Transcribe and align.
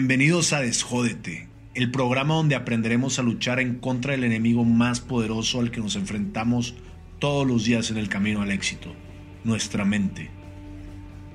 Bienvenidos 0.00 0.52
a 0.52 0.60
Desjódete, 0.60 1.48
el 1.74 1.90
programa 1.90 2.34
donde 2.34 2.54
aprenderemos 2.54 3.18
a 3.18 3.24
luchar 3.24 3.58
en 3.58 3.80
contra 3.80 4.12
del 4.12 4.22
enemigo 4.22 4.64
más 4.64 5.00
poderoso 5.00 5.58
al 5.58 5.72
que 5.72 5.80
nos 5.80 5.96
enfrentamos 5.96 6.76
todos 7.18 7.44
los 7.44 7.64
días 7.64 7.90
en 7.90 7.96
el 7.96 8.08
camino 8.08 8.40
al 8.40 8.52
éxito, 8.52 8.94
nuestra 9.42 9.84
mente. 9.84 10.30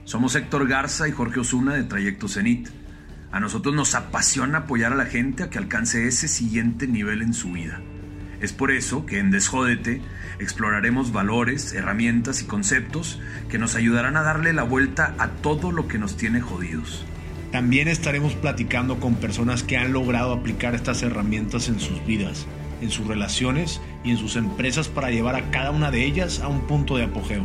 Somos 0.05 0.33
Héctor 0.35 0.65
Garza 0.65 1.09
y 1.09 1.11
Jorge 1.11 1.41
Osuna 1.41 1.73
de 1.73 1.83
Trayecto 1.83 2.29
Zenit. 2.29 2.69
A 3.33 3.41
nosotros 3.41 3.75
nos 3.75 3.95
apasiona 3.95 4.59
apoyar 4.59 4.93
a 4.93 4.95
la 4.95 5.07
gente 5.07 5.43
a 5.43 5.49
que 5.49 5.57
alcance 5.57 6.07
ese 6.07 6.29
siguiente 6.29 6.87
nivel 6.87 7.21
en 7.21 7.33
su 7.33 7.51
vida. 7.51 7.81
Es 8.39 8.53
por 8.53 8.71
eso 8.71 9.05
que 9.05 9.19
en 9.19 9.29
Desjódete 9.29 10.01
exploraremos 10.39 11.11
valores, 11.11 11.73
herramientas 11.73 12.41
y 12.41 12.45
conceptos 12.45 13.19
que 13.49 13.59
nos 13.59 13.75
ayudarán 13.75 14.15
a 14.15 14.23
darle 14.23 14.53
la 14.53 14.63
vuelta 14.63 15.15
a 15.17 15.27
todo 15.27 15.73
lo 15.73 15.89
que 15.89 15.97
nos 15.97 16.15
tiene 16.15 16.39
jodidos. 16.39 17.05
También 17.53 17.87
estaremos 17.87 18.33
platicando 18.33 18.99
con 18.99 19.13
personas 19.13 19.61
que 19.61 19.77
han 19.77 19.93
logrado 19.93 20.33
aplicar 20.33 20.73
estas 20.73 21.03
herramientas 21.03 21.69
en 21.69 21.79
sus 21.79 22.03
vidas, 22.03 22.47
en 22.81 22.89
sus 22.89 23.05
relaciones 23.05 23.79
y 24.03 24.09
en 24.09 24.17
sus 24.17 24.37
empresas 24.37 24.87
para 24.87 25.11
llevar 25.11 25.35
a 25.35 25.51
cada 25.51 25.69
una 25.69 25.91
de 25.91 26.03
ellas 26.03 26.39
a 26.39 26.47
un 26.47 26.61
punto 26.61 26.97
de 26.97 27.03
apogeo. 27.03 27.43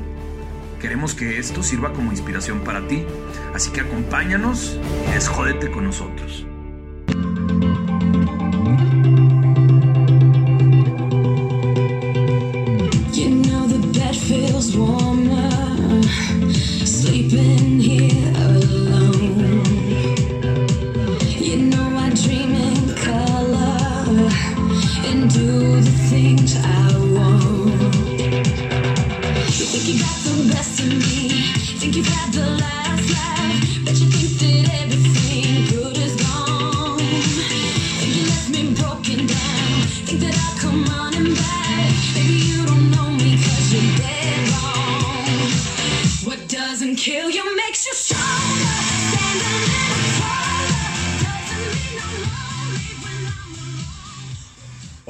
Queremos 0.80 1.14
que 1.14 1.38
esto 1.38 1.62
sirva 1.62 1.92
como 1.92 2.10
inspiración 2.10 2.60
para 2.60 2.88
ti, 2.88 3.04
así 3.54 3.70
que 3.70 3.82
acompáñanos 3.82 4.78
y 5.10 5.12
desjódete 5.12 5.70
con 5.70 5.84
nosotros. 5.84 6.47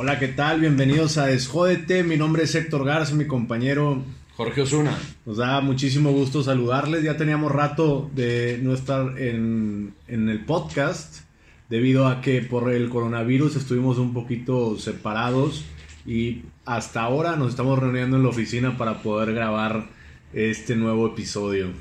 Hola, 0.00 0.18
¿qué 0.18 0.28
tal? 0.28 0.60
Bienvenidos 0.60 1.18
a 1.18 1.26
Desjódete. 1.26 2.02
Mi 2.04 2.16
nombre 2.16 2.44
es 2.44 2.54
Héctor 2.54 2.86
Garza, 2.86 3.14
mi 3.14 3.26
compañero. 3.26 4.04
Jorge 4.38 4.60
Osuna. 4.60 4.96
Nos 5.26 5.38
da 5.38 5.60
muchísimo 5.60 6.12
gusto 6.12 6.44
saludarles. 6.44 7.02
Ya 7.02 7.16
teníamos 7.16 7.50
rato 7.50 8.08
de 8.14 8.60
no 8.62 8.72
estar 8.72 9.18
en, 9.18 9.94
en 10.06 10.28
el 10.28 10.44
podcast 10.44 11.22
debido 11.68 12.06
a 12.06 12.20
que 12.20 12.40
por 12.42 12.72
el 12.72 12.88
coronavirus 12.88 13.56
estuvimos 13.56 13.98
un 13.98 14.14
poquito 14.14 14.78
separados 14.78 15.64
y 16.06 16.42
hasta 16.64 17.02
ahora 17.02 17.34
nos 17.34 17.48
estamos 17.48 17.80
reuniendo 17.80 18.16
en 18.16 18.22
la 18.22 18.28
oficina 18.28 18.78
para 18.78 19.02
poder 19.02 19.34
grabar 19.34 19.88
este 20.32 20.76
nuevo 20.76 21.08
episodio. 21.08 21.72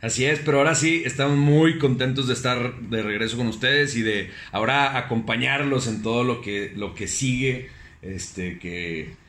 Así 0.00 0.24
es, 0.24 0.38
pero 0.38 0.58
ahora 0.58 0.76
sí 0.76 1.02
estamos 1.04 1.36
muy 1.36 1.78
contentos 1.78 2.28
de 2.28 2.34
estar 2.34 2.78
de 2.78 3.02
regreso 3.02 3.36
con 3.36 3.48
ustedes 3.48 3.96
y 3.96 4.02
de 4.02 4.30
ahora 4.52 4.96
acompañarlos 4.96 5.88
en 5.88 6.00
todo 6.00 6.22
lo 6.22 6.42
que, 6.42 6.72
lo 6.76 6.94
que 6.94 7.08
sigue, 7.08 7.70
este, 8.02 8.60
que 8.60 9.20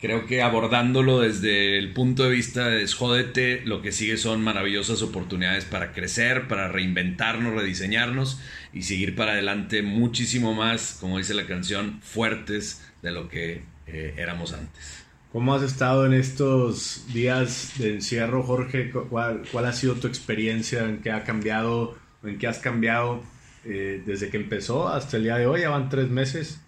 creo 0.00 0.26
que 0.26 0.42
abordándolo 0.42 1.20
desde 1.20 1.78
el 1.78 1.92
punto 1.92 2.24
de 2.24 2.30
vista 2.30 2.68
de 2.68 2.78
desjódete, 2.80 3.62
lo 3.64 3.82
que 3.82 3.92
sigue 3.92 4.16
son 4.16 4.42
maravillosas 4.42 5.02
oportunidades 5.02 5.64
para 5.64 5.92
crecer, 5.92 6.48
para 6.48 6.68
reinventarnos, 6.68 7.54
rediseñarnos 7.54 8.40
y 8.72 8.82
seguir 8.82 9.14
para 9.16 9.32
adelante 9.32 9.82
muchísimo 9.82 10.54
más, 10.54 10.96
como 11.00 11.18
dice 11.18 11.34
la 11.34 11.46
canción, 11.46 12.00
fuertes 12.02 12.82
de 13.02 13.12
lo 13.12 13.28
que 13.28 13.64
eh, 13.86 14.14
éramos 14.18 14.52
antes. 14.52 15.04
¿Cómo 15.32 15.54
has 15.54 15.62
estado 15.62 16.06
en 16.06 16.14
estos 16.14 17.04
días 17.12 17.72
de 17.78 17.94
encierro, 17.94 18.42
Jorge? 18.42 18.90
¿Cu- 18.90 19.08
¿Cuál, 19.08 19.42
cuál 19.50 19.66
ha 19.66 19.72
sido 19.72 19.94
tu 19.94 20.06
experiencia? 20.06 20.84
¿En 20.84 20.98
qué 21.02 21.10
ha 21.10 21.24
cambiado? 21.24 21.96
¿En 22.22 22.38
qué 22.38 22.46
has 22.46 22.58
cambiado 22.58 23.22
eh, 23.64 24.02
desde 24.06 24.30
que 24.30 24.36
empezó 24.38 24.88
hasta 24.88 25.16
el 25.18 25.24
día 25.24 25.36
de 25.36 25.46
hoy? 25.46 25.60
Ya 25.62 25.70
van 25.70 25.88
tres 25.90 26.08
meses. 26.08 26.60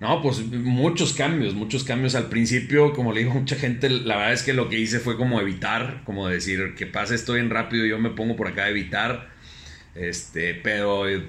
No, 0.00 0.22
pues 0.22 0.40
muchos 0.46 1.12
cambios, 1.12 1.54
muchos 1.54 1.82
cambios. 1.82 2.14
Al 2.14 2.28
principio, 2.28 2.92
como 2.92 3.12
le 3.12 3.20
digo 3.20 3.32
a 3.32 3.34
mucha 3.34 3.56
gente, 3.56 3.90
la 3.90 4.16
verdad 4.16 4.32
es 4.32 4.42
que 4.44 4.52
lo 4.52 4.68
que 4.68 4.78
hice 4.78 5.00
fue 5.00 5.16
como 5.16 5.40
evitar, 5.40 6.02
como 6.04 6.28
decir 6.28 6.74
que 6.76 6.86
pase 6.86 7.16
esto 7.16 7.34
bien 7.34 7.50
rápido, 7.50 7.84
yo 7.84 7.98
me 7.98 8.10
pongo 8.10 8.36
por 8.36 8.46
acá 8.48 8.64
a 8.64 8.68
evitar. 8.70 9.30
Este, 9.96 10.54
pero 10.54 11.08
eh, 11.08 11.24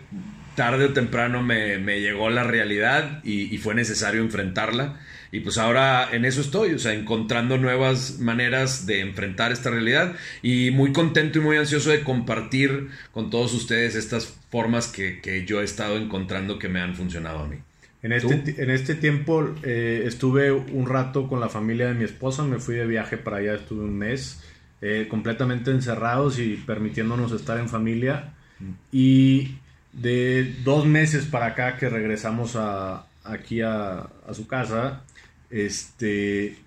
tarde 0.56 0.86
o 0.86 0.94
temprano 0.94 1.42
me, 1.42 1.80
me 1.80 2.00
llegó 2.02 2.30
la 2.30 2.44
realidad 2.44 3.22
y, 3.24 3.54
y 3.54 3.58
fue 3.58 3.74
necesario 3.74 4.22
enfrentarla. 4.22 5.00
Y 5.32 5.40
pues 5.42 5.58
ahora 5.58 6.08
en 6.12 6.26
eso 6.26 6.42
estoy, 6.42 6.74
o 6.74 6.80
sea, 6.80 6.94
encontrando 6.94 7.58
nuevas 7.58 8.20
maneras 8.20 8.86
de 8.86 9.00
enfrentar 9.02 9.52
esta 9.52 9.72
realidad 9.72 10.16
y 10.44 10.72
muy 10.72 10.92
contento 10.92 11.40
y 11.40 11.42
muy 11.42 11.58
ansioso 11.58 11.90
de 11.92 12.04
compartir 12.04 12.90
con 13.12 13.30
todos 13.30 13.54
ustedes 13.54 13.96
estas 13.96 14.38
formas 14.52 14.88
que, 14.88 15.22
que 15.22 15.46
yo 15.46 15.62
he 15.62 15.64
estado 15.64 15.98
encontrando 15.98 16.60
que 16.60 16.70
me 16.70 16.82
han 16.82 16.96
funcionado 16.96 17.40
a 17.40 17.48
mí. 17.48 17.58
En 18.02 18.14
este, 18.14 18.64
en 18.64 18.70
este 18.70 18.96
tiempo 18.96 19.50
eh, 19.64 20.04
estuve 20.06 20.52
un 20.54 20.88
rato 20.88 21.28
con 21.28 21.40
la 21.42 21.50
familia 21.50 21.88
de 21.88 21.96
mi 21.96 22.06
esposa, 22.06 22.44
me 22.44 22.60
fui 22.60 22.76
de 22.76 22.88
viaje 22.88 23.18
para 23.18 23.38
allá, 23.38 23.56
estuve 23.56 23.84
un 23.84 23.98
mes 23.98 24.42
eh, 24.82 25.08
completamente 25.10 25.72
encerrados 25.72 26.40
y 26.40 26.56
permitiéndonos 26.56 27.34
estar 27.34 27.58
en 27.60 27.68
familia. 27.68 28.34
Y 28.92 29.56
de 29.94 30.56
dos 30.64 30.86
meses 30.86 31.26
para 31.26 31.48
acá 31.48 31.78
que 31.78 31.90
regresamos 31.90 32.56
a, 32.56 33.06
aquí 33.24 33.62
a, 33.62 34.00
a 34.28 34.34
su 34.34 34.48
casa, 34.48 35.04
este, 35.50 36.58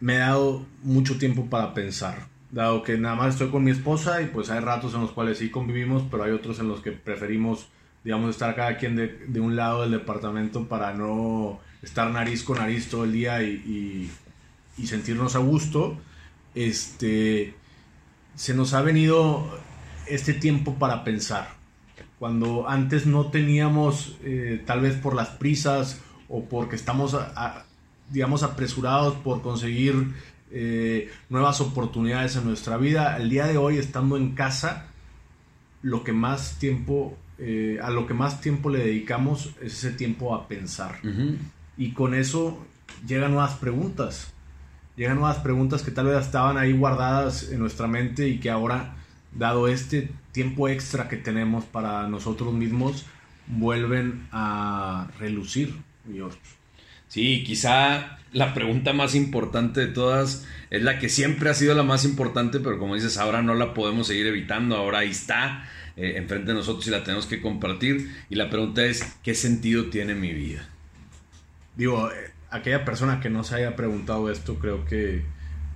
me 0.00 0.16
he 0.16 0.18
dado 0.18 0.66
mucho 0.82 1.18
tiempo 1.18 1.46
para 1.46 1.74
pensar. 1.74 2.26
Dado 2.50 2.82
que 2.82 2.96
nada 2.96 3.14
más 3.14 3.34
estoy 3.34 3.50
con 3.50 3.62
mi 3.62 3.70
esposa 3.70 4.22
y 4.22 4.26
pues 4.26 4.50
hay 4.50 4.60
ratos 4.60 4.94
en 4.94 5.02
los 5.02 5.12
cuales 5.12 5.38
sí 5.38 5.50
convivimos, 5.50 6.04
pero 6.10 6.24
hay 6.24 6.32
otros 6.32 6.58
en 6.60 6.68
los 6.68 6.80
que 6.80 6.92
preferimos, 6.92 7.68
digamos, 8.08 8.30
estar 8.30 8.56
cada 8.56 8.78
quien 8.78 8.96
de, 8.96 9.08
de 9.28 9.38
un 9.38 9.54
lado 9.54 9.82
del 9.82 9.90
departamento 9.90 10.66
para 10.66 10.94
no 10.94 11.60
estar 11.82 12.10
nariz 12.10 12.42
con 12.42 12.56
nariz 12.56 12.88
todo 12.88 13.04
el 13.04 13.12
día 13.12 13.42
y, 13.42 13.48
y- 13.66 14.10
y 14.82 14.86
sentirnos 14.86 15.36
a 15.36 15.40
gusto. 15.40 15.98
Este, 16.54 17.52
se 18.34 18.54
nos 18.54 18.72
ha 18.72 18.80
venido 18.80 19.46
este 20.06 20.32
tiempo 20.32 20.76
para 20.76 21.04
pensar. 21.04 21.50
Cuando 22.18 22.66
antes 22.66 23.04
no 23.04 23.26
teníamos, 23.26 24.16
eh, 24.22 24.62
tal 24.64 24.80
vez 24.80 24.94
por 24.94 25.14
las 25.14 25.28
prisas 25.28 26.00
o 26.30 26.44
porque 26.46 26.76
estamos, 26.76 27.12
a- 27.12 27.30
a- 27.36 27.66
digamos, 28.08 28.42
apresurados 28.42 29.16
por 29.16 29.42
conseguir 29.42 30.14
eh, 30.50 31.12
nuevas 31.28 31.60
oportunidades 31.60 32.36
en 32.36 32.46
nuestra 32.46 32.78
vida, 32.78 33.18
el 33.18 33.28
día 33.28 33.46
de 33.46 33.58
hoy, 33.58 33.76
estando 33.76 34.16
en 34.16 34.30
casa, 34.34 34.86
lo 35.82 36.04
que 36.04 36.14
más 36.14 36.58
tiempo, 36.58 37.18
eh, 37.38 37.78
a 37.82 37.90
lo 37.90 38.06
que 38.06 38.14
más 38.14 38.40
tiempo 38.40 38.70
le 38.70 38.78
dedicamos 38.78 39.50
es 39.60 39.84
ese 39.84 39.92
tiempo 39.92 40.34
a 40.34 40.48
pensar. 40.48 41.00
Y 41.76 41.92
con 41.92 42.14
eso 42.14 42.66
llegan 43.06 43.32
nuevas 43.32 43.54
preguntas. 43.54 44.32
Llegan 44.96 45.16
nuevas 45.16 45.38
preguntas 45.38 45.82
que 45.82 45.92
tal 45.92 46.06
vez 46.06 46.20
estaban 46.20 46.58
ahí 46.58 46.72
guardadas 46.72 47.50
en 47.50 47.60
nuestra 47.60 47.86
mente 47.86 48.28
y 48.28 48.40
que 48.40 48.50
ahora, 48.50 48.96
dado 49.32 49.68
este 49.68 50.10
tiempo 50.32 50.68
extra 50.68 51.08
que 51.08 51.16
tenemos 51.16 51.64
para 51.64 52.08
nosotros 52.08 52.52
mismos, 52.52 53.06
vuelven 53.46 54.26
a 54.32 55.08
relucir. 55.18 55.76
Y 56.10 56.16
yo, 56.16 56.30
Sí, 57.08 57.42
quizá 57.44 58.18
la 58.32 58.52
pregunta 58.52 58.92
más 58.92 59.14
importante 59.14 59.80
de 59.80 59.86
todas 59.86 60.46
es 60.70 60.82
la 60.82 60.98
que 60.98 61.08
siempre 61.08 61.48
ha 61.48 61.54
sido 61.54 61.74
la 61.74 61.82
más 61.82 62.04
importante, 62.04 62.60
pero 62.60 62.78
como 62.78 62.94
dices, 62.94 63.16
ahora 63.16 63.40
no 63.40 63.54
la 63.54 63.72
podemos 63.72 64.06
seguir 64.06 64.26
evitando, 64.26 64.76
ahora 64.76 64.98
ahí 64.98 65.10
está, 65.10 65.66
eh, 65.98 66.16
enfrente 66.16 66.52
de 66.52 66.54
nosotros 66.54 66.86
y 66.86 66.90
la 66.90 67.04
tenemos 67.04 67.26
que 67.26 67.42
compartir. 67.42 68.10
Y 68.30 68.36
la 68.36 68.48
pregunta 68.48 68.84
es, 68.84 69.02
¿qué 69.22 69.34
sentido 69.34 69.90
tiene 69.90 70.14
mi 70.14 70.32
vida? 70.32 70.68
digo, 71.78 72.10
eh, 72.10 72.32
aquella 72.50 72.84
persona 72.84 73.20
que 73.20 73.30
no 73.30 73.44
se 73.44 73.54
haya 73.54 73.74
preguntado 73.76 74.30
esto, 74.30 74.56
creo 74.56 74.84
que 74.84 75.24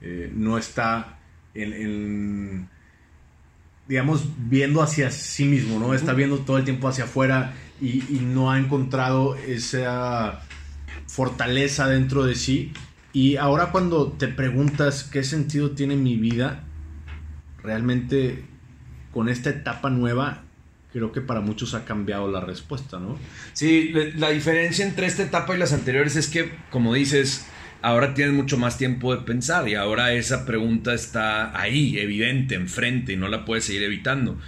eh, 0.02 0.30
no 0.34 0.58
está 0.58 1.20
en, 1.54 1.72
en, 1.72 2.68
digamos, 3.88 4.24
viendo 4.36 4.82
hacia 4.82 5.10
sí 5.10 5.44
mismo, 5.44 5.78
¿no? 5.78 5.94
Está 5.94 6.12
viendo 6.12 6.38
todo 6.38 6.58
el 6.58 6.64
tiempo 6.64 6.88
hacia 6.88 7.04
afuera 7.04 7.54
y, 7.80 8.04
y 8.14 8.20
no 8.20 8.50
ha 8.50 8.58
encontrado 8.58 9.36
esa 9.36 10.42
fortaleza 11.06 11.88
dentro 11.88 12.24
de 12.24 12.34
sí. 12.34 12.72
Y 13.12 13.36
ahora 13.36 13.70
cuando 13.70 14.12
te 14.12 14.26
preguntas 14.26 15.04
qué 15.04 15.22
sentido 15.22 15.70
tiene 15.70 15.94
mi 15.94 16.16
vida, 16.16 16.64
realmente 17.62 18.44
con 19.12 19.28
esta 19.28 19.50
etapa 19.50 19.90
nueva, 19.90 20.42
creo 20.92 21.12
que 21.12 21.20
para 21.20 21.40
muchos 21.40 21.74
ha 21.74 21.84
cambiado 21.84 22.30
la 22.30 22.40
respuesta, 22.40 22.98
¿no? 22.98 23.18
Sí, 23.52 23.92
la 24.16 24.30
diferencia 24.30 24.84
entre 24.84 25.06
esta 25.06 25.22
etapa 25.22 25.54
y 25.54 25.58
las 25.58 25.72
anteriores 25.72 26.16
es 26.16 26.28
que, 26.28 26.52
como 26.70 26.94
dices, 26.94 27.46
ahora 27.82 28.14
tienes 28.14 28.34
mucho 28.34 28.58
más 28.58 28.78
tiempo 28.78 29.14
de 29.14 29.22
pensar 29.22 29.68
y 29.68 29.74
ahora 29.74 30.12
esa 30.12 30.46
pregunta 30.46 30.94
está 30.94 31.58
ahí, 31.58 31.98
evidente, 31.98 32.54
enfrente 32.54 33.12
y 33.12 33.16
no 33.16 33.28
la 33.28 33.44
puedes 33.44 33.64
seguir 33.64 33.82
evitando. 33.82 34.38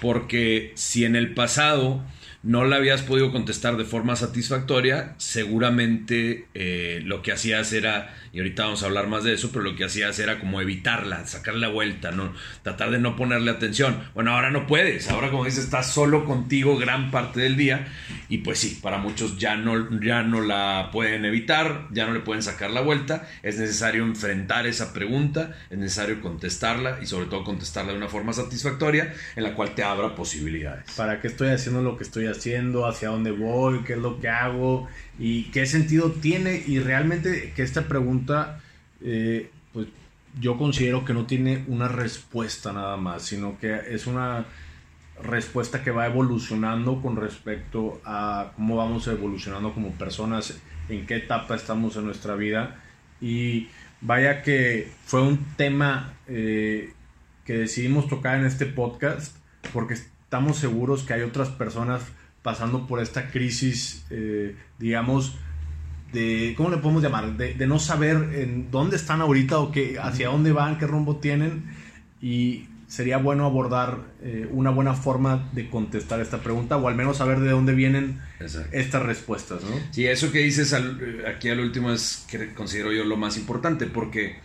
Porque 0.00 0.72
si 0.76 1.04
en 1.04 1.16
el 1.16 1.34
pasado 1.34 2.04
no 2.42 2.64
la 2.64 2.76
habías 2.76 3.02
podido 3.02 3.32
contestar 3.32 3.76
de 3.76 3.84
forma 3.84 4.14
satisfactoria, 4.14 5.14
seguramente 5.18 6.46
eh, 6.54 7.00
lo 7.04 7.20
que 7.20 7.32
hacías 7.32 7.72
era, 7.72 8.14
y 8.32 8.38
ahorita 8.38 8.64
vamos 8.64 8.82
a 8.82 8.86
hablar 8.86 9.08
más 9.08 9.24
de 9.24 9.34
eso, 9.34 9.50
pero 9.50 9.64
lo 9.64 9.74
que 9.74 9.84
hacías 9.84 10.18
era 10.20 10.38
como 10.38 10.60
evitarla, 10.60 11.26
sacarle 11.26 11.60
la 11.60 11.68
vuelta, 11.68 12.12
¿no? 12.12 12.32
tratar 12.62 12.90
de 12.90 12.98
no 13.00 13.16
ponerle 13.16 13.50
atención. 13.50 13.98
Bueno, 14.14 14.32
ahora 14.32 14.50
no 14.50 14.68
puedes, 14.68 15.10
ahora 15.10 15.30
como 15.30 15.46
dices, 15.46 15.64
estás 15.64 15.92
solo 15.92 16.24
contigo 16.24 16.76
gran 16.78 17.10
parte 17.10 17.40
del 17.40 17.56
día 17.56 17.88
y 18.28 18.38
pues 18.38 18.60
sí, 18.60 18.78
para 18.80 18.98
muchos 18.98 19.38
ya 19.38 19.56
no, 19.56 20.00
ya 20.00 20.22
no 20.22 20.40
la 20.40 20.90
pueden 20.92 21.24
evitar, 21.24 21.88
ya 21.90 22.06
no 22.06 22.12
le 22.12 22.20
pueden 22.20 22.44
sacar 22.44 22.70
la 22.70 22.82
vuelta, 22.82 23.28
es 23.42 23.58
necesario 23.58 24.04
enfrentar 24.04 24.66
esa 24.66 24.92
pregunta, 24.92 25.56
es 25.70 25.78
necesario 25.78 26.20
contestarla 26.20 27.00
y 27.02 27.06
sobre 27.06 27.26
todo 27.26 27.42
contestarla 27.42 27.92
de 27.92 27.98
una 27.98 28.08
forma 28.08 28.32
satisfactoria 28.32 29.12
en 29.34 29.42
la 29.42 29.54
cual 29.54 29.74
te 29.74 29.82
abra 29.82 30.14
posibilidades. 30.14 30.84
¿Para 30.96 31.20
qué 31.20 31.26
estoy 31.26 31.48
haciendo 31.48 31.82
lo 31.82 31.96
que 31.96 32.04
estoy? 32.04 32.28
¿Hacia 32.86 33.10
dónde 33.10 33.32
voy? 33.32 33.80
¿Qué 33.84 33.94
es 33.94 33.98
lo 33.98 34.20
que 34.20 34.28
hago? 34.28 34.88
¿Y 35.18 35.44
qué 35.44 35.66
sentido 35.66 36.12
tiene? 36.12 36.62
Y 36.66 36.78
realmente 36.78 37.52
que 37.54 37.62
esta 37.62 37.88
pregunta, 37.88 38.60
eh, 39.02 39.50
pues 39.72 39.88
yo 40.40 40.56
considero 40.56 41.04
que 41.04 41.14
no 41.14 41.26
tiene 41.26 41.64
una 41.68 41.88
respuesta 41.88 42.72
nada 42.72 42.96
más, 42.96 43.22
sino 43.22 43.58
que 43.58 43.74
es 43.90 44.06
una 44.06 44.46
respuesta 45.22 45.82
que 45.82 45.90
va 45.90 46.06
evolucionando 46.06 47.02
con 47.02 47.16
respecto 47.16 48.00
a 48.04 48.52
cómo 48.54 48.76
vamos 48.76 49.08
evolucionando 49.08 49.74
como 49.74 49.90
personas, 49.92 50.60
en 50.88 51.06
qué 51.06 51.16
etapa 51.16 51.56
estamos 51.56 51.96
en 51.96 52.04
nuestra 52.04 52.34
vida. 52.34 52.76
Y 53.20 53.68
vaya 54.00 54.42
que 54.42 54.92
fue 55.04 55.22
un 55.22 55.38
tema 55.56 56.14
eh, 56.28 56.92
que 57.44 57.54
decidimos 57.54 58.08
tocar 58.08 58.38
en 58.38 58.46
este 58.46 58.66
podcast 58.66 59.36
porque 59.72 59.94
estamos 59.94 60.58
seguros 60.58 61.02
que 61.02 61.14
hay 61.14 61.22
otras 61.22 61.48
personas 61.48 62.02
pasando 62.42 62.86
por 62.86 63.00
esta 63.00 63.30
crisis, 63.30 64.04
eh, 64.10 64.56
digamos, 64.78 65.36
de, 66.12 66.54
¿cómo 66.56 66.70
le 66.70 66.78
podemos 66.78 67.02
llamar? 67.02 67.36
De, 67.36 67.54
de 67.54 67.66
no 67.66 67.78
saber 67.78 68.16
en 68.34 68.70
dónde 68.70 68.96
están 68.96 69.20
ahorita 69.20 69.58
o 69.58 69.70
qué, 69.72 69.98
hacia 70.00 70.28
dónde 70.28 70.52
van, 70.52 70.78
qué 70.78 70.86
rumbo 70.86 71.16
tienen. 71.16 71.64
Y 72.22 72.66
sería 72.86 73.18
bueno 73.18 73.44
abordar 73.44 73.98
eh, 74.22 74.48
una 74.50 74.70
buena 74.70 74.94
forma 74.94 75.48
de 75.52 75.68
contestar 75.68 76.20
esta 76.20 76.38
pregunta 76.42 76.78
o 76.78 76.88
al 76.88 76.94
menos 76.94 77.18
saber 77.18 77.40
de 77.40 77.50
dónde 77.50 77.74
vienen 77.74 78.18
Exacto. 78.40 78.70
estas 78.72 79.02
respuestas, 79.02 79.62
¿no? 79.62 79.76
Sí, 79.90 80.06
eso 80.06 80.32
que 80.32 80.38
dices 80.38 80.72
al- 80.72 80.98
eh, 81.02 81.24
aquí 81.28 81.50
al 81.50 81.60
último 81.60 81.92
es 81.92 82.24
que 82.30 82.54
considero 82.54 82.90
yo 82.92 83.04
lo 83.04 83.18
más 83.18 83.36
importante 83.36 83.84
porque 83.86 84.36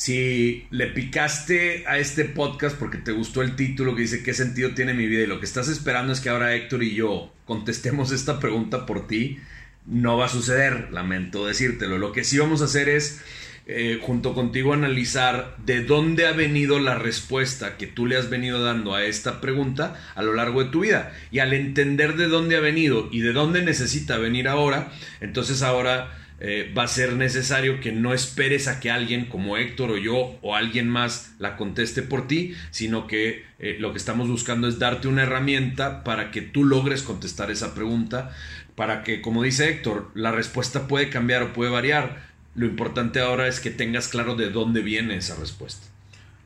si 0.00 0.64
le 0.70 0.86
picaste 0.86 1.84
a 1.86 1.98
este 1.98 2.24
podcast 2.24 2.74
porque 2.78 2.96
te 2.96 3.12
gustó 3.12 3.42
el 3.42 3.54
título 3.54 3.94
que 3.94 4.00
dice 4.00 4.22
qué 4.22 4.32
sentido 4.32 4.70
tiene 4.70 4.94
mi 4.94 5.04
vida 5.06 5.24
y 5.24 5.26
lo 5.26 5.40
que 5.40 5.44
estás 5.44 5.68
esperando 5.68 6.14
es 6.14 6.20
que 6.20 6.30
ahora 6.30 6.54
Héctor 6.54 6.82
y 6.82 6.94
yo 6.94 7.30
contestemos 7.44 8.10
esta 8.10 8.40
pregunta 8.40 8.86
por 8.86 9.06
ti, 9.06 9.40
no 9.84 10.16
va 10.16 10.24
a 10.24 10.30
suceder, 10.30 10.90
lamento 10.90 11.46
decírtelo. 11.46 11.98
Lo 11.98 12.12
que 12.12 12.24
sí 12.24 12.38
vamos 12.38 12.62
a 12.62 12.64
hacer 12.64 12.88
es 12.88 13.20
eh, 13.66 13.98
junto 14.00 14.32
contigo 14.32 14.72
analizar 14.72 15.54
de 15.66 15.84
dónde 15.84 16.26
ha 16.26 16.32
venido 16.32 16.78
la 16.78 16.94
respuesta 16.94 17.76
que 17.76 17.86
tú 17.86 18.06
le 18.06 18.16
has 18.16 18.30
venido 18.30 18.64
dando 18.64 18.94
a 18.94 19.04
esta 19.04 19.42
pregunta 19.42 20.00
a 20.14 20.22
lo 20.22 20.32
largo 20.32 20.64
de 20.64 20.70
tu 20.70 20.80
vida. 20.80 21.12
Y 21.30 21.40
al 21.40 21.52
entender 21.52 22.16
de 22.16 22.28
dónde 22.28 22.56
ha 22.56 22.60
venido 22.60 23.10
y 23.12 23.20
de 23.20 23.34
dónde 23.34 23.60
necesita 23.60 24.16
venir 24.16 24.48
ahora, 24.48 24.90
entonces 25.20 25.60
ahora 25.60 26.19
eh, 26.42 26.72
va 26.76 26.84
a 26.84 26.88
ser 26.88 27.12
necesario 27.16 27.80
que 27.80 27.92
no 27.92 28.14
esperes 28.14 28.66
a 28.66 28.80
que 28.80 28.90
alguien 28.90 29.26
como 29.26 29.58
Héctor 29.58 29.90
o 29.90 29.96
yo 29.98 30.38
o 30.40 30.56
alguien 30.56 30.88
más 30.88 31.34
la 31.38 31.56
conteste 31.56 32.00
por 32.02 32.26
ti, 32.26 32.54
sino 32.70 33.06
que 33.06 33.44
eh, 33.58 33.76
lo 33.78 33.92
que 33.92 33.98
estamos 33.98 34.26
buscando 34.26 34.66
es 34.66 34.78
darte 34.78 35.06
una 35.06 35.24
herramienta 35.24 36.02
para 36.02 36.30
que 36.30 36.40
tú 36.40 36.64
logres 36.64 37.02
contestar 37.02 37.50
esa 37.50 37.74
pregunta, 37.74 38.34
para 38.74 39.02
que, 39.02 39.20
como 39.20 39.42
dice 39.42 39.68
Héctor, 39.68 40.10
la 40.14 40.32
respuesta 40.32 40.88
puede 40.88 41.10
cambiar 41.10 41.42
o 41.42 41.52
puede 41.52 41.70
variar. 41.70 42.30
Lo 42.54 42.64
importante 42.64 43.20
ahora 43.20 43.46
es 43.46 43.60
que 43.60 43.70
tengas 43.70 44.08
claro 44.08 44.34
de 44.34 44.48
dónde 44.48 44.80
viene 44.80 45.16
esa 45.16 45.36
respuesta. 45.36 45.86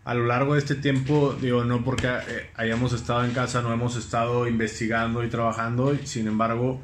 A 0.04 0.14
lo 0.14 0.26
largo 0.26 0.54
de 0.54 0.58
este 0.58 0.74
tiempo, 0.74 1.38
digo, 1.40 1.64
no 1.64 1.84
porque 1.84 2.08
eh, 2.08 2.50
hayamos 2.56 2.92
estado 2.92 3.24
en 3.24 3.30
casa, 3.30 3.62
no 3.62 3.72
hemos 3.72 3.94
estado 3.94 4.48
investigando 4.48 5.22
y 5.22 5.28
trabajando, 5.28 5.96
sin 6.02 6.26
embargo, 6.26 6.82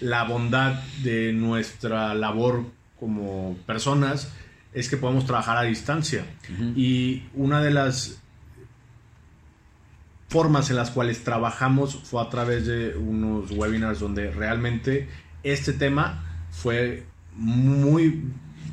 la 0.00 0.24
bondad 0.24 0.74
de 1.02 1.32
nuestra 1.32 2.14
labor 2.14 2.64
como 2.98 3.56
personas 3.66 4.32
es 4.72 4.88
que 4.88 4.96
podemos 4.96 5.26
trabajar 5.26 5.56
a 5.56 5.62
distancia. 5.62 6.24
Y 6.76 7.24
una 7.34 7.60
de 7.62 7.70
las 7.70 8.20
formas 10.28 10.70
en 10.70 10.76
las 10.76 10.90
cuales 10.90 11.24
trabajamos 11.24 11.96
fue 12.04 12.22
a 12.22 12.28
través 12.28 12.66
de 12.66 12.96
unos 12.96 13.50
webinars 13.50 13.98
donde 13.98 14.30
realmente 14.30 15.08
este 15.42 15.72
tema 15.72 16.46
fue 16.50 17.04
muy 17.34 18.24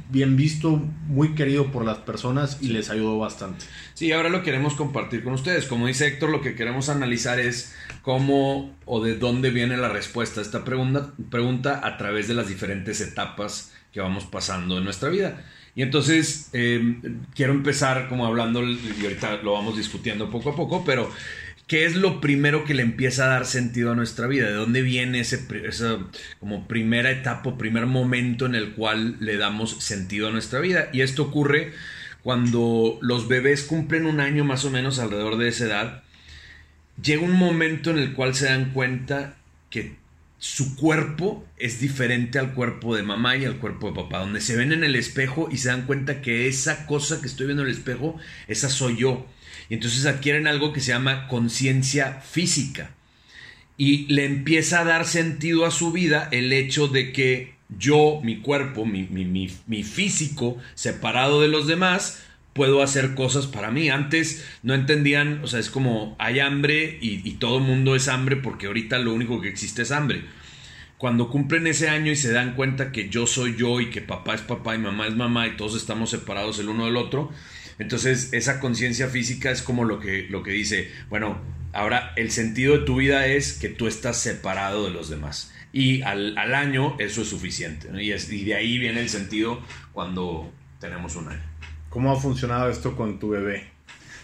bien 0.09 0.35
visto, 0.35 0.81
muy 1.07 1.33
querido 1.33 1.71
por 1.71 1.83
las 1.83 1.97
personas 1.99 2.59
y 2.61 2.67
les 2.67 2.89
ayudó 2.89 3.17
bastante. 3.17 3.65
Sí, 3.93 4.11
ahora 4.11 4.29
lo 4.29 4.43
queremos 4.43 4.75
compartir 4.75 5.23
con 5.23 5.33
ustedes. 5.33 5.65
Como 5.65 5.87
dice 5.87 6.07
Héctor, 6.07 6.29
lo 6.29 6.41
que 6.41 6.55
queremos 6.55 6.89
analizar 6.89 7.39
es 7.39 7.73
cómo 8.05 8.77
o 8.85 9.03
de 9.03 9.17
dónde 9.17 9.49
viene 9.49 9.77
la 9.77 9.89
respuesta 9.89 10.39
a 10.39 10.43
esta 10.43 10.63
pregunta, 10.63 11.11
pregunta 11.31 11.81
a 11.83 11.97
través 11.97 12.27
de 12.27 12.35
las 12.35 12.47
diferentes 12.47 13.01
etapas 13.01 13.73
que 13.91 13.99
vamos 13.99 14.25
pasando 14.25 14.77
en 14.77 14.83
nuestra 14.83 15.09
vida. 15.09 15.43
Y 15.73 15.81
entonces 15.81 16.51
eh, 16.53 16.99
quiero 17.33 17.53
empezar 17.53 18.07
como 18.07 18.27
hablando, 18.27 18.61
y 18.61 19.01
ahorita 19.01 19.37
lo 19.37 19.53
vamos 19.53 19.75
discutiendo 19.75 20.29
poco 20.29 20.51
a 20.51 20.55
poco, 20.55 20.85
pero 20.85 21.11
¿qué 21.65 21.85
es 21.85 21.95
lo 21.95 22.21
primero 22.21 22.63
que 22.63 22.75
le 22.75 22.83
empieza 22.83 23.25
a 23.25 23.29
dar 23.29 23.47
sentido 23.47 23.91
a 23.91 23.95
nuestra 23.95 24.27
vida? 24.27 24.45
¿De 24.49 24.53
dónde 24.53 24.83
viene 24.83 25.21
ese, 25.21 25.43
esa 25.67 25.97
como 26.39 26.67
primera 26.67 27.09
etapa, 27.09 27.57
primer 27.57 27.87
momento 27.87 28.45
en 28.45 28.53
el 28.53 28.73
cual 28.73 29.17
le 29.19 29.37
damos 29.37 29.83
sentido 29.83 30.27
a 30.27 30.31
nuestra 30.31 30.59
vida? 30.59 30.89
Y 30.93 31.01
esto 31.01 31.23
ocurre 31.23 31.73
cuando 32.21 32.99
los 33.01 33.27
bebés 33.27 33.63
cumplen 33.63 34.05
un 34.05 34.19
año 34.19 34.43
más 34.43 34.63
o 34.63 34.69
menos 34.69 34.99
alrededor 34.99 35.37
de 35.37 35.47
esa 35.47 35.65
edad, 35.65 36.03
llega 37.01 37.23
un 37.23 37.33
momento 37.33 37.91
en 37.91 37.97
el 37.99 38.13
cual 38.13 38.35
se 38.35 38.45
dan 38.45 38.71
cuenta 38.71 39.35
que 39.69 39.95
su 40.37 40.75
cuerpo 40.75 41.45
es 41.57 41.79
diferente 41.79 42.37
al 42.39 42.53
cuerpo 42.53 42.95
de 42.95 43.03
mamá 43.03 43.35
y 43.37 43.45
al 43.45 43.57
cuerpo 43.57 43.89
de 43.89 43.95
papá, 43.95 44.19
donde 44.19 44.41
se 44.41 44.55
ven 44.55 44.71
en 44.73 44.83
el 44.83 44.95
espejo 44.95 45.49
y 45.51 45.57
se 45.57 45.69
dan 45.69 45.85
cuenta 45.85 46.21
que 46.21 46.47
esa 46.47 46.85
cosa 46.85 47.21
que 47.21 47.27
estoy 47.27 47.47
viendo 47.47 47.63
en 47.63 47.69
el 47.69 47.75
espejo, 47.75 48.17
esa 48.47 48.69
soy 48.69 48.97
yo. 48.97 49.25
Y 49.69 49.73
entonces 49.75 50.05
adquieren 50.05 50.45
algo 50.47 50.73
que 50.73 50.81
se 50.81 50.89
llama 50.91 51.27
conciencia 51.27 52.21
física. 52.21 52.91
Y 53.77 54.05
le 54.13 54.25
empieza 54.25 54.81
a 54.81 54.85
dar 54.85 55.05
sentido 55.05 55.65
a 55.65 55.71
su 55.71 55.91
vida 55.91 56.29
el 56.31 56.53
hecho 56.53 56.87
de 56.87 57.11
que 57.11 57.55
yo, 57.77 58.21
mi 58.23 58.37
cuerpo, 58.41 58.85
mi, 58.85 59.03
mi- 59.03 59.25
mi- 59.25 59.51
mi 59.67 59.83
físico, 59.83 60.57
separado 60.75 61.41
de 61.41 61.47
los 61.47 61.65
demás, 61.67 62.21
puedo 62.55 62.81
hacer 62.81 63.15
cosas 63.15 63.47
para 63.47 63.69
mí. 63.69 63.89
Antes 63.89 64.47
no 64.63 64.73
entendían, 64.73 65.43
o 65.43 65.47
sea, 65.47 65.59
es 65.59 65.69
como 65.69 66.15
hay 66.19 66.39
hambre 66.39 66.97
y, 67.01 67.27
y 67.27 67.33
todo 67.33 67.59
mundo 67.59 67.97
es 67.97 68.07
hambre 68.07 68.37
porque 68.37 68.67
ahorita 68.67 68.97
lo 68.97 69.13
único 69.13 69.41
que 69.41 69.49
existe 69.49 69.81
es 69.81 69.91
hambre. 69.91 70.23
Cuando 70.97 71.29
cumplen 71.29 71.67
ese 71.67 71.89
año 71.89 72.13
y 72.13 72.15
se 72.15 72.31
dan 72.31 72.55
cuenta 72.55 72.93
que 72.93 73.09
yo 73.09 73.27
soy 73.27 73.57
yo 73.57 73.81
y 73.81 73.89
que 73.89 74.01
papá 74.01 74.35
es 74.35 74.41
papá 74.41 74.73
y 74.73 74.79
mamá 74.79 75.05
es 75.05 75.15
mamá 75.15 75.47
y 75.47 75.57
todos 75.57 75.75
estamos 75.75 76.09
separados 76.09 76.57
el 76.59 76.69
uno 76.69 76.85
del 76.85 76.95
otro, 76.95 77.29
entonces 77.77 78.31
esa 78.31 78.61
conciencia 78.61 79.09
física 79.09 79.51
es 79.51 79.61
como 79.61 79.83
lo 79.83 79.99
que, 79.99 80.25
lo 80.29 80.41
que 80.41 80.51
dice, 80.51 80.89
bueno, 81.09 81.41
ahora 81.73 82.13
el 82.15 82.31
sentido 82.31 82.77
de 82.77 82.85
tu 82.85 82.95
vida 82.95 83.27
es 83.27 83.51
que 83.51 83.67
tú 83.67 83.87
estás 83.87 84.17
separado 84.21 84.85
de 84.85 84.91
los 84.91 85.09
demás. 85.09 85.53
Y 85.73 86.03
al, 86.03 86.37
año 86.37 86.95
eso 86.99 87.23
es 87.23 87.27
suficiente. 87.27 87.89
y 88.01 88.45
de 88.45 88.55
ahí 88.55 88.77
viene 88.77 89.01
el 89.01 89.09
sentido 89.09 89.61
cuando 89.91 90.53
tenemos 90.79 91.17
un 91.17 91.27
año. 91.27 91.54
¿Cómo 91.95 92.11
ha 92.11 92.19
funcionado 92.19 92.69
esto 92.69 92.93
con 92.97 93.19
tu 93.19 93.29
bebé? 93.29 93.67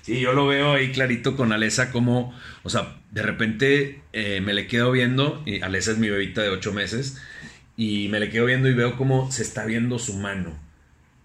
Sí, 0.01 0.19
yo 0.19 0.33
lo 0.33 0.45
veo 0.45 0.73
ahí 0.73 0.91
clarito 0.91 1.37
con 1.37 1.53
Alesa 1.53 1.89
como, 1.89 2.37
o 2.63 2.69
sea, 2.69 2.97
de 3.11 3.21
repente 3.21 4.01
eh, 4.11 4.41
me 4.41 4.53
le 4.53 4.67
quedo 4.67 4.91
viendo, 4.91 5.41
y 5.45 5.61
Alesa 5.61 5.91
es 5.91 5.97
mi 5.97 6.09
bebita 6.09 6.41
de 6.41 6.49
ocho 6.49 6.73
meses, 6.73 7.21
y 7.77 8.09
me 8.09 8.19
le 8.19 8.29
quedo 8.29 8.43
viendo 8.43 8.67
y 8.67 8.73
veo 8.73 8.97
cómo 8.97 9.31
se 9.31 9.43
está 9.43 9.63
viendo 9.63 9.99
su 9.99 10.17
mano. 10.17 10.59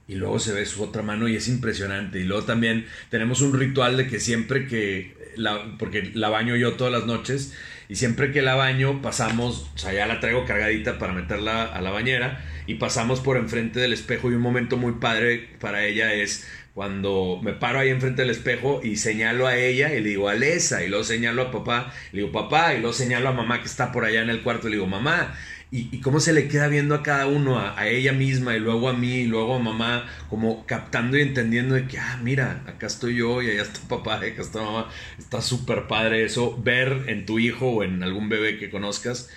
Y 0.07 0.15
luego 0.15 0.39
se 0.39 0.53
ve 0.53 0.65
su 0.67 0.85
otra 0.85 1.03
mano 1.03 1.27
y 1.27 1.35
es 1.35 1.49
impresionante. 1.49 2.21
Y 2.21 2.23
luego 2.23 2.45
también 2.45 2.87
tenemos 3.11 3.41
un 3.41 3.59
ritual 3.59 3.97
de 3.97 4.07
que 4.07 4.21
siempre 4.21 4.69
que, 4.69 5.33
la, 5.35 5.77
porque 5.81 6.13
la 6.15 6.29
baño 6.29 6.55
yo 6.55 6.75
todas 6.75 6.93
las 6.93 7.07
noches, 7.07 7.55
y 7.89 7.97
siempre 7.97 8.31
que 8.31 8.41
la 8.41 8.55
baño 8.55 9.03
pasamos, 9.03 9.69
o 9.75 9.79
sea, 9.79 9.93
ya 9.93 10.07
la 10.07 10.21
traigo 10.21 10.45
cargadita 10.45 11.01
para 11.01 11.13
meterla 11.13 11.65
a 11.65 11.81
la 11.81 11.91
bañera, 11.91 12.41
y 12.67 12.75
pasamos 12.75 13.21
por 13.21 13.37
enfrente 13.37 13.81
del 13.81 13.93
espejo 13.93 14.31
y 14.31 14.35
un 14.35 14.43
momento 14.43 14.77
muy 14.77 14.95
padre 14.95 15.49
para 15.61 15.85
ella 15.85 16.13
es 16.13 16.47
cuando 16.77 17.41
me 17.43 17.55
paro 17.55 17.79
ahí 17.79 17.89
enfrente 17.89 18.21
del 18.21 18.31
espejo 18.31 18.83
y 18.85 18.97
señalo 18.97 19.47
a 19.47 19.57
ella 19.57 19.95
y 19.95 20.03
le 20.03 20.11
digo 20.11 20.29
Alesa, 20.29 20.85
y 20.85 20.89
luego 20.89 21.05
señalo 21.05 21.41
a 21.41 21.51
papá, 21.51 21.91
le 22.13 22.21
digo 22.21 22.33
papá, 22.33 22.75
y 22.75 22.81
luego 22.81 22.93
señalo 22.93 23.31
a 23.31 23.33
mamá 23.33 23.61
que 23.63 23.67
está 23.67 23.93
por 23.93 24.05
allá 24.05 24.21
en 24.21 24.29
el 24.29 24.43
cuarto 24.43 24.69
y 24.69 24.73
le 24.73 24.77
digo 24.77 24.87
mamá. 24.87 25.35
Y, 25.71 25.89
y 25.91 26.01
cómo 26.01 26.21
se 26.21 26.35
le 26.35 26.49
queda 26.49 26.69
viendo 26.69 26.95
a 26.95 27.03
cada 27.03 27.27
uno, 27.29 27.59
a, 27.59 27.81
a 27.81 27.89
ella 27.89 28.13
misma, 28.13 28.55
y 28.57 28.61
luego 28.61 28.91
a 28.91 28.93
mí, 28.93 29.21
y 29.21 29.27
luego 29.27 29.55
a 29.57 29.59
mamá, 29.59 30.07
como 30.29 30.67
captando 30.67 31.17
y 31.17 31.23
entendiendo 31.23 31.75
de 31.75 31.87
que, 31.89 31.99
ah, 31.99 32.21
mira, 32.23 32.63
acá 32.67 32.87
estoy 32.87 33.17
yo 33.17 33.41
y 33.43 33.51
allá 33.51 33.63
está 33.63 33.81
papá, 33.89 34.21
y 34.23 34.33
acá 34.33 34.43
está 34.43 34.61
mamá. 34.63 34.91
Está 35.19 35.41
súper 35.41 35.87
padre 35.87 36.25
eso, 36.25 36.61
ver 36.63 37.05
en 37.07 37.25
tu 37.25 37.39
hijo 37.39 37.69
o 37.69 37.85
en 37.85 38.03
algún 38.03 38.29
bebé 38.29 38.59
que 38.59 38.69
conozcas, 38.71 39.31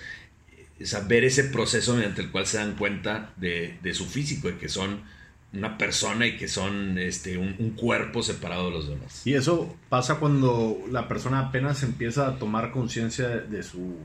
o 0.82 0.86
sea, 0.86 1.00
ver 1.00 1.24
ese 1.24 1.44
proceso 1.44 1.94
mediante 1.94 2.22
el 2.22 2.30
cual 2.30 2.46
se 2.46 2.58
dan 2.58 2.74
cuenta 2.76 3.32
de, 3.36 3.78
de 3.82 3.94
su 3.94 4.06
físico, 4.06 4.48
de 4.48 4.56
que 4.58 4.68
son 4.68 5.02
una 5.52 5.76
persona 5.76 6.26
y 6.26 6.36
que 6.36 6.46
son 6.48 6.96
este, 6.98 7.36
un, 7.36 7.56
un 7.58 7.70
cuerpo 7.70 8.22
separado 8.22 8.66
de 8.66 8.70
los 8.70 8.88
demás. 8.88 9.22
Y 9.26 9.34
eso 9.34 9.76
pasa 9.88 10.16
cuando 10.16 10.78
la 10.90 11.08
persona 11.08 11.40
apenas 11.40 11.82
empieza 11.82 12.28
a 12.28 12.38
tomar 12.38 12.70
conciencia 12.70 13.28
de 13.28 13.62
su, 13.64 13.96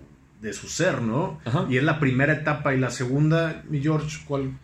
de 0.42 0.54
su 0.54 0.68
ser, 0.68 1.02
¿no? 1.02 1.40
Ajá. 1.46 1.68
Y 1.70 1.78
es 1.78 1.84
la 1.84 2.00
primera 2.00 2.34
etapa. 2.34 2.74
Y 2.74 2.80
la 2.80 2.90
segunda, 2.90 3.64
mi 3.70 3.80
George, 3.82 4.18
¿cuál? 4.28 4.58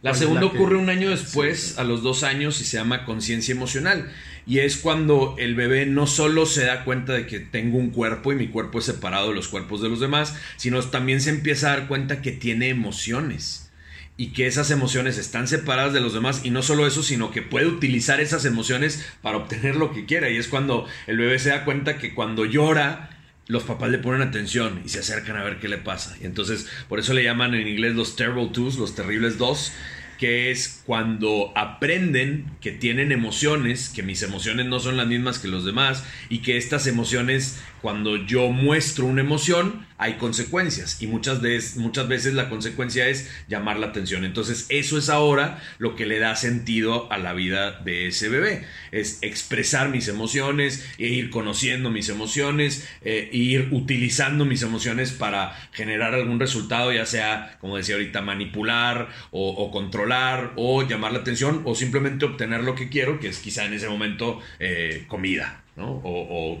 La 0.00 0.14
segunda 0.14 0.42
que- 0.42 0.46
ocurre 0.56 0.76
un 0.76 0.88
año 0.90 1.10
después, 1.10 1.60
Sí, 1.60 1.68
sí. 1.74 1.80
a 1.80 1.82
los 1.82 2.04
dos 2.04 2.22
años, 2.22 2.60
y 2.60 2.64
se 2.64 2.76
llama 2.76 3.04
conciencia 3.04 3.52
emocional. 3.52 4.08
Y 4.48 4.60
es 4.60 4.78
cuando 4.78 5.36
el 5.38 5.54
bebé 5.54 5.84
no 5.84 6.06
solo 6.06 6.46
se 6.46 6.64
da 6.64 6.84
cuenta 6.84 7.12
de 7.12 7.26
que 7.26 7.38
tengo 7.38 7.76
un 7.76 7.90
cuerpo 7.90 8.32
y 8.32 8.36
mi 8.36 8.48
cuerpo 8.48 8.78
es 8.78 8.86
separado 8.86 9.28
de 9.28 9.34
los 9.34 9.48
cuerpos 9.48 9.82
de 9.82 9.90
los 9.90 10.00
demás, 10.00 10.34
sino 10.56 10.82
también 10.84 11.20
se 11.20 11.28
empieza 11.28 11.66
a 11.66 11.76
dar 11.76 11.86
cuenta 11.86 12.22
que 12.22 12.32
tiene 12.32 12.70
emociones. 12.70 13.70
Y 14.16 14.32
que 14.32 14.46
esas 14.46 14.70
emociones 14.70 15.18
están 15.18 15.48
separadas 15.48 15.92
de 15.92 16.00
los 16.00 16.14
demás. 16.14 16.40
Y 16.44 16.50
no 16.50 16.62
solo 16.62 16.86
eso, 16.86 17.02
sino 17.02 17.30
que 17.30 17.42
puede 17.42 17.66
utilizar 17.66 18.20
esas 18.20 18.46
emociones 18.46 19.06
para 19.20 19.36
obtener 19.36 19.76
lo 19.76 19.92
que 19.92 20.06
quiera. 20.06 20.30
Y 20.30 20.38
es 20.38 20.48
cuando 20.48 20.86
el 21.06 21.18
bebé 21.18 21.38
se 21.38 21.50
da 21.50 21.66
cuenta 21.66 21.98
que 21.98 22.14
cuando 22.14 22.46
llora, 22.46 23.10
los 23.48 23.64
papás 23.64 23.90
le 23.90 23.98
ponen 23.98 24.22
atención 24.22 24.80
y 24.84 24.88
se 24.88 25.00
acercan 25.00 25.36
a 25.36 25.44
ver 25.44 25.60
qué 25.60 25.68
le 25.68 25.78
pasa. 25.78 26.16
Y 26.22 26.24
entonces, 26.24 26.66
por 26.88 26.98
eso 26.98 27.12
le 27.12 27.22
llaman 27.22 27.54
en 27.54 27.68
inglés 27.68 27.94
los 27.94 28.16
terrible 28.16 28.50
twos, 28.52 28.76
los 28.76 28.94
terribles 28.94 29.36
dos, 29.36 29.72
que 30.18 30.50
es 30.50 30.82
cuando 30.84 31.52
aprenden 31.56 32.50
que 32.60 32.72
tienen 32.72 33.12
emociones, 33.12 33.88
que 33.88 34.02
mis 34.02 34.22
emociones 34.22 34.66
no 34.66 34.80
son 34.80 34.96
las 34.96 35.06
mismas 35.06 35.38
que 35.38 35.48
los 35.48 35.64
demás 35.64 36.04
y 36.28 36.38
que 36.38 36.56
estas 36.56 36.86
emociones, 36.86 37.60
cuando 37.80 38.16
yo 38.16 38.50
muestro 38.50 39.06
una 39.06 39.22
emoción, 39.22 39.86
hay 39.98 40.14
consecuencias 40.14 41.02
y 41.02 41.08
muchas 41.08 41.42
veces, 41.42 41.76
muchas 41.76 42.08
veces 42.08 42.34
la 42.34 42.48
consecuencia 42.48 43.08
es 43.08 43.28
llamar 43.48 43.78
la 43.78 43.88
atención. 43.88 44.24
Entonces, 44.24 44.66
eso 44.68 44.96
es 44.96 45.08
ahora 45.08 45.60
lo 45.78 45.96
que 45.96 46.06
le 46.06 46.20
da 46.20 46.36
sentido 46.36 47.10
a 47.12 47.18
la 47.18 47.32
vida 47.32 47.80
de 47.80 48.08
ese 48.08 48.28
bebé, 48.28 48.64
es 48.92 49.18
expresar 49.22 49.88
mis 49.88 50.08
emociones, 50.08 50.88
e 50.98 51.08
ir 51.08 51.30
conociendo 51.30 51.90
mis 51.90 52.08
emociones, 52.08 52.88
eh, 53.02 53.28
e 53.32 53.36
ir 53.36 53.68
utilizando 53.72 54.44
mis 54.44 54.62
emociones 54.62 55.10
para 55.12 55.54
generar 55.72 56.14
algún 56.14 56.40
resultado, 56.40 56.92
ya 56.92 57.06
sea, 57.06 57.56
como 57.60 57.76
decía 57.76 57.96
ahorita, 57.96 58.22
manipular 58.22 59.08
o, 59.30 59.70
controlar 59.70 60.52
o 60.56 60.86
llamar 60.86 61.12
la 61.12 61.18
atención 61.18 61.62
o 61.64 61.74
simplemente 61.74 62.24
obtener 62.24 62.62
lo 62.62 62.74
que 62.74 62.88
quiero, 62.88 63.20
que 63.20 63.28
es 63.28 63.38
quizá 63.38 63.64
en 63.64 63.74
ese 63.74 63.88
momento 63.88 64.40
eh, 64.60 65.04
comida, 65.08 65.62
¿no? 65.78 65.92
O, 65.92 66.00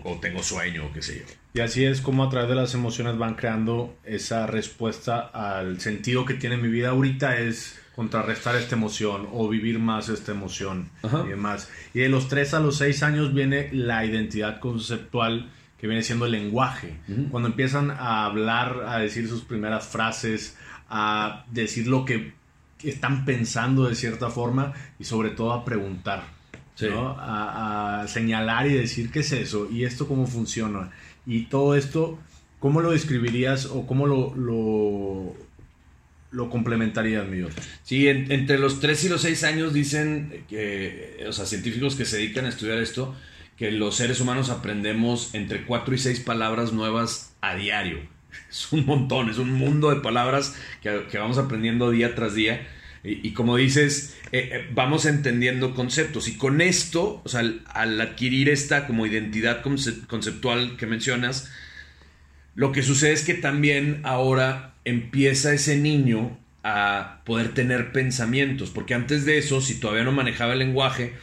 o 0.10 0.20
tengo 0.20 0.42
sueño 0.42 0.86
o 0.86 0.92
qué 0.92 1.02
sé 1.02 1.18
yo. 1.18 1.24
Y 1.54 1.60
así 1.60 1.84
es 1.84 2.00
como 2.00 2.24
a 2.24 2.30
través 2.30 2.48
de 2.48 2.54
las 2.54 2.72
emociones 2.74 3.18
van 3.18 3.34
creando 3.34 3.96
esa 4.04 4.46
respuesta 4.46 5.18
al 5.20 5.80
sentido 5.80 6.24
que 6.24 6.34
tiene 6.34 6.56
mi 6.56 6.68
vida 6.68 6.90
ahorita 6.90 7.36
es 7.38 7.78
contrarrestar 7.96 8.54
esta 8.54 8.76
emoción 8.76 9.28
o 9.32 9.48
vivir 9.48 9.80
más 9.80 10.08
esta 10.08 10.30
emoción 10.30 10.88
Ajá. 11.02 11.24
y 11.26 11.30
demás. 11.30 11.68
Y 11.94 11.98
de 12.00 12.08
los 12.08 12.28
3 12.28 12.54
a 12.54 12.60
los 12.60 12.76
6 12.78 13.02
años 13.02 13.34
viene 13.34 13.70
la 13.72 14.04
identidad 14.04 14.60
conceptual 14.60 15.50
que 15.78 15.86
viene 15.88 16.02
siendo 16.02 16.26
el 16.26 16.32
lenguaje. 16.32 16.96
Cuando 17.30 17.48
empiezan 17.48 17.90
a 17.90 18.24
hablar, 18.24 18.84
a 18.86 18.98
decir 18.98 19.28
sus 19.28 19.42
primeras 19.42 19.86
frases, 19.88 20.56
a 20.88 21.44
decir 21.50 21.86
lo 21.88 22.04
que 22.04 22.32
están 22.84 23.24
pensando 23.24 23.88
de 23.88 23.94
cierta 23.96 24.28
forma 24.30 24.72
y 25.00 25.04
sobre 25.04 25.30
todo 25.30 25.52
a 25.52 25.64
preguntar. 25.64 26.22
Sí. 26.78 26.86
¿no? 26.90 27.16
a, 27.18 28.02
a 28.02 28.08
señalar 28.08 28.66
y 28.68 28.74
decir 28.74 29.10
qué 29.10 29.20
es 29.20 29.32
eso 29.32 29.68
y 29.70 29.84
esto 29.84 30.06
cómo 30.06 30.26
funciona 30.26 30.90
y 31.26 31.46
todo 31.46 31.74
esto 31.74 32.18
cómo 32.60 32.80
lo 32.80 32.92
describirías 32.92 33.66
o 33.66 33.86
cómo 33.86 34.06
lo 34.06 34.34
lo, 34.36 35.34
lo 36.30 36.50
complementarías 36.50 37.26
mi 37.26 37.38
George? 37.38 37.60
Sí, 37.82 38.06
en- 38.08 38.30
entre 38.30 38.58
los 38.58 38.80
3 38.80 39.04
y 39.04 39.08
los 39.08 39.22
6 39.22 39.44
años 39.44 39.72
dicen 39.72 40.44
que, 40.48 41.24
o 41.28 41.32
sea, 41.32 41.46
científicos 41.46 41.96
que 41.96 42.04
se 42.04 42.18
dedican 42.18 42.44
a 42.44 42.50
estudiar 42.50 42.78
esto, 42.78 43.14
que 43.56 43.72
los 43.72 43.96
seres 43.96 44.20
humanos 44.20 44.50
aprendemos 44.50 45.34
entre 45.34 45.64
4 45.64 45.94
y 45.94 45.98
6 45.98 46.20
palabras 46.20 46.72
nuevas 46.72 47.34
a 47.40 47.54
diario. 47.56 47.98
Es 48.50 48.72
un 48.72 48.84
montón, 48.86 49.30
es 49.30 49.38
un 49.38 49.52
mundo 49.52 49.90
de 49.90 49.96
palabras 50.00 50.54
que, 50.82 51.06
que 51.10 51.18
vamos 51.18 51.38
aprendiendo 51.38 51.90
día 51.90 52.14
tras 52.14 52.34
día. 52.34 52.66
Y, 53.04 53.30
como 53.32 53.56
dices, 53.56 54.16
eh, 54.32 54.50
eh, 54.52 54.68
vamos 54.74 55.06
entendiendo 55.06 55.74
conceptos. 55.74 56.28
Y 56.28 56.36
con 56.36 56.60
esto, 56.60 57.22
o 57.24 57.28
sea, 57.28 57.42
al, 57.66 58.00
adquirir 58.00 58.48
esta 58.48 58.86
como 58.86 59.06
identidad 59.06 59.62
conce- 59.62 60.06
conceptual 60.06 60.76
que 60.76 60.86
mencionas, 60.86 61.50
lo 62.54 62.72
que 62.72 62.82
sucede 62.82 63.12
es 63.12 63.22
que 63.24 63.34
también 63.34 64.00
ahora 64.04 64.74
empieza 64.84 65.52
ese 65.52 65.76
niño 65.76 66.36
a 66.64 67.22
poder 67.24 67.54
tener 67.54 67.92
pensamientos, 67.92 68.70
porque 68.70 68.94
antes 68.94 69.24
de 69.24 69.38
eso, 69.38 69.60
si 69.60 69.78
todavía 69.78 70.02
no 70.04 70.12
manejaba 70.12 70.54
el 70.54 70.58
lenguaje, 70.58 71.14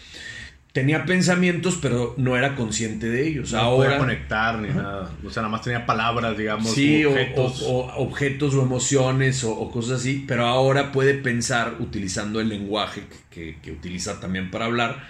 tenía 0.75 1.05
pensamientos, 1.05 1.79
pero 1.81 2.13
no 2.17 2.35
era 2.35 2.53
consciente 2.53 3.07
de 3.07 3.25
ellos. 3.27 3.53
no 3.53 3.59
podía 3.59 3.63
ahora 3.91 3.97
conectar 3.97 4.59
ni 4.59 4.67
nada 4.67 5.09
o 5.25 5.29
sea 5.29 5.41
nada 5.43 5.51
más 5.53 5.61
tenía 5.61 5.85
palabras 5.85 6.37
digamos 6.37 6.73
sí, 6.73 7.05
o- 7.05 7.11
objetos 7.11 7.61
O, 7.63 7.67
o 7.85 8.03
objetos 8.03 8.53
o 8.55 8.61
emociones 8.61 9.43
o, 9.45 9.53
o 9.57 9.71
cosas 9.71 10.01
así, 10.01 10.25
pero 10.27 10.45
ahora 10.45 10.91
puede 10.91 11.13
pensar 11.13 11.75
utilizando 11.79 12.41
el 12.41 12.49
lenguaje 12.49 13.03
que, 13.31 13.53
que- 13.53 13.61
que 13.61 13.71
utiliza 13.71 14.19
también 14.19 14.51
para 14.51 14.65
hablar. 14.65 15.07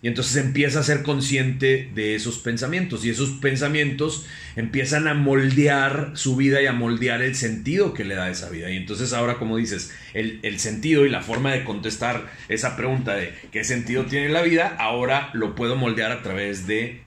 Y 0.00 0.08
entonces 0.08 0.36
empieza 0.36 0.80
a 0.80 0.82
ser 0.84 1.02
consciente 1.02 1.90
de 1.94 2.14
esos 2.14 2.38
pensamientos 2.38 3.04
y 3.04 3.10
esos 3.10 3.30
pensamientos 3.30 4.26
empiezan 4.54 5.08
a 5.08 5.14
moldear 5.14 6.12
su 6.14 6.36
vida 6.36 6.62
y 6.62 6.66
a 6.66 6.72
moldear 6.72 7.20
el 7.22 7.34
sentido 7.34 7.94
que 7.94 8.04
le 8.04 8.14
da 8.14 8.30
esa 8.30 8.48
vida. 8.48 8.70
Y 8.70 8.76
entonces 8.76 9.12
ahora, 9.12 9.38
como 9.38 9.56
dices, 9.56 9.92
el, 10.14 10.38
el 10.42 10.60
sentido 10.60 11.04
y 11.04 11.10
la 11.10 11.22
forma 11.22 11.52
de 11.52 11.64
contestar 11.64 12.30
esa 12.48 12.76
pregunta 12.76 13.14
de 13.14 13.34
qué 13.50 13.64
sentido 13.64 14.04
tiene 14.06 14.28
la 14.28 14.42
vida, 14.42 14.76
ahora 14.78 15.30
lo 15.32 15.54
puedo 15.54 15.74
moldear 15.74 16.12
a 16.12 16.22
través 16.22 16.66
de 16.66 17.02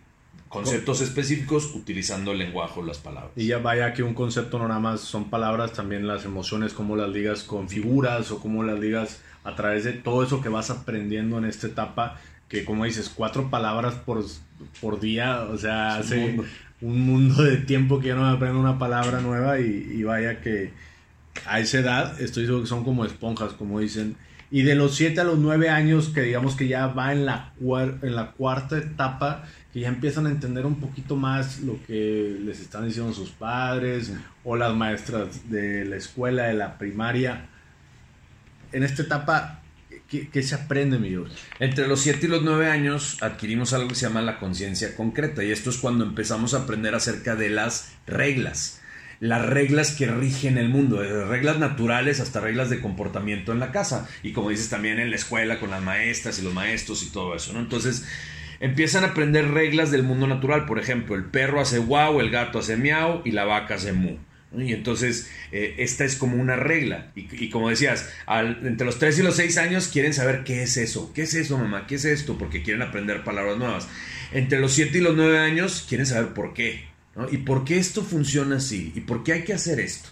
conceptos 0.52 1.00
específicos 1.00 1.74
utilizando 1.74 2.34
el 2.34 2.40
lenguaje 2.40 2.82
o 2.82 2.84
las 2.84 2.98
palabras. 2.98 3.32
y 3.38 3.48
ya 3.48 3.60
vaya 3.60 3.94
que 3.94 4.04
un 4.04 4.14
concepto 4.14 4.60
no 4.60 4.68
nada 4.68 4.82
más 4.82 5.00
son 5.00 5.30
palabras 5.30 5.72
también 5.72 6.06
las 6.08 6.26
emociones 6.26 6.74
cómo 6.74 6.98
las 6.98 7.10
ligas 7.10 7.44
con 7.44 7.70
figuras 7.70 8.32
o 8.32 8.42
cómo 8.42 8.62
las 8.62 8.78
ligas 8.78 9.22
a 9.46 9.56
través 9.56 9.86
de 9.86 9.94
todo 9.94 10.24
eso 10.24 10.42
que 10.42 10.50
vas 10.50 10.70
aprendiendo 10.70 11.38
en 11.38 11.46
esta 11.46 11.68
etapa 11.68 12.20
que 12.51 12.65
como 12.65 12.86
dices 12.86 13.10
cuatro 13.10 13.50
palabras 13.50 13.96
por, 13.96 14.24
por 14.79 15.00
día 15.00 15.43
o 15.43 15.58
sea 15.58 15.96
hace 15.96 16.17
mundo. 16.17 16.46
un 16.81 17.01
mundo 17.01 17.43
de 17.43 17.58
tiempo 17.58 18.00
que 18.00 18.10
yo 18.10 18.15
no 18.15 18.29
me 18.29 18.36
aprendo 18.36 18.60
una 18.60 18.77
palabra 18.77 19.22
nueva 19.22 19.60
y, 19.60 19.88
y 19.91 20.03
vaya 20.03 20.41
que 20.41 20.74
a 21.46 21.60
esa 21.60 21.79
edad 21.79 22.22
estoy 22.22 22.46
seguro 22.46 22.63
que 22.63 22.70
son 22.70 22.84
como 22.84 23.05
esponjas, 23.05 23.53
como 23.53 23.79
dicen. 23.79 24.15
Y 24.50 24.63
de 24.63 24.75
los 24.75 24.96
7 24.96 25.22
a 25.22 25.24
los 25.24 25.39
9 25.39 25.70
años, 25.70 26.10
que 26.10 26.22
digamos 26.22 26.55
que 26.55 26.67
ya 26.67 26.88
va 26.88 27.13
en 27.13 27.25
la, 27.25 27.53
en 27.60 28.15
la 28.15 28.31
cuarta 28.31 28.77
etapa, 28.77 29.43
que 29.72 29.79
ya 29.79 29.88
empiezan 29.88 30.27
a 30.27 30.29
entender 30.29 30.65
un 30.65 30.75
poquito 30.75 31.15
más 31.15 31.62
lo 31.62 31.81
que 31.88 32.38
les 32.43 32.60
están 32.60 32.86
diciendo 32.86 33.13
sus 33.13 33.29
padres 33.29 34.13
o 34.43 34.58
las 34.58 34.75
maestras 34.75 35.50
de 35.50 35.86
la 35.86 35.96
escuela, 35.96 36.43
de 36.43 36.53
la 36.53 36.77
primaria. 36.77 37.46
En 38.74 38.84
esta 38.84 39.03
etapa, 39.03 39.61
¿qué, 40.12 40.44
se 40.44 40.56
aprende, 40.56 41.00
mi 41.00 41.10
George? 41.10 41.36
Entre 41.60 41.88
los 41.88 42.01
7 42.01 42.25
y 42.25 42.30
los 42.30 42.44
9 42.44 42.70
años 42.70 43.18
adquirimos 43.22 43.74
algo 43.74 43.88
que 43.89 43.96
se 43.96 44.08
llama 44.08 44.22
la 44.22 44.39
conciencia 44.39 44.96
concreta 44.96 45.44
y 45.44 45.51
esto 45.51 45.70
es 45.70 45.77
cuando 45.77 46.03
empezamos 46.03 46.53
a 46.53 46.60
aprender 46.60 46.96
acerca 46.96 47.36
de 47.36 47.50
las 47.50 47.94
reglas. 48.06 48.82
Las 49.20 49.46
reglas 49.46 49.91
que 49.91 50.08
rigen 50.08 50.58
el 50.58 50.70
mundo, 50.70 51.01
desde 51.01 51.25
reglas 51.25 51.60
naturales 51.60 52.20
hasta 52.20 52.39
reglas 52.39 52.70
de 52.70 52.82
comportamiento 52.82 53.51
en 53.51 53.60
la 53.60 53.72
casa 53.72 54.10
y 54.24 54.34
como 54.34 54.50
dices 54.50 54.70
también 54.70 55.00
en 55.00 55.12
la 55.12 55.15
escuela 55.15 55.60
con 55.60 55.70
las 55.70 55.82
maestras 55.82 56.39
y 56.39 56.41
los 56.41 56.53
maestros 56.53 57.03
y 57.03 57.12
todo 57.12 57.36
eso, 57.36 57.53
¿no? 57.53 57.60
Entonces 57.60 58.06
empiezan 58.60 59.03
a 59.03 59.08
aprender 59.08 59.51
reglas 59.51 59.91
del 59.91 60.03
mundo 60.03 60.27
natural, 60.27 60.65
por 60.65 60.80
ejemplo, 60.80 61.15
el 61.15 61.25
perro 61.25 61.62
hace 61.62 61.77
guau, 61.77 62.20
el 62.20 62.32
gato 62.32 62.60
hace 62.60 62.77
miau 62.77 63.22
y 63.24 63.32
la 63.32 63.46
vaca 63.46 63.75
hace 63.75 63.94
mu. 63.94 64.18
Y 64.58 64.74
entonces 64.74 65.29
eh, 65.51 65.75
esta 65.77 66.03
es 66.03 66.15
como 66.15 66.36
una 66.38 66.55
regla. 66.55 67.12
Y, 67.15 67.50
como 67.50 67.70
decías, 67.70 68.10
entre 68.27 68.86
los 68.86 69.00
3 69.00 69.20
y 69.20 69.24
los 69.24 69.36
6 69.38 69.58
años 69.58 69.88
quieren 69.88 70.13
saber 70.13 70.43
qué 70.43 70.63
es 70.63 70.77
eso. 70.77 71.12
¿Qué 71.13 71.24
es 71.24 71.34
eso, 71.34 71.58
mamá? 71.58 71.88
¿Qué 71.88 71.96
es 71.96 72.05
esto? 72.05 72.38
Porque 72.38 72.63
quieren 72.63 72.81
aprender 72.81 73.24
palabras 73.24 73.58
nuevas. 73.58 73.88
Entre 74.34 74.60
los 74.60 74.74
7 74.74 74.98
y 74.98 75.01
los 75.01 75.15
9 75.15 75.39
años 75.39 75.86
quieren 75.88 76.05
saber 76.05 76.34
por 76.34 76.53
qué. 76.53 76.86
¿Y 77.31 77.38
por 77.38 77.65
qué 77.65 77.77
esto 77.77 78.03
funciona 78.03 78.58
así? 78.58 78.91
¿Y 78.96 79.01
por 79.01 79.24
qué 79.24 79.34
hay 79.34 79.43
que 79.43 79.53
hacer 79.53 79.79
esto? 79.79 80.10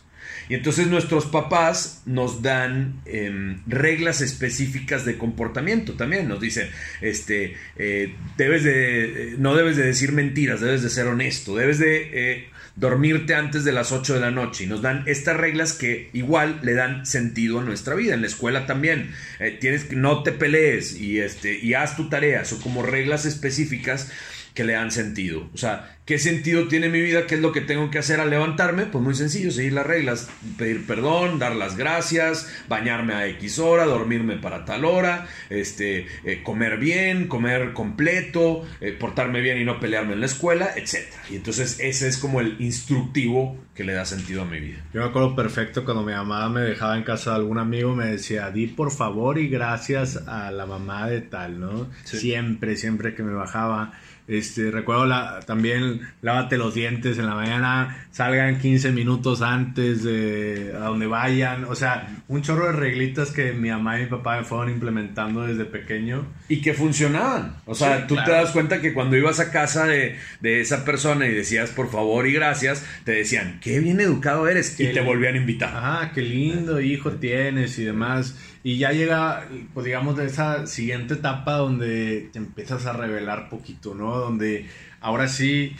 Y 0.50 0.55
entonces 0.55 0.88
nuestros 0.88 1.27
papás 1.27 2.01
nos 2.05 2.41
dan 2.41 3.01
em, 3.05 3.62
reglas 3.67 4.22
específicas 4.22 5.05
de 5.05 5.17
comportamiento 5.17 5.93
también. 5.93 6.27
Nos 6.27 6.41
dicen, 6.41 6.69
este, 7.01 7.55
eh, 7.77 8.15
debes 8.36 8.63
de, 8.63 9.03
eh, 9.05 9.36
no 9.38 9.55
debes 9.55 9.77
de 9.77 9.84
decir 9.84 10.12
mentiras, 10.12 10.60
debes 10.60 10.81
de 10.81 10.89
ser 10.89 11.05
honesto, 11.05 11.55
debes 11.55 11.77
de 11.77 12.10
eh, 12.13 12.50
dormirte 12.80 13.36
antes 13.36 13.66
de 13.66 13.74
las 13.74 13.92
8 13.92 14.14
de 14.14 14.20
la 14.20 14.32
noche. 14.32 14.64
Y 14.64 14.68
nos 14.68 14.82
dan 14.82 15.04
estas 15.06 15.38
reglas 15.38 15.74
que 15.74 16.10
igual 16.14 16.60
le 16.64 16.74
dan 16.74 17.06
sentido 17.06 17.60
a 17.60 17.64
nuestra 17.64 17.96
vida. 17.96 18.14
En 18.14 18.22
la 18.22 18.28
escuela 18.28 18.66
también. 18.66 19.14
Eh, 19.40 19.58
tienes 19.60 19.84
que 19.84 19.96
no 19.96 20.24
te 20.24 20.32
pelees 20.32 20.96
y, 21.00 21.20
este, 21.20 21.60
y 21.60 21.74
haz 21.74 21.96
tu 21.98 22.10
tarea. 22.10 22.46
Son 22.46 22.60
como 22.62 22.84
reglas 22.84 23.26
específicas 23.26 24.12
que 24.53 24.63
le 24.63 24.74
dan 24.74 24.91
sentido. 24.91 25.50
O 25.53 25.58
sea, 25.58 25.98
¿qué 26.06 26.20
sentido 26.20 26.68
tiene 26.68 26.89
mi 26.89 27.01
vida? 27.01 27.27
¿Qué 27.27 27.36
es 27.36 27.41
lo 27.41 27.51
que 27.51 27.62
tengo 27.62 27.89
que 27.91 28.00
hacer 28.00 28.20
al 28.20 28.29
levantarme? 28.29 28.86
Pues 28.86 29.03
muy 29.03 29.15
sencillo, 29.15 29.51
seguir 29.51 29.74
las 29.74 29.86
reglas, 29.86 30.29
pedir 30.58 30.86
perdón, 30.86 31.39
dar 31.39 31.56
las 31.56 31.77
gracias, 31.77 32.51
bañarme 32.68 33.13
a 33.13 33.27
X 33.27 33.60
hora, 33.60 33.86
dormirme 33.86 34.38
para 34.38 34.65
tal 34.65 34.86
hora, 34.86 35.27
este, 35.50 36.08
eh, 36.24 36.41
comer 36.44 36.77
bien, 36.77 37.27
comer 37.27 37.74
completo, 37.74 38.65
eh, 38.82 38.91
portarme 38.91 39.41
bien 39.41 39.60
y 39.60 39.65
no 39.65 39.79
pelearme 39.79 40.13
en 40.13 40.22
la 40.22 40.25
escuela, 40.25 40.72
etc. 40.75 41.08
Y 41.29 41.36
entonces 41.36 41.77
ese 41.79 42.08
es 42.08 42.18
como 42.18 42.41
el 42.41 42.56
instructivo 42.60 43.58
que 43.79 43.86
le 43.86 43.94
da 43.94 44.03
sentido 44.03 44.41
a 44.41 44.46
mi 44.46 44.60
vida. 44.60 44.79
Yo 44.94 45.00
me 45.00 45.08
acuerdo 45.08 45.38
perfecto 45.38 45.86
cuando 45.86 46.03
mi 46.03 46.12
mamá 46.12 46.50
me 46.50 46.60
dejaba 46.60 46.98
en 46.98 47.03
casa 47.03 47.29
de 47.29 47.38
algún 47.38 47.60
amigo, 47.60 47.96
me 47.96 48.08
decía, 48.08 48.51
di 48.51 48.68
por 48.68 48.91
favor 48.91 49.38
y 49.38 49.48
gracias 49.48 50.18
a 50.27 50.51
la 50.51 50.65
mamá 50.65 51.08
de 51.08 51.22
tal, 51.22 51.62
¿no? 51.62 51.88
Sí. 52.03 52.18
Siempre, 52.18 52.75
siempre 52.75 53.15
que 53.15 53.24
me 53.24 53.34
bajaba. 53.34 53.94
Este, 54.30 54.70
recuerdo 54.70 55.08
la, 55.08 55.40
también 55.42 56.02
lávate 56.22 56.58
los 56.58 56.76
dientes 56.76 57.18
en 57.18 57.26
la 57.26 57.34
mañana, 57.34 58.08
salgan 58.12 58.60
15 58.60 58.92
minutos 58.92 59.42
antes 59.42 60.04
de 60.04 60.72
a 60.76 60.86
donde 60.86 61.08
vayan. 61.08 61.64
O 61.66 61.74
sea, 61.76 62.16
un 62.28 62.44
chorro 62.44 62.68
de 62.68 62.74
reglitas 62.74 63.32
que 63.32 63.54
mi 63.54 63.70
mamá 63.70 64.00
y 64.00 64.04
mi 64.04 64.10
papá 64.10 64.38
me 64.38 64.44
fueron 64.44 64.70
implementando 64.70 65.42
desde 65.48 65.66
pequeño. 65.66 66.28
Y 66.48 66.62
que 66.62 66.74
funcionaban. 66.76 67.56
O 67.66 67.74
sea, 67.74 67.98
Sí, 67.98 68.04
tú 68.08 68.16
te 68.16 68.24
claro. 68.24 68.44
das 68.44 68.52
cuenta 68.52 68.82
que 68.82 68.94
cuando 68.94 69.18
ibas 69.18 69.40
a 69.40 69.52
casa 69.52 69.86
de, 69.88 70.18
de 70.42 70.62
esa 70.62 70.86
persona 70.86 71.26
y 71.28 71.34
decías 71.34 71.72
por 71.72 71.90
favor 71.90 72.28
y 72.28 72.34
gracias, 72.34 72.86
te 73.06 73.14
decían, 73.14 73.60
qué 73.62 73.80
bien 73.80 74.00
educado 74.00 74.48
eres. 74.48 74.80
Y 74.80 74.86
Qué 74.86 74.94
te 74.94 75.00
li- 75.02 75.06
volvían 75.08 75.34
a 75.34 75.38
invitar. 75.38 75.76
Ajá, 75.76 76.12
qué 76.14 76.22
lindo 76.22 76.80
hijo 76.80 77.14
tienes 77.14 77.80
y 77.80 77.84
demás. 77.86 78.38
Y 78.62 78.78
ya 78.78 78.92
llega, 78.92 79.48
pues 79.74 79.86
digamos, 79.86 80.18
de 80.18 80.26
esa 80.26 80.68
siguiente 80.68 81.14
etapa 81.14 81.54
donde 81.54 82.30
te 82.34 82.40
empiezas 82.40 82.86
a 82.86 82.92
revelar 82.94 83.48
poquito, 83.50 83.96
¿no? 83.96 84.19
Donde 84.20 84.68
ahora 85.02 85.28
sí, 85.28 85.76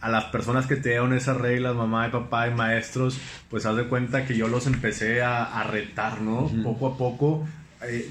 a 0.00 0.08
las 0.08 0.24
personas 0.24 0.66
que 0.66 0.76
te 0.76 0.90
dieron 0.90 1.12
esas 1.14 1.36
reglas, 1.36 1.74
mamá 1.74 2.08
y 2.08 2.10
papá 2.10 2.48
y 2.48 2.54
maestros, 2.54 3.18
pues 3.48 3.64
haz 3.66 3.76
de 3.76 3.84
cuenta 3.84 4.26
que 4.26 4.36
yo 4.36 4.48
los 4.48 4.66
empecé 4.66 5.22
a, 5.22 5.44
a 5.44 5.64
retar, 5.64 6.20
¿no? 6.20 6.50
Poco 6.62 6.88
a 6.88 6.96
poco. 6.98 7.46
Eh, 7.82 8.10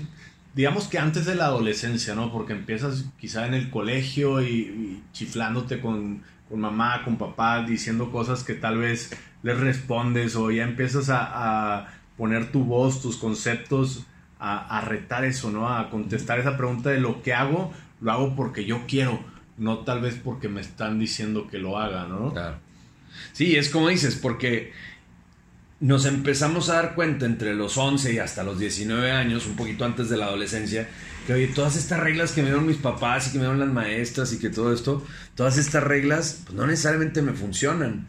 digamos 0.56 0.88
que 0.88 1.00
antes 1.00 1.26
de 1.26 1.36
la 1.36 1.46
adolescencia, 1.46 2.16
¿no? 2.16 2.32
Porque 2.32 2.54
empiezas 2.54 3.06
quizá 3.20 3.46
en 3.46 3.54
el 3.54 3.70
colegio 3.70 4.42
y, 4.42 4.48
y 4.48 5.04
chiflándote 5.12 5.82
con, 5.82 6.24
con 6.50 6.60
mamá, 6.60 7.04
con 7.04 7.18
papá, 7.18 7.64
diciendo 7.64 8.12
cosas 8.12 8.44
que 8.44 8.54
tal 8.54 8.78
vez 8.78 9.12
les 9.44 9.60
respondes 9.60 10.36
o 10.36 10.52
ya 10.52 10.64
empiezas 10.64 11.10
a, 11.10 11.78
a 11.78 11.88
poner 12.18 12.52
tu 12.52 12.64
voz, 12.64 13.02
tus 13.02 13.18
conceptos, 13.18 14.06
a, 14.40 14.78
a 14.78 14.82
retar 14.82 15.26
eso, 15.26 15.52
¿no? 15.52 15.70
A 15.70 15.90
contestar 15.90 16.40
esa 16.40 16.58
pregunta 16.58 16.90
de 16.90 17.00
lo 17.00 17.22
que 17.22 17.34
hago, 17.34 17.72
lo 18.02 18.12
hago 18.12 18.36
porque 18.36 18.66
yo 18.66 18.82
quiero, 18.88 19.20
no 19.58 19.80
tal 19.80 20.02
vez 20.02 20.20
porque 20.24 20.50
me 20.50 20.62
están 20.62 21.00
diciendo 21.00 21.48
que 21.48 21.60
lo 21.60 21.78
haga, 21.78 22.08
¿no? 22.08 22.32
Claro. 22.34 22.58
Sí, 23.32 23.56
es 23.56 23.70
como 23.70 23.90
dices, 23.90 24.16
porque 24.16 24.74
nos 25.80 26.06
empezamos 26.06 26.70
a 26.70 26.76
dar 26.76 26.96
cuenta 26.96 27.26
entre 27.26 27.54
los 27.54 27.78
11 27.78 28.14
y 28.14 28.18
hasta 28.20 28.44
los 28.44 28.58
19 28.58 29.12
años, 29.12 29.46
un 29.46 29.56
poquito 29.56 29.86
antes 29.86 30.10
de 30.10 30.18
la 30.18 30.28
adolescencia, 30.28 30.88
que 31.28 31.34
oye, 31.34 31.48
todas 31.48 31.76
estas 31.76 32.00
reglas 32.00 32.32
que 32.32 32.42
me 32.42 32.48
dieron 32.48 32.66
mis 32.66 32.78
papás 32.78 33.28
y 33.28 33.32
que 33.32 33.38
me 33.38 33.44
dieron 33.44 33.60
las 33.60 33.70
maestras 33.70 34.34
y 34.34 34.40
que 34.40 34.50
todo 34.50 34.74
esto, 34.74 35.06
todas 35.36 35.58
estas 35.58 35.84
reglas, 35.84 36.42
pues 36.46 36.56
no 36.56 36.66
necesariamente 36.68 37.22
me 37.22 37.34
funcionan. 37.34 38.08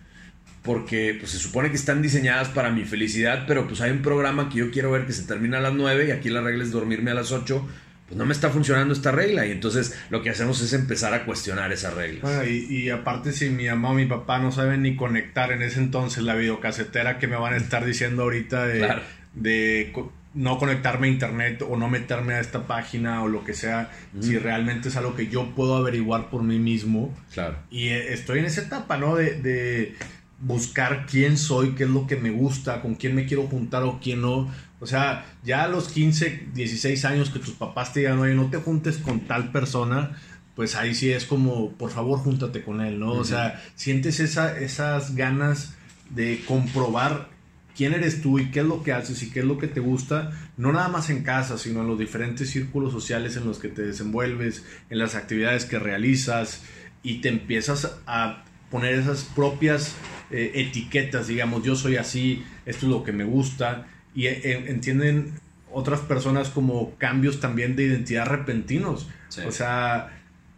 Porque 0.63 1.17
pues, 1.19 1.33
se 1.33 1.39
supone 1.39 1.71
que 1.71 1.77
están 1.77 2.01
diseñadas 2.01 2.49
para 2.49 2.71
mi 2.71 2.85
felicidad, 2.85 3.45
pero 3.47 3.67
pues 3.67 3.83
hay 3.83 3.91
un 3.91 4.03
programa 4.03 4.49
que 4.49 4.61
yo 4.61 4.71
quiero 4.71 4.91
ver 4.91 5.05
que 5.05 5.13
se 5.13 5.25
termina 5.25 5.59
a 5.59 5.61
las 5.61 5.75
9 5.75 6.07
y 6.09 6.11
aquí 6.11 6.31
la 6.31 6.41
regla 6.41 6.65
es 6.65 6.71
dormirme 6.71 7.11
a 7.11 7.15
las 7.15 7.33
8, 7.33 7.67
pues 8.07 8.17
no 8.19 8.27
me 8.27 8.33
está 8.33 8.51
funcionando 8.51 8.93
esta 8.93 9.11
regla. 9.13 9.47
Y 9.47 9.51
entonces 9.53 9.99
lo 10.11 10.23
que 10.23 10.31
hacemos 10.31 10.61
es 10.61 10.73
empezar 10.73 11.15
a 11.15 11.25
cuestionar 11.25 11.73
esas 11.73 11.95
reglas. 11.95 12.23
Bueno, 12.23 12.45
y, 12.45 12.67
y 12.69 12.91
aparte 12.91 13.33
si 13.33 13.49
mi 13.51 13.67
mamá 13.67 13.91
o 13.91 13.95
mi 13.95 14.07
papá 14.07 14.39
no 14.39 14.53
saben 14.53 14.83
ni 14.83 14.97
conectar 14.97 15.53
en 15.53 15.63
ese 15.63 15.79
entonces 15.81 16.23
la 16.25 16.35
videocasetera 16.35 17.19
que 17.19 17.27
me 17.29 17.37
van 17.37 17.55
a 17.55 17.57
estar 17.57 17.85
diciendo 17.85 18.23
ahorita 18.25 18.67
de, 18.67 18.79
Claro. 18.81 19.03
de 19.35 19.91
co- 19.95 20.13
no 20.35 20.59
conectarme 20.59 21.07
a 21.07 21.11
internet 21.11 21.63
o 21.69 21.77
no 21.77 21.89
meterme 21.89 22.35
a 22.35 22.41
esta 22.41 22.67
página 22.67 23.23
o 23.23 23.29
lo 23.29 23.45
que 23.45 23.55
sea, 23.55 23.93
si 24.21 24.37
realmente 24.37 24.89
es 24.89 24.97
algo 24.97 25.15
que 25.15 25.29
yo 25.29 25.55
puedo 25.55 25.77
averiguar 25.77 26.29
por 26.29 26.43
mí 26.43 26.59
mismo. 26.59 27.17
Claro. 27.33 27.57
Y 27.71 27.89
eh, 27.91 28.13
estoy 28.13 28.41
en 28.41 28.47
esa 28.47 28.63
etapa, 28.63 28.97
¿no? 28.97 29.15
De, 29.15 29.41
de 29.41 29.95
buscar 30.41 31.07
quién 31.09 31.39
soy, 31.39 31.71
qué 31.77 31.85
es 31.85 31.91
lo 31.91 32.07
que 32.07 32.17
me 32.17 32.31
gusta, 32.31 32.81
con 32.83 32.97
quién 32.97 33.15
me 33.15 33.27
quiero 33.27 33.45
juntar 33.45 33.85
o 33.85 34.01
quién 34.03 34.23
no. 34.23 34.53
O 34.85 34.87
sea, 34.87 35.25
ya 35.43 35.65
a 35.65 35.69
los 35.69 35.89
15, 35.89 36.49
16 36.53 37.07
años 37.07 37.31
que 37.31 37.39
tus 37.39 37.55
papás 37.55 37.95
te 37.95 38.01
digan, 38.01 38.19
oye, 38.19 38.35
no 38.35 38.51
te 38.51 38.59
juntes 38.59 38.99
con 38.99 39.21
tal 39.21 39.51
persona, 39.51 40.15
pues 40.55 40.77
ahí 40.77 40.95
sí 40.95 41.11
es 41.11 41.25
como, 41.25 41.73
por 41.73 41.91
favor, 41.91 42.19
júntate 42.19 42.63
con 42.63 42.83
él, 42.83 43.01
¿no? 43.01 43.13
O 43.13 43.25
sea, 43.25 43.63
sientes 43.77 44.21
esa, 44.21 44.59
esas 44.59 45.15
ganas 45.15 45.73
de 46.11 46.45
comprobar 46.47 47.31
quién 47.75 47.95
eres 47.95 48.21
tú 48.21 48.39
y 48.39 48.51
qué 48.51 48.61
es 48.61 48.67
lo 48.67 48.83
que 48.83 48.93
haces 48.93 49.23
y 49.23 49.31
qué 49.31 49.41
es 49.41 49.47
lo 49.47 49.57
que 49.57 49.69
te 49.69 49.81
gusta, 49.81 50.33
no 50.59 50.71
nada 50.71 50.89
más 50.89 51.09
en 51.09 51.23
casa, 51.23 51.57
sino 51.57 51.81
en 51.81 51.87
los 51.87 51.99
diferentes 51.99 52.51
círculos 52.51 52.93
sociales 52.93 53.39
en 53.39 53.47
los 53.47 53.59
que 53.61 53.69
te 53.69 53.81
desenvuelves, 53.81 54.67
en 54.91 54.99
las 54.99 55.15
actividades 55.15 55.65
que 55.65 55.79
realizas 55.79 56.61
y 57.03 57.23
te 57.23 57.31
empiezas 57.31 57.91
a 58.07 58.45
poner 58.71 58.97
esas 58.97 59.25
propias 59.25 59.95
eh, 60.31 60.53
etiquetas, 60.57 61.27
digamos, 61.27 61.63
yo 61.63 61.75
soy 61.75 61.97
así, 61.97 62.45
esto 62.67 62.85
es 62.85 62.93
lo 62.93 63.03
que 63.03 63.13
me 63.13 63.25
gusta 63.25 63.87
y 64.15 64.27
eh, 64.27 64.71
entienden 64.71 65.35
otras 65.73 66.01
personas 66.01 66.49
como 66.49 66.95
cambios 66.97 67.41
también 67.41 67.77
de 67.77 67.85
identidad 67.85 68.27
repentinos. 68.27 69.09
Sí. 69.29 69.43
O 69.47 69.51
sea, 69.51 70.13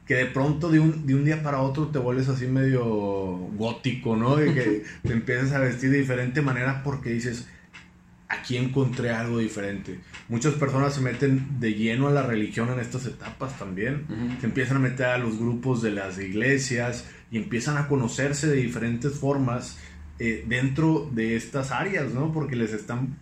que 0.07 0.15
de 0.15 0.27
pronto 0.27 0.71
de 0.71 0.79
un, 0.79 1.07
de 1.07 1.15
un 1.15 1.25
día 1.25 1.43
para 1.43 1.61
otro 1.61 1.89
te 1.89 1.99
vuelves 1.99 2.29
así 2.29 2.47
medio 2.47 2.85
gótico, 2.85 4.17
¿no? 4.17 4.37
De 4.37 4.55
que 4.55 4.85
te 5.03 5.13
empiezas 5.13 5.53
a 5.53 5.59
vestir 5.59 5.91
de 5.91 5.99
diferente 5.99 6.43
manera 6.43 6.83
porque 6.85 7.11
dices, 7.11 7.49
aquí 8.29 8.57
encontré 8.57 9.11
algo 9.11 9.39
diferente. 9.39 9.99
Muchas 10.29 10.55
personas 10.55 10.95
se 10.95 11.01
meten 11.01 11.61
de 11.61 11.75
lleno 11.75 12.09
a 12.09 12.13
la 12.13 12.23
religión 12.23 12.69
en 12.71 12.79
estas 12.79 13.07
etapas 13.07 13.59
también. 13.59 14.07
Se 14.41 14.47
empiezan 14.47 14.77
a 14.79 14.81
meter 14.81 15.07
a 15.07 15.19
los 15.19 15.39
grupos 15.39 15.83
de 15.83 15.93
las 15.93 16.19
iglesias 16.19 17.07
y 17.31 17.39
empiezan 17.39 17.77
a 17.77 17.89
conocerse 17.89 18.49
de 18.49 18.57
diferentes 18.57 19.15
formas 19.15 19.79
eh, 20.19 20.45
dentro 20.49 21.11
de 21.13 21.37
estas 21.37 21.71
áreas, 21.71 22.13
¿no? 22.13 22.33
Porque 22.33 22.57
les 22.57 22.73
están 22.73 23.17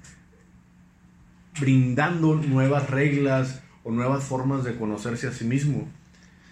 brindando 1.61 2.35
nuevas 2.35 2.91
reglas 2.91 3.63
o 3.83 3.91
nuevas 3.91 4.25
formas 4.25 4.65
de 4.65 4.77
conocerse 4.77 5.29
a 5.29 5.33
sí 5.33 5.45
mismo. 5.45 5.89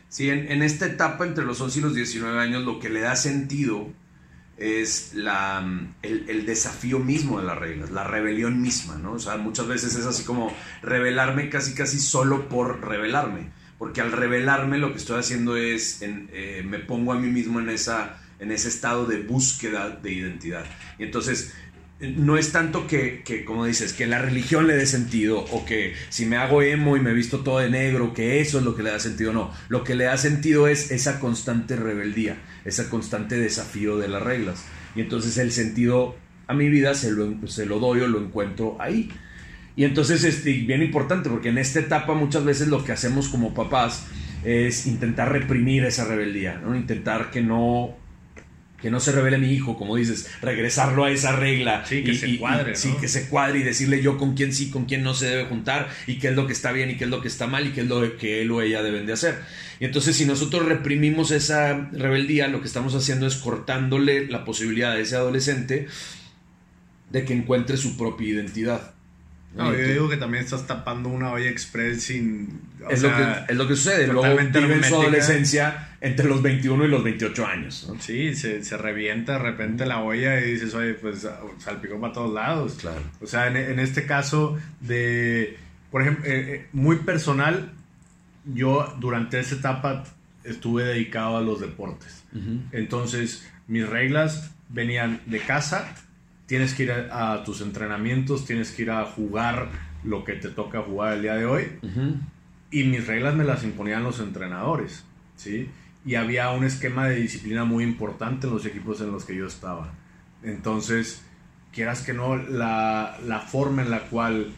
Sí, 0.09 0.29
en, 0.29 0.63
esta 0.63 0.87
etapa 0.87 1.27
entre 1.27 1.45
los 1.45 1.61
11 1.61 1.79
y 1.79 1.83
los 1.83 1.95
19 1.95 2.39
años 2.39 2.65
lo 2.65 2.79
que 2.79 2.91
le 2.91 3.01
da 3.01 3.17
sentido 3.17 3.89
es 4.59 5.15
la, 5.15 5.67
el, 6.03 6.45
desafío 6.45 6.99
mismo 6.99 7.41
de 7.41 7.47
las 7.47 7.59
reglas, 7.59 7.91
la 7.91 8.05
rebelión 8.05 8.61
misma, 8.61 8.97
¿no? 8.97 9.13
O 9.13 9.19
sea, 9.19 9.39
muchas 9.39 9.67
veces 9.67 9.97
es 9.97 10.05
así 10.05 10.25
como 10.25 10.55
revelarme 10.83 11.49
casi 11.49 11.75
casi 11.75 11.99
solo 11.99 12.51
por 12.51 12.87
revelarme, 12.87 13.51
porque 13.79 14.03
al 14.03 14.13
revelarme 14.13 14.77
lo 14.77 14.93
que 14.93 14.99
estoy 14.99 15.19
haciendo 15.19 15.57
es, 15.57 16.03
eh, 16.03 16.63
me 16.63 16.79
pongo 16.79 17.15
a 17.15 17.19
mí 17.19 17.29
mismo 17.29 17.59
en, 17.59 17.71
esa, 17.71 18.21
en 18.39 18.53
ese 18.53 18.69
estado 18.69 19.07
de 19.07 19.23
búsqueda 19.23 19.89
de 19.89 20.13
identidad. 20.13 20.67
Y 20.99 21.05
entonces 21.05 21.55
no 22.03 22.37
es 22.37 22.51
tanto 22.51 22.89
que, 22.89 23.23
como 23.47 23.65
dices, 23.65 23.93
que 23.93 24.07
la 24.07 24.19
religión 24.19 24.67
le 24.67 24.75
dé 24.75 24.87
sentido 24.87 25.39
o 25.39 25.65
que 25.65 25.95
si 26.09 26.27
me 26.27 26.37
hago 26.37 26.61
emo 26.61 26.97
y 26.97 27.01
me 27.01 27.13
visto 27.13 27.41
todo 27.41 27.61
de 27.61 27.71
negro, 27.71 28.13
que 28.13 28.41
eso 28.41 28.59
es 28.59 28.65
lo 28.65 28.75
que 28.75 28.83
le 28.83 28.91
da 28.91 28.99
sentido, 28.99 29.33
no. 29.33 29.53
Lo 29.69 29.85
que 29.85 29.95
le 29.95 30.05
da 30.05 30.17
sentido 30.17 30.67
es 30.67 30.91
esa 30.91 31.21
constante 31.21 31.77
rebeldía, 31.77 32.39
ese 32.65 32.89
constante 32.89 33.39
desafío 33.39 33.99
de 33.99 34.09
las 34.09 34.23
reglas. 34.23 34.65
Y 34.97 35.01
entonces 35.01 35.39
el 35.39 35.53
sentido 35.53 36.17
a 36.49 36.55
mi 36.55 36.69
vida 36.69 36.95
se 36.95 37.13
lo, 37.13 37.79
doy 37.79 38.01
o 38.01 38.09
lo 38.09 38.21
encuentro 38.21 38.77
ahí. 38.81 39.11
Y 39.77 39.85
entonces 39.85 40.25
es 40.25 40.45
bien 40.45 40.83
importante 40.83 41.31
porque 41.31 41.51
en 41.51 41.59
esta 41.59 41.79
etapa 41.79 42.15
muchas 42.15 42.45
veces 42.45 42.69
lo 42.69 42.85
que 42.85 42.93
hacemos 42.93 43.29
como 43.29 43.55
papás 43.55 44.07
es 44.45 44.87
intentar 44.89 45.31
reprimir 45.31 45.85
esa 45.85 46.05
rebeldía, 46.05 46.61
¿no? 46.63 46.75
intentar 46.75 47.31
que 47.31 47.43
no 47.43 47.97
que 48.83 48.91
no 48.91 48.99
se 48.99 49.13
revele 49.13 49.39
mi 49.39 49.53
hijo, 49.53 49.79
como 49.79 49.95
dices, 49.95 50.29
regresarlo 50.43 51.05
a 51.05 51.11
esa 51.13 51.31
regla. 51.37 51.85
Sí, 51.87 52.03
que 52.03 52.15
se 52.15 52.37
cuadre, 52.37 52.73
¿no? 52.85 53.01
que 53.01 53.09
se 53.09 53.29
cuadre 53.29 53.61
y 53.61 53.63
decirle 53.63 54.03
yo 54.03 54.19
con 54.19 54.35
quién 54.35 54.53
sí, 54.53 54.71
con 54.71 54.87
quién 54.87 55.05
no 55.05 55.15
se 55.15 55.27
debe 55.27 55.45
juntar 55.45 55.89
y 56.09 56.19
qué 56.19 56.29
es 56.29 56.35
lo 56.35 56.49
que 56.49 56.53
está 56.53 56.73
bien 56.73 56.91
y 56.91 56.97
qué 56.97 57.05
es 57.05 57.11
lo 57.11 57.23
que 57.23 57.29
está 57.29 57.47
mal 57.47 57.65
y 57.67 57.71
qué 57.71 57.83
es 57.83 57.87
lo 57.87 58.17
que 58.17 58.43
él 58.43 58.51
o 58.51 58.61
ella 58.61 58.83
deben 58.83 59.07
de 59.07 59.13
hacer. 59.13 59.39
Y 59.79 59.85
entonces 59.85 60.17
si 60.17 60.27
nosotros 60.27 60.67
reprimimos 60.67 61.31
esa 61.31 61.89
rebeldía, 61.93 62.49
lo 62.49 62.61
que 62.61 62.67
estamos 62.67 62.95
haciendo 62.97 63.27
es 63.29 63.37
cortándole 63.37 64.27
la 64.27 64.45
posibilidad 64.45 64.93
a 64.93 64.99
ese 64.99 65.15
adolescente 65.15 65.87
de 67.11 67.25
que 67.25 67.35
encuentre 67.35 67.77
su 67.77 67.97
propia 67.97 68.29
identidad. 68.29 68.95
No, 69.55 69.73
yo 69.73 69.79
tú- 69.85 69.91
digo 69.93 70.09
que 70.09 70.17
también 70.17 70.45
estás 70.45 70.67
tapando 70.67 71.09
una 71.11 71.31
olla 71.33 71.49
express 71.51 72.05
sin... 72.05 72.61
es, 72.89 73.03
lo 73.03 73.09
sea, 73.11 73.45
que, 73.47 73.53
es 73.53 73.59
lo 73.59 73.69
que 73.69 73.77
sucede. 73.77 74.07
Luego 74.07 74.23
totalmente 74.23 74.61
vive 74.61 74.75
en 74.77 74.85
su 74.85 74.95
adolescencia 75.01 75.89
entre 76.01 76.27
los 76.27 76.41
21 76.43 76.85
y 76.87 76.89
los 76.89 77.05
28 77.05 77.47
años. 77.47 77.87
¿no? 77.89 78.01
Sí, 78.01 78.35
se, 78.35 78.65
se 78.65 78.77
revienta 78.79 79.35
de 79.35 79.39
repente 79.41 79.85
la 79.87 80.01
olla 80.01 80.41
y 80.41 80.53
dices, 80.53 80.75
oye, 80.75 80.95
pues 80.95 81.27
salpicó 81.59 82.01
para 82.01 82.13
todos 82.13 82.33
lados. 82.33 82.75
Claro. 82.81 83.03
O 83.21 83.27
sea, 83.27 83.47
en, 83.49 83.57
en 83.57 83.79
este 83.79 84.07
caso 84.07 84.59
de, 84.81 85.59
por 85.91 86.01
ejemplo, 86.03 86.25
eh, 86.25 86.55
eh, 86.55 86.67
muy 86.73 86.97
personal, 86.97 87.73
yo 88.47 88.97
durante 89.01 89.39
esa 89.39 89.55
etapa 89.57 90.05
estuve 90.45 90.85
dedicado 90.85 91.37
a 91.37 91.41
los 91.43 91.61
deportes. 91.61 92.25
Entonces, 92.73 93.47
mis 93.69 93.89
reglas 93.89 94.51
venían 94.69 95.21
de 95.27 95.39
casa, 95.41 95.95
tienes 96.53 96.75
que 96.75 96.83
ir 96.83 96.93
a, 96.93 97.33
a 97.33 97.45
tus 97.45 97.63
entrenamientos, 97.63 98.45
tienes 98.45 98.73
que 98.73 98.83
ir 98.83 98.91
a 98.91 99.07
jugar 99.07 99.71
lo 100.05 100.23
que 100.23 100.35
te 100.35 100.51
toca 100.51 100.83
jugar 100.83 101.15
el 101.15 101.23
día 101.23 101.35
de 101.35 101.47
hoy. 101.47 101.79
Y 102.71 102.85
mis 102.85 103.07
reglas 103.07 103.35
me 103.35 103.43
las 103.43 103.65
imponían 103.65 104.05
los 104.05 104.21
entrenadores, 104.21 105.03
¿sí? 105.35 105.71
Y 106.05 106.17
había 106.17 106.51
un 106.51 106.65
esquema 106.65 107.09
de 107.09 107.17
disciplina 107.17 107.65
muy 107.65 107.85
importante 107.85 108.49
en 108.49 108.53
los 108.53 108.67
equipos 108.67 109.01
en 109.01 109.13
los 109.13 109.25
que 109.25 109.35
yo 109.35 109.47
estaba. 109.47 109.95
Entonces, 110.43 111.23
quieras 111.73 112.03
que 112.03 112.13
no, 112.13 112.37
la, 112.37 113.17
la 113.27 113.39
forma 113.39 113.81
en 113.81 113.91
la 113.91 114.01
cual 114.01 114.53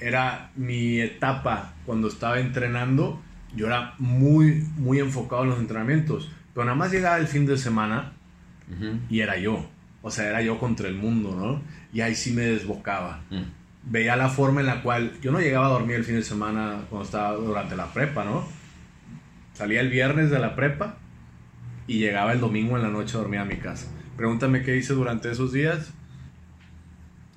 era 0.00 0.50
mi 0.54 1.00
etapa 1.00 1.72
cuando 1.86 2.08
estaba 2.08 2.40
entrenando, 2.40 3.22
yo 3.56 3.68
era 3.68 3.94
muy, 3.96 4.66
muy 4.76 4.98
enfocado 4.98 5.44
en 5.44 5.48
los 5.48 5.60
entrenamientos. 5.60 6.30
Pero 6.52 6.66
nada 6.66 6.76
más 6.76 6.92
llegaba 6.92 7.16
el 7.16 7.26
fin 7.26 7.46
de 7.46 7.56
semana 7.56 8.12
y 9.08 9.20
era 9.20 9.38
yo. 9.38 9.66
O 10.08 10.10
sea, 10.10 10.28
era 10.28 10.42
yo 10.42 10.58
contra 10.58 10.88
el 10.88 10.94
mundo, 10.96 11.36
¿no? 11.38 11.62
Y 11.92 12.00
ahí 12.00 12.14
sí 12.14 12.32
me 12.32 12.42
desbocaba 12.42 13.20
Mm. 13.30 13.42
veía 13.90 14.16
la 14.16 14.28
forma 14.28 14.60
en 14.60 14.66
la 14.66 14.82
cual 14.82 15.12
yo 15.22 15.30
no 15.32 15.38
llegaba 15.40 15.66
a 15.66 15.70
dormir 15.70 15.96
el 15.96 16.04
fin 16.04 16.16
de 16.16 16.22
semana 16.22 16.80
cuando 16.90 17.04
estaba 17.06 17.32
durante 17.34 17.76
la 17.76 17.86
prepa, 17.92 18.24
¿no? 18.24 18.46
Salía 19.54 19.80
el 19.80 19.88
viernes 19.88 20.30
de 20.30 20.38
la 20.38 20.54
prepa 20.56 20.96
y 21.86 21.98
llegaba 22.00 22.32
el 22.32 22.40
domingo 22.40 22.76
en 22.76 22.82
la 22.82 22.88
noche 22.90 23.16
a 23.16 23.20
dormir 23.20 23.40
a 23.40 23.44
mi 23.44 23.56
casa. 23.56 23.86
Pregúntame 24.16 24.62
qué 24.62 24.76
hice 24.76 24.92
durante 24.92 25.30
esos 25.30 25.52
días. 25.52 25.92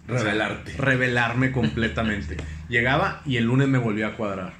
Revelarte. 0.07 0.73
Revelarme 0.77 1.51
completamente. 1.51 2.37
Llegaba 2.69 3.21
y 3.25 3.37
el 3.37 3.45
lunes 3.45 3.67
me 3.67 3.77
volvía 3.77 4.07
a 4.07 4.15
cuadrar. 4.17 4.53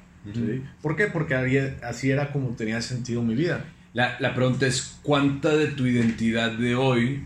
¿Por 0.80 0.96
qué? 0.96 1.06
Porque 1.08 1.34
había- 1.34 1.76
así 1.82 2.10
era 2.10 2.30
como 2.32 2.50
tenía 2.50 2.80
sentido 2.80 3.22
mi 3.22 3.34
vida. 3.34 3.64
La, 3.92 4.16
la 4.20 4.34
pregunta 4.34 4.66
es, 4.66 4.98
¿cuánta 5.02 5.50
de 5.56 5.66
tu 5.66 5.86
identidad 5.86 6.52
de 6.52 6.74
hoy 6.76 7.24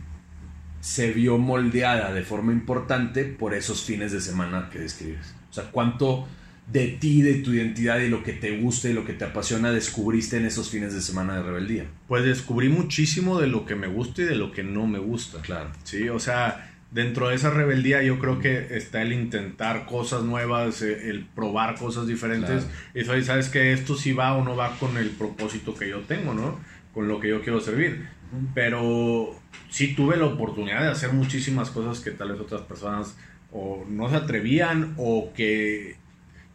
se 0.87 1.11
vio 1.11 1.37
moldeada 1.37 2.13
de 2.13 2.23
forma 2.23 2.53
importante 2.53 3.25
por 3.25 3.55
esos 3.55 3.83
fines 3.83 4.13
de 4.13 4.21
semana 4.21 4.71
que 4.71 4.79
describes? 4.79 5.35
O 5.51 5.53
sea, 5.53 5.65
¿cuánto 5.73 6.29
de 6.71 6.87
ti, 6.87 7.23
de 7.23 7.35
tu 7.35 7.53
identidad 7.53 7.99
y 7.99 8.09
lo 8.09 8.23
que 8.23 8.33
te 8.33 8.61
gusta 8.61 8.89
y 8.89 8.93
lo 8.93 9.05
que 9.05 9.13
te 9.13 9.25
apasiona 9.25 9.73
descubriste 9.73 10.37
en 10.37 10.47
esos 10.47 10.71
fines 10.71 10.95
de 10.95 11.01
semana 11.01 11.39
de 11.39 11.43
rebeldía? 11.43 11.87
Pues 12.07 12.25
descubrí 12.25 12.69
muchísimo 12.69 13.41
de 13.41 13.49
lo 13.49 13.67
que 13.67 13.75
me 13.75 13.89
gusta 13.89 14.23
y 14.23 14.27
de 14.27 14.37
lo 14.37 14.53
que 14.53 14.63
no 14.63 14.87
me 14.87 15.01
gusta. 15.01 15.41
Claro. 15.41 15.73
Sí, 15.83 16.09
o 16.09 16.21
sea, 16.21 16.73
dentro 16.93 17.31
de 17.31 17.35
esa 17.35 17.51
rebeldía 17.51 18.05
yo 18.05 18.21
creo 18.21 18.39
que 18.39 18.77
está 18.77 19.03
el 19.03 19.13
intentar 19.13 19.87
cosas 19.87 20.23
nuevas, 20.23 20.83
eh, 20.83 21.11
el 21.11 21.25
probar 21.25 21.75
cosas 21.75 22.07
diferentes. 22.07 22.65
Claro. 22.95 23.19
Y 23.19 23.25
sabes 23.25 23.49
que 23.49 23.73
esto 23.73 23.97
sí 23.97 24.13
va 24.13 24.35
o 24.37 24.45
no 24.45 24.55
va 24.55 24.79
con 24.79 24.97
el 24.99 25.11
propósito 25.11 25.75
que 25.75 25.89
yo 25.89 26.03
tengo, 26.03 26.33
¿no? 26.33 26.61
Con 26.95 27.09
lo 27.09 27.19
que 27.19 27.29
yo 27.29 27.43
quiero 27.43 27.61
servir. 27.61 28.07
Pero 28.55 29.35
sí 29.71 29.95
tuve 29.95 30.17
la 30.17 30.27
oportunidad 30.27 30.83
de 30.83 30.89
hacer 30.89 31.13
muchísimas 31.13 31.71
cosas 31.71 32.01
que 32.01 32.11
tal 32.11 32.33
vez 32.33 32.41
otras 32.41 32.63
personas 32.63 33.17
o 33.53 33.85
no 33.89 34.09
se 34.11 34.17
atrevían 34.17 34.95
o 34.97 35.33
que 35.35 35.97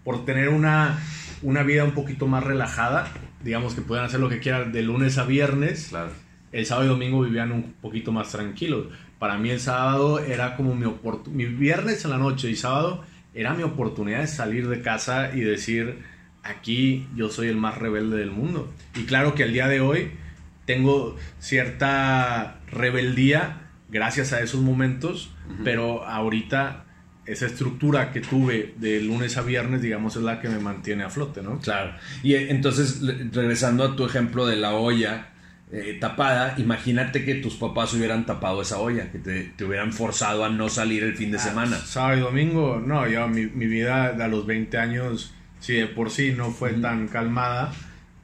por 0.04 0.26
tener 0.26 0.50
una, 0.50 1.00
una 1.42 1.64
vida 1.64 1.84
un 1.84 1.92
poquito 1.92 2.28
más 2.28 2.44
relajada, 2.44 3.12
digamos 3.44 3.74
que 3.74 3.82
puedan 3.82 4.06
hacer 4.06 4.20
lo 4.20 4.30
que 4.30 4.40
quieran 4.40 4.72
de 4.72 4.82
lunes 4.84 5.18
a 5.18 5.26
viernes 5.26 5.88
Claro. 5.90 6.12
el 6.52 6.66
sábado 6.66 6.86
y 6.88 6.90
domingo 6.90 7.22
vivían 7.22 7.52
un 7.52 7.74
poquito 7.82 8.12
más 8.12 8.32
tranquilos. 8.32 8.88
Para 9.20 9.38
mí 9.38 9.50
el 9.52 9.60
sábado 9.60 10.20
era 10.20 10.56
como 10.56 10.76
mi 10.76 10.86
oportunidad, 10.86 11.38
mi 11.38 11.46
viernes 11.46 12.04
en 12.06 12.12
la 12.12 12.18
noche 12.18 12.50
y 12.50 12.56
sábado 12.56 13.04
era 13.34 13.54
mi 13.54 13.64
oportunidad 13.64 14.22
de 14.22 14.28
salir 14.28 14.68
de 14.68 14.82
casa 14.82 15.32
y 15.34 15.42
decir, 15.42 16.00
aquí 16.44 17.08
yo 17.16 17.30
soy 17.30 17.48
el 17.48 17.56
más 17.56 17.78
rebelde 17.78 18.18
del 18.18 18.32
mundo. 18.32 18.72
Y 18.96 19.04
claro 19.04 19.36
que 19.36 19.44
al 19.44 19.54
día 19.54 19.68
de 19.68 19.80
hoy 19.80 20.12
tengo 20.74 21.18
cierta 21.40 22.62
rebeldía 22.72 23.70
gracias 23.90 24.32
a 24.32 24.40
esos 24.40 24.62
momentos, 24.62 25.32
pero 25.66 26.06
ahorita 26.06 26.86
esa 27.26 27.46
estructura 27.46 28.12
que 28.14 28.22
tuve 28.22 28.74
de 28.78 29.02
lunes 29.02 29.36
a 29.36 29.42
viernes, 29.42 29.82
digamos, 29.82 30.16
es 30.16 30.24
la 30.24 30.40
que 30.40 30.48
me 30.48 30.60
mantiene 30.60 31.04
a 31.04 31.10
flote, 31.10 31.42
¿no? 31.42 31.60
Claro. 31.60 31.94
Y 32.24 32.36
eh, 32.36 32.52
entonces, 32.52 33.02
regresando 33.34 33.84
a 33.84 33.96
tu 33.98 34.06
ejemplo 34.06 34.48
de 34.48 34.56
la 34.56 34.74
olla 34.74 35.28
eh, 35.74 35.98
tapada, 36.00 36.56
imagínate 36.58 37.26
que 37.26 37.36
tus 37.36 37.56
papás 37.56 37.94
hubieran 37.94 38.26
tapado 38.26 38.62
esa 38.62 38.80
olla, 38.80 39.12
que 39.12 39.20
te, 39.20 39.44
te 39.56 39.66
hubieran 39.66 39.92
forzado 39.92 40.46
a 40.46 40.50
no 40.50 40.70
salir 40.70 41.04
el 41.04 41.16
fin 41.16 41.32
de 41.32 41.40
semana. 41.40 41.78
Sábado 41.78 42.18
y 42.18 42.22
domingo, 42.22 42.82
no, 42.84 43.08
yo 43.10 43.28
mi, 43.28 43.46
mi 43.48 43.66
vida 43.66 44.08
a 44.08 44.28
los 44.30 44.46
20 44.46 44.78
años, 44.78 45.34
si 45.60 45.74
de 45.74 45.88
por 45.88 46.12
sí 46.12 46.34
no 46.36 46.52
fue 46.52 46.72
tan 46.74 47.10
calmada, 47.10 47.74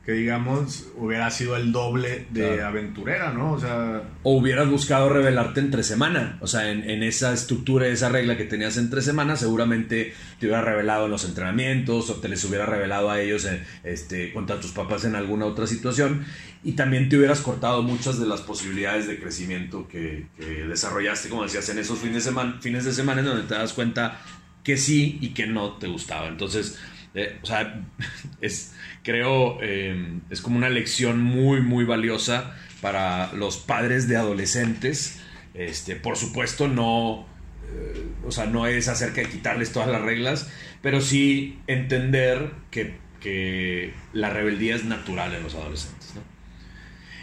que 0.08 0.14
digamos, 0.14 0.88
hubiera 0.96 1.30
sido 1.30 1.58
el 1.58 1.74
doble 1.74 2.28
de 2.30 2.48
Claro. 2.56 2.68
aventurera, 2.68 3.34
¿no? 3.34 3.52
O 3.52 3.60
sea, 3.60 4.04
O 4.24 4.38
hubieras 4.38 4.70
buscado 4.70 5.10
revelarte 5.10 5.60
entre 5.60 5.84
semana. 5.84 6.38
O 6.40 6.48
sea, 6.48 6.72
en, 6.72 6.90
en 6.90 7.04
esa 7.04 7.34
estructura, 7.34 7.88
esa 7.88 8.08
regla 8.08 8.38
que 8.38 8.46
tenías 8.46 8.78
entre 8.78 9.02
semana, 9.02 9.36
seguramente 9.36 10.14
te 10.40 10.46
hubiera 10.46 10.62
revelado 10.62 11.06
en 11.06 11.12
los 11.12 11.26
entrenamientos 11.26 12.10
o 12.10 12.16
te 12.22 12.30
les 12.30 12.42
hubiera 12.46 12.66
revelado 12.66 13.12
a 13.12 13.20
ellos 13.20 13.44
eh, 13.44 13.62
este, 13.84 14.32
contra 14.32 14.62
tus 14.62 14.72
papás 14.72 15.04
en 15.04 15.14
alguna 15.16 15.46
otra 15.46 15.68
situación. 15.68 16.24
Y 16.64 16.72
también 16.72 17.10
te 17.10 17.18
hubieras 17.18 17.42
cortado 17.42 17.84
muchas 17.84 18.18
de 18.18 18.28
las 18.28 18.40
posibilidades 18.40 19.08
de 19.08 19.20
crecimiento 19.20 19.90
que, 19.90 20.28
que 20.38 20.46
desarrollaste, 20.68 21.28
como 21.28 21.44
decías, 21.44 21.68
en 21.68 21.80
esos 21.80 22.00
fines 22.00 22.16
de, 22.16 22.22
semana, 22.22 22.58
fines 22.62 22.86
de 22.86 22.94
semana 22.94 23.20
en 23.20 23.26
donde 23.28 23.44
te 23.44 23.56
das 23.56 23.74
cuenta 23.74 24.22
que 24.64 24.78
sí 24.78 25.18
y 25.20 25.34
que 25.34 25.48
no 25.48 25.74
te 25.74 25.88
gustaba. 25.88 26.30
Entonces, 26.30 26.78
eh, 27.14 27.40
o 27.42 27.46
sea, 27.46 27.82
es, 28.42 28.74
creo, 29.04 29.60
eh, 29.62 30.20
es 30.30 30.42
como 30.42 30.58
una 30.58 30.70
lección 30.70 31.22
muy, 31.22 31.62
muy 31.62 31.86
valiosa 31.86 32.56
para 32.82 33.34
los 33.34 33.58
padres 33.58 34.08
de 34.08 34.18
adolescentes. 34.18 35.20
Este, 35.54 35.96
por 35.96 36.18
supuesto, 36.18 36.68
no, 36.68 37.26
eh, 37.72 38.06
o 38.26 38.32
sea, 38.32 38.46
no 38.46 38.68
es 38.68 38.88
acerca 38.88 39.22
de 39.22 39.30
quitarles 39.30 39.72
todas 39.72 39.90
las 39.90 40.02
reglas, 40.02 40.50
pero 40.82 41.02
sí 41.02 41.60
entender 41.68 42.52
que, 42.72 42.96
que 43.20 43.94
la 44.14 44.30
rebeldía 44.30 44.76
es 44.76 44.86
natural 44.86 45.34
en 45.34 45.44
los 45.44 45.56
adolescentes. 45.56 46.14
¿no? 46.16 46.22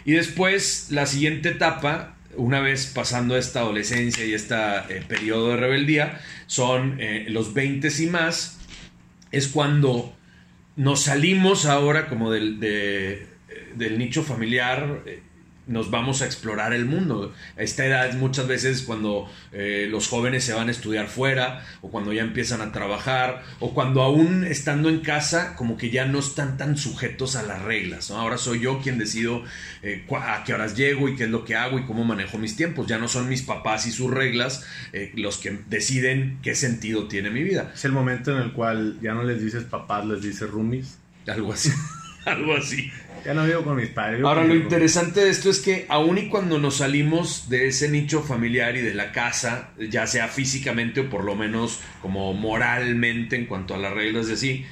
Y 0.05 0.13
después, 0.13 0.87
la 0.91 1.07
siguiente 1.07 1.49
etapa, 1.49 2.15
una 2.37 2.59
vez 2.59 2.85
pasando 2.87 3.37
esta 3.37 3.61
adolescencia 3.61 4.23
y 4.23 4.33
este 4.33 4.55
periodo 5.07 5.49
de 5.49 5.57
rebeldía, 5.57 6.21
son 6.45 6.97
eh, 6.99 7.25
los 7.29 7.53
20 7.53 7.89
y 7.99 8.05
más, 8.05 8.54
es 9.37 9.47
cuando 9.47 10.13
nos 10.75 11.03
salimos 11.03 11.65
ahora 11.65 12.07
como 12.09 12.31
del, 12.31 12.59
de- 12.59 13.27
del 13.75 13.97
nicho 13.97 14.23
familiar, 14.23 15.03
eh, 15.05 15.21
nos 15.67 15.89
vamos 15.89 16.21
a 16.21 16.25
explorar 16.25 16.73
el 16.73 16.85
mundo. 16.85 17.33
A 17.57 17.63
esta 17.63 17.85
edad 17.85 18.13
muchas 18.13 18.47
veces 18.47 18.83
cuando 18.83 19.29
eh, 19.51 19.87
los 19.89 20.07
jóvenes 20.07 20.43
se 20.43 20.53
van 20.53 20.67
a 20.67 20.71
estudiar 20.71 21.07
fuera 21.07 21.65
o 21.81 21.89
cuando 21.89 22.13
ya 22.13 22.21
empiezan 22.21 22.61
a 22.61 22.71
trabajar 22.71 23.43
o 23.59 23.73
cuando 23.73 24.01
aún 24.01 24.43
estando 24.43 24.89
en 24.89 24.99
casa 24.99 25.55
como 25.55 25.77
que 25.77 25.89
ya 25.89 26.05
no 26.05 26.19
están 26.19 26.57
tan 26.57 26.77
sujetos 26.77 27.35
a 27.35 27.43
las 27.43 27.61
reglas. 27.61 28.09
¿no? 28.09 28.17
Ahora 28.17 28.37
soy 28.37 28.61
yo 28.61 28.79
quien 28.79 28.97
decido 28.97 29.43
eh, 29.81 30.05
a 30.11 30.43
qué 30.43 30.53
horas 30.53 30.75
llego 30.75 31.09
y 31.09 31.15
qué 31.15 31.23
es 31.23 31.29
lo 31.29 31.45
que 31.45 31.55
hago 31.55 31.79
y 31.79 31.85
cómo 31.85 32.03
manejo 32.03 32.37
mis 32.37 32.55
tiempos. 32.55 32.87
Ya 32.87 32.97
no 32.97 33.07
son 33.07 33.27
mis 33.27 33.41
papás 33.41 33.87
y 33.87 33.91
sus 33.91 34.11
reglas 34.11 34.65
eh, 34.93 35.11
los 35.15 35.37
que 35.37 35.59
deciden 35.69 36.39
qué 36.41 36.55
sentido 36.55 37.07
tiene 37.07 37.29
mi 37.29 37.43
vida. 37.43 37.71
es 37.73 37.85
el 37.85 37.91
momento 37.91 38.31
en 38.31 38.43
el 38.43 38.53
cual 38.53 38.99
ya 39.01 39.13
no 39.13 39.23
les 39.23 39.41
dices 39.41 39.63
papás, 39.63 40.05
les 40.05 40.21
dices 40.21 40.49
roomies. 40.49 40.99
Algo 41.27 41.53
así. 41.53 41.71
Algo 42.31 42.55
así. 42.55 42.91
Ya 43.23 43.33
no 43.33 43.43
vivo 43.45 43.63
con 43.63 43.77
mis 43.77 43.89
padres. 43.89 44.23
Ahora, 44.23 44.43
lo 44.43 44.53
interesante 44.53 45.21
de 45.21 45.31
esto 45.31 45.49
es 45.49 45.59
que 45.59 45.87
aun 45.89 46.17
y 46.17 46.29
cuando 46.29 46.59
nos 46.59 46.77
salimos 46.77 47.49
de 47.49 47.67
ese 47.67 47.89
nicho 47.89 48.21
familiar 48.21 48.75
y 48.75 48.81
de 48.81 48.93
la 48.93 49.11
casa, 49.11 49.71
ya 49.79 50.05
sea 50.05 50.27
físicamente 50.27 51.01
o 51.01 51.09
por 51.09 51.23
lo 51.23 51.35
menos 51.35 51.79
como 52.03 52.33
moralmente 52.33 53.35
en 53.35 53.47
cuanto 53.47 53.73
a 53.73 53.79
las 53.79 53.93
reglas 53.93 54.27
de 54.27 54.33
así, 54.33 54.65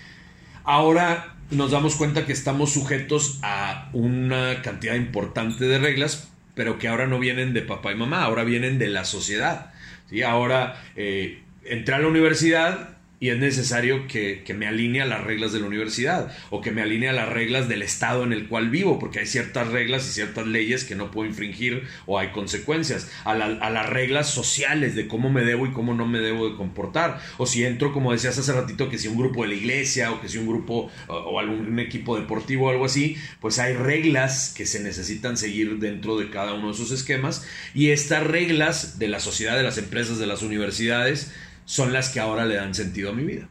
ahora 0.63 1.35
nos 1.49 1.71
damos 1.71 1.95
cuenta 1.95 2.27
que 2.27 2.33
estamos 2.33 2.71
sujetos 2.71 3.39
a 3.41 3.89
una 3.93 4.61
cantidad 4.61 4.93
importante 4.93 5.65
de 5.65 5.79
reglas, 5.79 6.31
pero 6.53 6.77
que 6.77 6.87
ahora 6.87 7.07
no 7.07 7.17
vienen 7.17 7.53
de 7.53 7.61
papá 7.63 7.91
y 7.91 7.95
mamá, 7.95 8.23
ahora 8.23 8.43
vienen 8.43 8.77
de 8.77 8.87
la 8.87 9.03
sociedad. 9.03 9.73
¿sí? 10.11 10.21
Ahora 10.21 10.79
eh, 10.95 11.41
entré 11.65 11.95
a 11.95 11.99
la 11.99 12.07
universidad 12.07 12.97
y 13.23 13.29
es 13.29 13.37
necesario 13.37 14.05
que, 14.05 14.43
que 14.43 14.53
me 14.53 14.67
alinee 14.67 15.01
a 15.01 15.05
las 15.05 15.23
reglas 15.23 15.53
de 15.53 15.61
la 15.61 15.67
universidad 15.67 16.35
o 16.49 16.59
que 16.59 16.71
me 16.71 16.81
alinee 16.81 17.07
a 17.07 17.13
las 17.13 17.29
reglas 17.29 17.69
del 17.69 17.81
estado 17.81 18.25
en 18.25 18.33
el 18.33 18.49
cual 18.49 18.69
vivo, 18.69 18.99
porque 18.99 19.19
hay 19.19 19.25
ciertas 19.25 19.69
reglas 19.69 20.05
y 20.09 20.11
ciertas 20.11 20.45
leyes 20.45 20.83
que 20.83 20.95
no 20.95 21.09
puedo 21.09 21.29
infringir 21.29 21.83
o 22.05 22.19
hay 22.19 22.31
consecuencias, 22.31 23.09
a, 23.23 23.31
a 23.31 23.69
las 23.69 23.89
reglas 23.89 24.29
sociales 24.29 24.95
de 24.95 25.07
cómo 25.07 25.29
me 25.29 25.45
debo 25.45 25.65
y 25.65 25.71
cómo 25.71 25.93
no 25.93 26.05
me 26.05 26.19
debo 26.19 26.49
de 26.49 26.57
comportar, 26.57 27.21
o 27.37 27.45
si 27.45 27.63
entro, 27.63 27.93
como 27.93 28.11
decías 28.11 28.37
hace 28.37 28.51
ratito, 28.51 28.89
que 28.89 28.97
si 28.97 29.07
un 29.07 29.17
grupo 29.17 29.43
de 29.43 29.47
la 29.47 29.55
iglesia 29.55 30.11
o 30.11 30.19
que 30.19 30.27
si 30.27 30.37
un 30.37 30.47
grupo 30.47 30.91
o, 31.07 31.13
o 31.15 31.39
algún 31.39 31.79
equipo 31.79 32.19
deportivo 32.19 32.65
o 32.65 32.71
algo 32.71 32.83
así, 32.83 33.15
pues 33.39 33.57
hay 33.57 33.71
reglas 33.71 34.53
que 34.53 34.65
se 34.65 34.83
necesitan 34.83 35.37
seguir 35.37 35.77
dentro 35.77 36.17
de 36.17 36.29
cada 36.29 36.55
uno 36.55 36.67
de 36.67 36.73
esos 36.73 36.91
esquemas. 36.91 37.47
Y 37.73 37.91
estas 37.91 38.27
reglas 38.27 38.99
de 38.99 39.07
la 39.07 39.21
sociedad, 39.21 39.55
de 39.55 39.63
las 39.63 39.77
empresas, 39.77 40.19
de 40.19 40.27
las 40.27 40.41
universidades, 40.41 41.31
son 41.65 41.93
las 41.93 42.09
que 42.09 42.19
ahora 42.19 42.45
le 42.45 42.55
dan 42.55 42.73
sentido 42.73 43.11
a 43.11 43.13
mi 43.13 43.23
vida. 43.23 43.49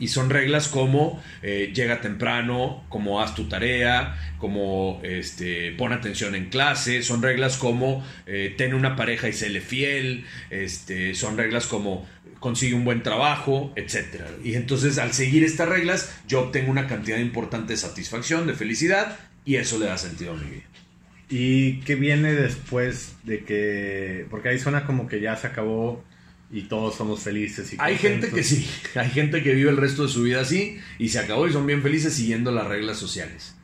Y 0.00 0.08
son 0.08 0.30
reglas 0.30 0.68
como 0.68 1.22
eh, 1.42 1.70
llega 1.74 2.00
temprano, 2.00 2.84
como 2.88 3.20
haz 3.20 3.34
tu 3.34 3.44
tarea, 3.44 4.34
como 4.38 5.00
este, 5.02 5.72
pon 5.72 5.92
atención 5.92 6.34
en 6.34 6.48
clase, 6.48 7.02
son 7.02 7.20
reglas 7.22 7.58
como 7.58 8.02
eh, 8.26 8.54
ten 8.56 8.72
una 8.72 8.96
pareja 8.96 9.28
y 9.28 9.34
séle 9.34 9.60
fiel, 9.60 10.24
este, 10.48 11.14
son 11.14 11.36
reglas 11.36 11.66
como 11.66 12.06
consigue 12.40 12.74
un 12.74 12.84
buen 12.84 13.02
trabajo, 13.02 13.74
etc. 13.76 14.22
Y 14.42 14.54
entonces 14.54 14.96
al 14.96 15.12
seguir 15.12 15.44
estas 15.44 15.68
reglas 15.68 16.16
yo 16.26 16.40
obtengo 16.40 16.70
una 16.70 16.86
cantidad 16.86 17.18
importante 17.18 17.74
de 17.74 17.76
satisfacción, 17.76 18.46
de 18.46 18.54
felicidad 18.54 19.18
y 19.44 19.56
eso 19.56 19.78
le 19.78 19.86
da 19.86 19.98
sentido 19.98 20.32
a 20.32 20.36
mi 20.36 20.50
vida. 20.50 20.64
¿Y 21.28 21.80
qué 21.80 21.96
viene 21.96 22.32
después 22.32 23.16
de 23.24 23.44
que.? 23.44 24.26
Porque 24.30 24.50
ahí 24.50 24.58
suena 24.58 24.86
como 24.86 25.08
que 25.08 25.20
ya 25.20 25.36
se 25.36 25.48
acabó 25.48 26.04
y 26.50 26.62
todos 26.62 26.94
somos 26.94 27.20
felices. 27.20 27.72
Y 27.72 27.76
Hay 27.78 27.96
gente 27.98 28.30
que 28.30 28.42
sí, 28.42 28.68
hay 28.94 29.10
gente 29.10 29.42
que 29.42 29.54
vive 29.54 29.70
el 29.70 29.76
resto 29.76 30.04
de 30.04 30.08
su 30.08 30.22
vida 30.22 30.40
así 30.40 30.78
y 30.98 31.08
se 31.08 31.18
acabó 31.18 31.46
y 31.46 31.52
son 31.52 31.66
bien 31.66 31.82
felices 31.82 32.14
siguiendo 32.14 32.52
las 32.52 32.66
reglas 32.66 32.98
sociales. 32.98 33.56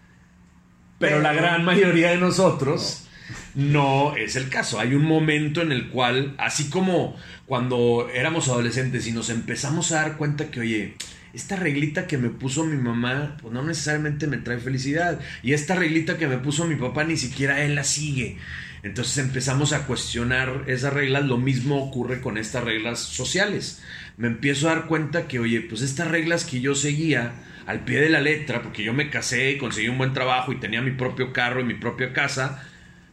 Pero 0.98 1.20
la 1.20 1.32
gran 1.32 1.64
mayoría 1.64 2.10
de 2.10 2.18
nosotros 2.18 3.08
no 3.54 4.16
es 4.16 4.36
el 4.36 4.48
caso. 4.48 4.78
Hay 4.78 4.94
un 4.94 5.04
momento 5.04 5.60
en 5.60 5.72
el 5.72 5.88
cual, 5.88 6.34
así 6.38 6.70
como 6.70 7.16
cuando 7.46 8.08
éramos 8.14 8.48
adolescentes 8.48 9.06
y 9.06 9.12
nos 9.12 9.28
empezamos 9.30 9.92
a 9.92 9.96
dar 9.96 10.16
cuenta 10.16 10.50
que, 10.50 10.60
oye, 10.60 10.94
esta 11.32 11.56
reglita 11.56 12.06
que 12.06 12.18
me 12.18 12.28
puso 12.28 12.64
mi 12.64 12.76
mamá, 12.76 13.36
pues 13.40 13.52
no 13.52 13.62
necesariamente 13.64 14.26
me 14.26 14.38
trae 14.38 14.58
felicidad. 14.58 15.18
Y 15.42 15.54
esta 15.54 15.74
reglita 15.74 16.18
que 16.18 16.26
me 16.26 16.38
puso 16.38 16.66
mi 16.66 16.76
papá, 16.76 17.04
ni 17.04 17.16
siquiera 17.16 17.64
él 17.64 17.74
la 17.74 17.84
sigue. 17.84 18.38
Entonces 18.82 19.18
empezamos 19.18 19.72
a 19.72 19.86
cuestionar 19.86 20.64
esas 20.66 20.92
reglas. 20.92 21.24
Lo 21.24 21.38
mismo 21.38 21.82
ocurre 21.84 22.20
con 22.20 22.36
estas 22.36 22.64
reglas 22.64 22.98
sociales. 22.98 23.82
Me 24.16 24.26
empiezo 24.28 24.68
a 24.68 24.74
dar 24.74 24.86
cuenta 24.86 25.28
que, 25.28 25.38
oye, 25.38 25.60
pues 25.60 25.82
estas 25.82 26.08
reglas 26.08 26.44
que 26.44 26.60
yo 26.60 26.74
seguía 26.74 27.32
al 27.66 27.84
pie 27.84 28.00
de 28.00 28.10
la 28.10 28.20
letra, 28.20 28.62
porque 28.62 28.82
yo 28.82 28.92
me 28.92 29.08
casé 29.08 29.52
y 29.52 29.58
conseguí 29.58 29.88
un 29.88 29.98
buen 29.98 30.12
trabajo 30.12 30.52
y 30.52 30.58
tenía 30.58 30.82
mi 30.82 30.90
propio 30.90 31.32
carro 31.32 31.60
y 31.60 31.64
mi 31.64 31.74
propia 31.74 32.12
casa, 32.12 32.68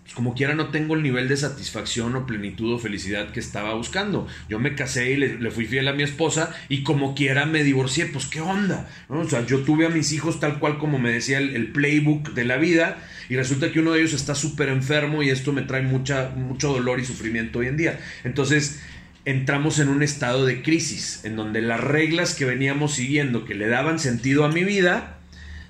pues 0.09 0.15
como 0.15 0.33
quiera 0.33 0.55
no 0.55 0.69
tengo 0.69 0.95
el 0.95 1.03
nivel 1.03 1.27
de 1.27 1.37
satisfacción 1.37 2.15
o 2.15 2.25
plenitud 2.25 2.73
o 2.73 2.79
felicidad 2.79 3.29
que 3.31 3.39
estaba 3.39 3.75
buscando. 3.75 4.27
Yo 4.49 4.57
me 4.57 4.73
casé 4.73 5.11
y 5.11 5.17
le, 5.17 5.51
fui 5.51 5.67
fiel 5.67 5.87
a 5.87 5.93
mi 5.93 6.01
esposa 6.01 6.51
y 6.67 6.81
como 6.81 7.13
quiera 7.13 7.45
me 7.45 7.63
divorcié, 7.63 8.07
pues 8.07 8.25
qué 8.25 8.41
onda. 8.41 8.89
¿no? 9.07 9.19
O 9.19 9.29
sea, 9.29 9.45
yo 9.45 9.59
tuve 9.59 9.85
a 9.85 9.89
mis 9.89 10.11
hijos 10.11 10.39
tal 10.39 10.57
cual 10.57 10.79
como 10.79 10.97
me 10.97 11.11
decía 11.11 11.37
el, 11.37 11.55
el 11.55 11.71
playbook 11.71 12.33
de 12.33 12.43
la 12.43 12.57
vida 12.57 12.97
y 13.29 13.35
resulta 13.35 13.71
que 13.71 13.81
uno 13.81 13.91
de 13.91 13.99
ellos 13.99 14.13
está 14.13 14.33
súper 14.33 14.69
enfermo 14.69 15.21
y 15.21 15.29
esto 15.29 15.53
me 15.53 15.61
trae 15.61 15.83
mucha, 15.83 16.29
mucho 16.29 16.73
dolor 16.73 16.99
y 16.99 17.05
sufrimiento 17.05 17.59
hoy 17.59 17.67
en 17.67 17.77
día. 17.77 17.99
Entonces 18.23 18.81
entramos 19.25 19.77
en 19.77 19.89
un 19.89 20.01
estado 20.01 20.43
de 20.43 20.63
crisis 20.63 21.23
en 21.23 21.35
donde 21.35 21.61
las 21.61 21.81
reglas 21.81 22.33
que 22.33 22.45
veníamos 22.45 22.95
siguiendo 22.95 23.45
que 23.45 23.53
le 23.53 23.67
daban 23.67 23.99
sentido 23.99 24.43
a 24.43 24.49
mi 24.49 24.63
vida 24.63 25.18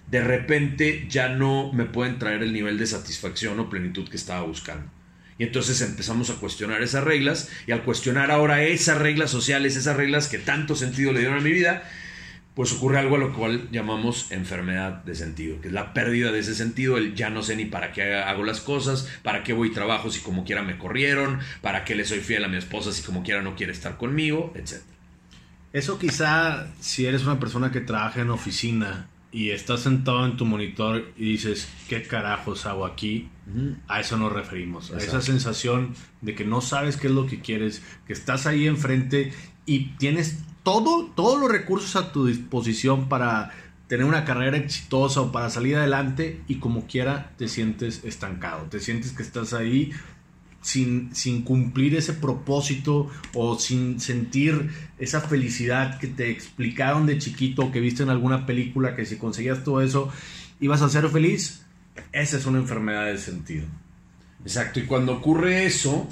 de 0.10 0.22
repente 0.22 1.06
ya 1.10 1.30
no 1.30 1.72
me 1.72 1.86
pueden 1.86 2.18
traer 2.18 2.42
el 2.44 2.54
nivel 2.54 2.78
de 2.78 2.88
satisfacción 2.88 3.60
o 3.60 3.70
plenitud 3.70 4.10
que 4.10 4.18
estaba 4.18 4.42
buscando. 4.42 4.92
Y 5.38 5.44
entonces 5.44 5.82
empezamos 5.82 6.30
a 6.30 6.36
cuestionar 6.36 6.82
esas 6.82 7.04
reglas 7.04 7.50
y 7.66 7.72
al 7.72 7.84
cuestionar 7.84 8.30
ahora 8.30 8.64
esas 8.64 8.98
reglas 8.98 9.32
sociales, 9.32 9.76
esas 9.76 9.96
reglas 9.96 10.28
que 10.28 10.38
tanto 10.38 10.76
sentido 10.76 11.14
le 11.14 11.20
dieron 11.20 11.38
a 11.38 11.42
mi 11.42 11.52
vida, 11.52 11.84
pues 12.56 12.74
ocurre 12.74 13.00
algo 13.00 13.16
a 13.16 13.20
lo 13.20 13.34
cual 13.34 13.70
llamamos 13.72 14.32
enfermedad 14.32 15.04
de 15.06 15.16
sentido, 15.16 15.62
que 15.62 15.70
es 15.70 15.74
la 15.74 15.94
pérdida 15.94 16.34
de 16.34 16.40
ese 16.40 16.56
sentido, 16.56 16.98
el 16.98 17.16
ya 17.16 17.30
no 17.30 17.42
sé 17.42 17.56
ni 17.56 17.64
para 17.64 17.94
qué 17.94 18.16
hago 18.16 18.44
las 18.44 18.60
cosas, 18.60 19.08
para 19.24 19.44
qué 19.44 19.54
voy 19.54 19.70
y 19.70 19.72
trabajo 19.72 20.12
si 20.12 20.20
como 20.20 20.44
quiera 20.44 20.62
me 20.62 20.78
corrieron, 20.78 21.40
para 21.62 21.86
qué 21.86 21.96
le 21.96 22.04
soy 22.04 22.20
fiel 22.20 22.44
a 22.44 22.50
mi 22.50 22.58
esposa 22.58 22.92
si 22.92 23.02
como 23.04 23.24
quiera 23.24 23.42
no 23.42 23.56
quiere 23.56 23.72
estar 23.72 23.96
conmigo, 23.96 24.52
etc. 24.56 24.82
Eso 25.72 26.00
quizá 26.00 26.68
si 26.82 27.06
eres 27.06 27.24
una 27.24 27.40
persona 27.40 27.72
que 27.72 27.80
trabaja 27.80 28.20
en 28.20 28.30
oficina 28.32 29.08
y 29.32 29.52
estás 29.52 29.82
sentado 29.82 30.26
en 30.26 30.38
tu 30.38 30.46
monitor 30.46 31.12
y 31.16 31.32
dices, 31.32 31.70
¿qué 31.88 32.04
carajos 32.04 32.66
hago 32.66 32.86
aquí? 32.86 33.30
A 33.88 34.00
eso 34.00 34.18
nos 34.18 34.32
referimos, 34.32 34.92
a 34.92 34.98
esa 34.98 35.22
sensación 35.22 35.96
de 36.22 36.36
que 36.36 36.46
no 36.46 36.62
sabes 36.62 36.98
qué 36.98 37.08
es 37.08 37.14
lo 37.14 37.26
que 37.26 37.42
quieres, 37.42 37.82
que 38.06 38.14
estás 38.14 38.46
ahí 38.46 38.68
enfrente 38.68 39.34
y 39.66 39.96
tienes 39.98 40.40
todo, 40.64 41.06
todos 41.16 41.40
los 41.40 41.52
recursos 41.52 41.96
a 41.96 42.12
tu 42.12 42.28
disposición 42.28 43.10
para 43.10 43.52
tener 43.88 44.06
una 44.06 44.24
carrera 44.24 44.58
exitosa 44.58 45.22
o 45.22 45.32
para 45.32 45.50
salir 45.50 45.76
adelante 45.76 46.42
y 46.48 46.56
como 46.56 46.86
quiera 46.86 47.34
te 47.38 47.48
sientes 47.48 48.04
estancado, 48.04 48.66
te 48.70 48.80
sientes 48.80 49.14
que 49.14 49.24
estás 49.24 49.54
ahí 49.54 49.92
sin, 50.62 51.16
sin 51.16 51.44
cumplir 51.44 51.96
ese 51.96 52.14
propósito 52.14 53.10
o 53.34 53.58
sin 53.58 54.00
sentir 54.00 54.70
esa 54.98 55.22
felicidad 55.22 56.00
que 56.00 56.08
te 56.08 56.30
explicaron 56.30 57.06
de 57.06 57.18
chiquito 57.18 57.72
que 57.72 57.80
viste 57.80 58.04
en 58.04 58.10
alguna 58.10 58.46
película 58.46 58.96
que 58.96 59.06
si 59.06 59.18
conseguías 59.18 59.64
todo 59.64 59.82
eso 59.82 60.12
ibas 60.60 60.82
a 60.82 60.90
ser 60.90 61.08
feliz, 61.10 61.66
esa 62.12 62.38
es 62.38 62.46
una 62.46 62.60
enfermedad 62.60 63.06
de 63.06 63.18
sentido. 63.18 63.66
Exacto, 64.44 64.80
y 64.80 64.84
cuando 64.84 65.14
ocurre 65.14 65.66
eso, 65.66 66.08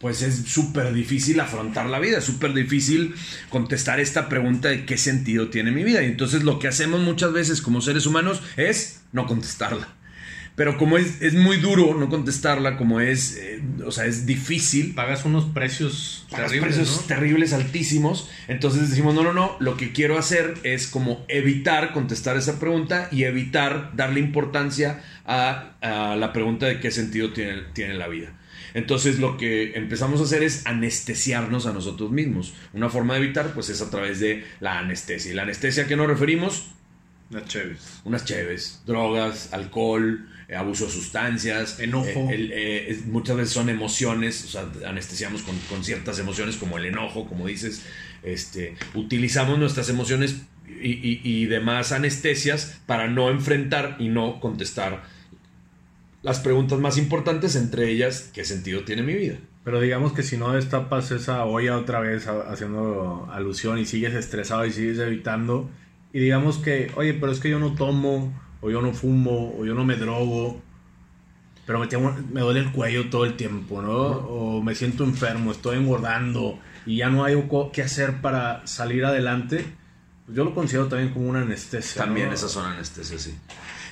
pues 0.00 0.22
es 0.22 0.34
súper 0.46 0.92
difícil 0.94 1.40
afrontar 1.40 1.86
la 1.86 1.98
vida, 1.98 2.20
súper 2.20 2.54
difícil 2.54 3.14
contestar 3.50 4.00
esta 4.00 4.28
pregunta 4.28 4.68
de 4.68 4.86
qué 4.86 4.96
sentido 4.96 5.48
tiene 5.50 5.72
mi 5.72 5.84
vida. 5.84 6.02
Y 6.02 6.06
entonces 6.06 6.42
lo 6.42 6.58
que 6.58 6.68
hacemos 6.68 7.00
muchas 7.00 7.32
veces 7.32 7.60
como 7.60 7.82
seres 7.82 8.06
humanos 8.06 8.42
es 8.56 9.02
no 9.12 9.26
contestarla. 9.26 9.99
Pero 10.56 10.76
como 10.76 10.98
es, 10.98 11.22
es 11.22 11.34
muy 11.34 11.56
duro 11.56 11.94
no 11.94 12.08
contestarla, 12.08 12.76
como 12.76 13.00
es, 13.00 13.36
eh, 13.36 13.62
o 13.84 13.90
sea, 13.90 14.06
es 14.06 14.26
difícil, 14.26 14.94
Pagas 14.94 15.24
unos 15.24 15.46
precios 15.46 16.26
pagas 16.30 16.50
terribles, 16.50 16.76
precios 16.76 17.00
¿no? 17.00 17.06
terribles, 17.06 17.52
altísimos. 17.52 18.30
Entonces 18.48 18.90
decimos, 18.90 19.14
no, 19.14 19.22
no, 19.22 19.32
no, 19.32 19.56
lo 19.60 19.76
que 19.76 19.92
quiero 19.92 20.18
hacer 20.18 20.54
es 20.62 20.86
como 20.86 21.24
evitar 21.28 21.92
contestar 21.92 22.36
esa 22.36 22.58
pregunta 22.58 23.08
y 23.10 23.24
evitar 23.24 23.92
darle 23.96 24.20
importancia 24.20 25.02
a, 25.24 25.72
a 25.80 26.16
la 26.16 26.32
pregunta 26.32 26.66
de 26.66 26.80
qué 26.80 26.90
sentido 26.90 27.32
tiene, 27.32 27.62
tiene 27.72 27.94
la 27.94 28.08
vida. 28.08 28.34
Entonces 28.74 29.18
lo 29.18 29.36
que 29.36 29.72
empezamos 29.74 30.20
a 30.20 30.24
hacer 30.24 30.42
es 30.42 30.66
anestesiarnos 30.66 31.66
a 31.66 31.72
nosotros 31.72 32.10
mismos. 32.10 32.54
Una 32.72 32.88
forma 32.88 33.14
de 33.14 33.24
evitar 33.24 33.52
pues 33.52 33.68
es 33.68 33.80
a 33.80 33.90
través 33.90 34.20
de 34.20 34.44
la 34.60 34.78
anestesia. 34.78 35.32
¿Y 35.32 35.34
la 35.34 35.42
anestesia 35.42 35.84
a 35.84 35.86
qué 35.86 35.96
nos 35.96 36.06
referimos? 36.06 36.70
Las 37.30 37.44
cheves. 37.44 38.00
unas 38.04 38.24
cheves, 38.24 38.82
drogas, 38.86 39.52
alcohol, 39.52 40.28
abuso 40.56 40.86
de 40.86 40.92
sustancias, 40.92 41.78
Enojo. 41.80 42.06
eh, 42.08 42.26
el- 42.34 42.50
eh, 42.52 43.00
muchas 43.06 43.36
veces 43.36 43.52
son 43.52 43.68
emociones, 43.68 44.44
o 44.44 44.48
sea, 44.48 44.66
anestesiamos 44.88 45.42
con, 45.42 45.56
con 45.68 45.84
ciertas 45.84 46.18
emociones 46.18 46.56
como 46.56 46.78
el 46.78 46.86
enojo, 46.86 47.26
como 47.26 47.46
dices, 47.46 47.84
este, 48.22 48.74
utilizamos 48.94 49.58
nuestras 49.58 49.88
emociones 49.88 50.42
y, 50.82 50.90
y- 50.92 51.20
y 51.24 51.46
demás 51.46 51.92
anestesias 51.92 52.80
para 52.86 53.06
no 53.08 53.30
enfrentar 53.30 53.96
y 53.98 54.08
no 54.08 54.40
contestar 54.40 55.02
las 56.22 56.38
preguntas 56.40 56.78
más 56.78 56.98
importantes, 56.98 57.56
entre 57.56 57.88
ellas, 57.90 58.30
¿qué 58.34 58.44
sentido 58.44 58.82
tiene 58.84 59.02
mi 59.02 59.14
vida? 59.14 59.36
Pero 59.64 59.80
digamos 59.80 60.12
que 60.12 60.22
si 60.22 60.36
no 60.36 60.52
destapas 60.52 61.10
esa 61.10 61.44
olla 61.44 61.76
otra 61.78 62.00
vez 62.00 62.26
haciendo 62.26 63.28
alusión 63.32 63.78
y 63.78 63.86
sigues 63.86 64.14
estresado 64.14 64.66
y 64.66 64.72
sigues 64.72 64.98
evitando 64.98 65.70
y 66.12 66.20
digamos 66.20 66.58
que, 66.58 66.90
oye, 66.96 67.14
pero 67.14 67.32
es 67.32 67.40
que 67.40 67.50
yo 67.50 67.58
no 67.58 67.74
tomo 67.74 68.32
o 68.60 68.70
yo 68.70 68.80
no 68.82 68.92
fumo 68.92 69.54
o 69.58 69.64
yo 69.64 69.74
no 69.74 69.84
me 69.84 69.96
drogo, 69.96 70.60
pero 71.66 71.78
me, 71.78 71.86
tengo- 71.86 72.14
me 72.32 72.40
duele 72.40 72.60
el 72.60 72.72
cuello 72.72 73.08
todo 73.10 73.24
el 73.24 73.36
tiempo, 73.36 73.80
¿no? 73.82 73.92
O 73.92 74.62
me 74.62 74.74
siento 74.74 75.04
enfermo, 75.04 75.52
estoy 75.52 75.78
engordando 75.78 76.58
y 76.86 76.96
ya 76.96 77.08
no 77.08 77.24
hay 77.24 77.34
qué 77.72 77.82
hacer 77.82 78.20
para 78.20 78.66
salir 78.66 79.04
adelante. 79.04 79.64
Pues 80.26 80.36
yo 80.36 80.44
lo 80.44 80.54
considero 80.54 80.88
también 80.88 81.12
como 81.12 81.28
una 81.28 81.42
anestesia. 81.42 82.02
También 82.04 82.28
¿no? 82.28 82.34
esas 82.34 82.50
son 82.50 82.66
anestesias, 82.66 83.22
sí. 83.22 83.34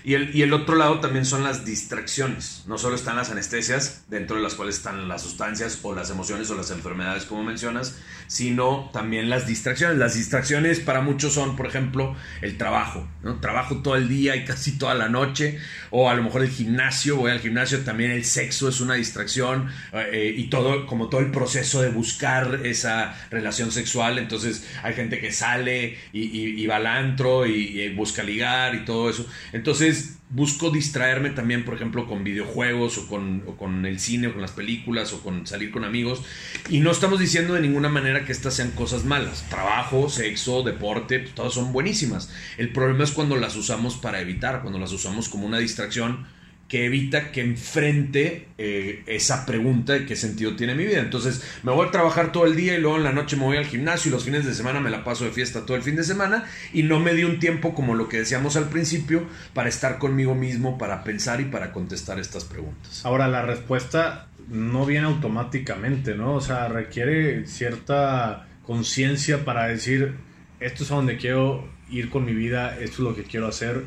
Y 0.09 0.15
el, 0.15 0.35
y 0.35 0.41
el 0.41 0.55
otro 0.55 0.75
lado 0.77 1.01
también 1.01 1.27
son 1.27 1.45
las 1.45 1.67
distracciones. 1.67 2.63
No 2.67 2.79
solo 2.79 2.97
están 2.97 3.17
las 3.17 3.31
anestesias, 3.31 4.05
dentro 4.09 4.37
de 4.37 4.43
las 4.43 4.55
cuales 4.55 4.77
están 4.77 5.07
las 5.07 5.21
sustancias 5.21 5.79
o 5.83 5.95
las 5.95 6.09
emociones 6.09 6.49
o 6.49 6.55
las 6.55 6.71
enfermedades, 6.71 7.25
como 7.27 7.45
mencionas, 7.45 7.99
sino 8.27 8.89
también 8.93 9.29
las 9.29 9.47
distracciones. 9.47 9.99
Las 9.99 10.15
distracciones 10.15 10.81
para 10.81 11.03
muchos 11.03 11.35
son, 11.35 11.57
por 11.57 11.67
ejemplo, 11.67 12.17
el 12.41 12.57
trabajo. 12.57 13.07
¿no? 13.23 13.39
Trabajo 13.41 13.83
todo 13.83 13.97
el 13.97 14.09
día 14.09 14.35
y 14.37 14.47
casi 14.47 14.79
toda 14.79 14.95
la 14.95 15.11
noche. 15.11 15.59
O 15.91 16.09
a 16.09 16.15
lo 16.15 16.23
mejor 16.23 16.41
el 16.43 16.49
gimnasio, 16.51 17.17
voy 17.17 17.31
al 17.31 17.41
gimnasio, 17.41 17.81
también 17.81 18.11
el 18.11 18.25
sexo 18.25 18.71
es 18.71 18.81
una 18.81 18.95
distracción. 18.95 19.69
eh, 19.93 20.35
y 20.35 20.45
todo, 20.49 20.87
como 20.87 21.11
todo 21.11 21.21
el 21.21 21.31
proceso 21.31 21.83
de 21.83 21.91
buscar 21.91 22.61
esa 22.65 23.15
relación 23.31 23.71
sexual. 23.73 24.19
Entonces 24.19 24.67
hay 24.83 24.95
gente 24.95 25.21
que 25.21 25.33
sale 25.33 25.99
y, 26.15 26.23
y- 26.23 26.63
y 26.63 26.67
va 26.67 26.77
al 26.77 26.87
antro 26.87 27.45
y 27.45 27.93
busca 27.95 28.23
ligar 28.23 28.75
y 28.75 28.85
todo 28.87 29.11
eso. 29.11 29.27
Entonces 29.53 29.98
busco 30.31 30.71
distraerme 30.71 31.31
también, 31.31 31.65
por 31.65 31.75
ejemplo, 31.75 32.07
con 32.07 32.25
videojuegos 32.25 32.99
o 32.99 33.07
con, 33.09 33.87
el 33.87 33.99
cine 33.99 34.29
o 34.29 34.33
con 34.33 34.43
las 34.43 34.53
películas 34.53 35.13
o 35.13 35.21
con 35.23 35.47
salir 35.47 35.71
con 35.71 35.85
amigos. 35.85 36.23
Y 36.69 36.81
no 36.81 36.91
estamos 36.91 37.19
diciendo 37.19 37.55
de 37.55 37.61
ninguna 37.61 37.89
manera 37.89 38.25
que 38.25 38.33
estas 38.33 38.55
sean 38.55 38.71
cosas 38.73 39.05
malas. 39.05 39.49
Trabajo, 39.49 40.09
sexo, 40.09 40.63
deporte, 40.63 41.21
pues, 41.21 41.35
todas 41.35 41.55
son 41.55 41.73
buenísimas. 41.73 42.31
El 42.57 42.73
problema 42.73 43.05
es 43.05 43.13
cuando 43.13 43.37
las 43.37 43.57
usamos 43.57 43.97
para 43.97 44.21
evitar, 44.21 44.63
cuando 44.63 44.79
las 44.79 44.93
usamos 44.93 45.29
como 45.29 45.47
una 45.47 45.59
distracción 45.59 46.27
que 46.69 46.85
evita 46.85 47.33
que 47.33 47.41
enfrente 47.41 48.49
eh, 48.59 49.03
esa 49.07 49.47
pregunta 49.47 49.95
de 49.95 50.05
qué 50.05 50.17
sentido 50.17 50.55
tiene 50.55 50.75
mi 50.75 50.85
vida. 50.85 51.01
Entonces 51.01 51.43
me 51.63 51.73
voy 51.73 51.89
a 51.89 51.91
trabajar 51.91 52.31
todo 52.31 52.45
el 52.45 52.55
día 52.57 52.77
y 52.77 52.81
luego 52.81 52.99
en 52.99 53.05
la 53.05 53.13
noche 53.13 53.37
me 53.37 53.45
voy 53.45 53.57
al 53.57 53.65
gimnasio 53.65 54.11
y 54.11 54.13
los 54.13 54.25
fines 54.25 54.45
de 54.45 54.53
semana 54.53 54.79
me 54.79 54.91
la 54.91 55.03
paso 55.03 55.25
de 55.25 55.31
fiesta 55.31 55.65
todo 55.65 55.79
el 55.79 55.83
fin 55.83 55.97
de 55.97 56.05
semana 56.05 56.45
y 56.75 56.83
no 56.83 57.01
me 57.01 57.15
di 57.15 57.25
un 57.25 57.39
tiempo 57.39 57.75
como 57.75 57.95
lo 57.95 58.09
que 58.09 58.19
decíamos 58.19 58.57
al 58.57 58.69
principio 58.69 59.27
para 59.55 59.71
estar 59.71 59.99
conmigo 59.99 60.35
mismo, 60.35 60.77
para 60.77 61.05
pensar 61.05 61.41
y 61.41 61.47
para 61.47 61.73
contestar 61.73 62.19
estas 62.19 62.45
preguntas. 62.45 63.01
Ahora, 63.05 63.29
la 63.29 63.41
respuesta 63.41 64.29
no 64.49 64.85
viene 64.85 65.07
automáticamente, 65.07 66.15
¿no? 66.15 66.35
O 66.35 66.41
sea, 66.43 66.69
requiere 66.69 67.47
cierta 67.47 68.47
conciencia 68.63 69.47
para 69.47 69.69
decir, 69.69 70.17
esto 70.61 70.85
es 70.85 70.93
a 70.93 70.97
donde 70.97 71.17
quiero 71.17 71.67
ir 71.91 72.11
con 72.11 72.27
mi 72.27 72.35
vida, 72.35 72.77
esto 72.79 72.97
es 72.97 72.99
lo 73.01 73.15
que 73.15 73.25
quiero 73.25 73.47
hacer, 73.47 73.85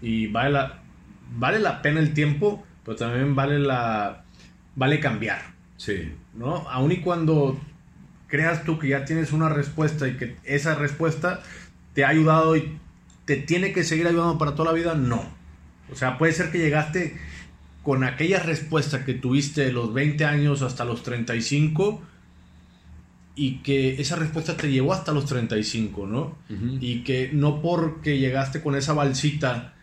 y 0.00 0.26
vale 0.28 0.50
la, 0.50 0.83
vale 1.36 1.58
la 1.58 1.82
pena 1.82 2.00
el 2.00 2.14
tiempo, 2.14 2.64
pero 2.84 2.96
también 2.96 3.34
vale 3.34 3.58
la 3.58 4.24
vale 4.76 4.98
cambiar, 5.00 5.40
Sí. 5.76 6.12
¿no? 6.34 6.68
Aun 6.68 6.90
y 6.92 6.96
cuando 6.98 7.60
creas 8.26 8.64
tú 8.64 8.78
que 8.78 8.88
ya 8.88 9.04
tienes 9.04 9.32
una 9.32 9.48
respuesta 9.48 10.08
y 10.08 10.16
que 10.16 10.36
esa 10.44 10.74
respuesta 10.74 11.40
te 11.92 12.04
ha 12.04 12.08
ayudado 12.08 12.56
y 12.56 12.78
te 13.24 13.36
tiene 13.36 13.72
que 13.72 13.84
seguir 13.84 14.06
ayudando 14.08 14.36
para 14.38 14.54
toda 14.56 14.72
la 14.72 14.76
vida, 14.76 14.94
no. 14.94 15.24
O 15.92 15.94
sea, 15.96 16.18
puede 16.18 16.32
ser 16.32 16.50
que 16.50 16.58
llegaste 16.58 17.16
con 17.84 18.02
aquella 18.02 18.40
respuesta 18.40 19.04
que 19.04 19.14
tuviste 19.14 19.60
de 19.66 19.72
los 19.72 19.92
20 19.94 20.24
años 20.24 20.62
hasta 20.62 20.84
los 20.84 21.02
35 21.02 22.02
y 23.36 23.56
que 23.58 24.00
esa 24.00 24.16
respuesta 24.16 24.56
te 24.56 24.70
llevó 24.70 24.92
hasta 24.92 25.12
los 25.12 25.26
35, 25.26 26.06
¿no? 26.06 26.36
Ujú. 26.50 26.78
Y 26.80 27.02
que 27.04 27.30
no 27.32 27.60
porque 27.62 28.18
llegaste 28.18 28.62
con 28.62 28.74
esa 28.74 28.92
balsita 28.94 29.73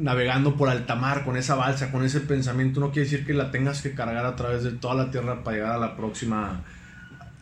navegando 0.00 0.56
por 0.56 0.68
alta 0.68 0.96
mar, 0.96 1.24
con 1.24 1.36
esa 1.36 1.54
balsa, 1.54 1.92
con 1.92 2.04
ese 2.04 2.20
pensamiento, 2.20 2.80
no 2.80 2.90
quiere 2.90 3.08
decir 3.08 3.26
que 3.26 3.34
la 3.34 3.50
tengas 3.50 3.82
que 3.82 3.92
cargar 3.92 4.26
a 4.26 4.36
través 4.36 4.64
de 4.64 4.72
toda 4.72 4.94
la 4.94 5.10
tierra 5.10 5.44
para 5.44 5.56
llegar 5.56 5.72
a 5.72 5.78
la 5.78 5.96
próxima, 5.96 6.62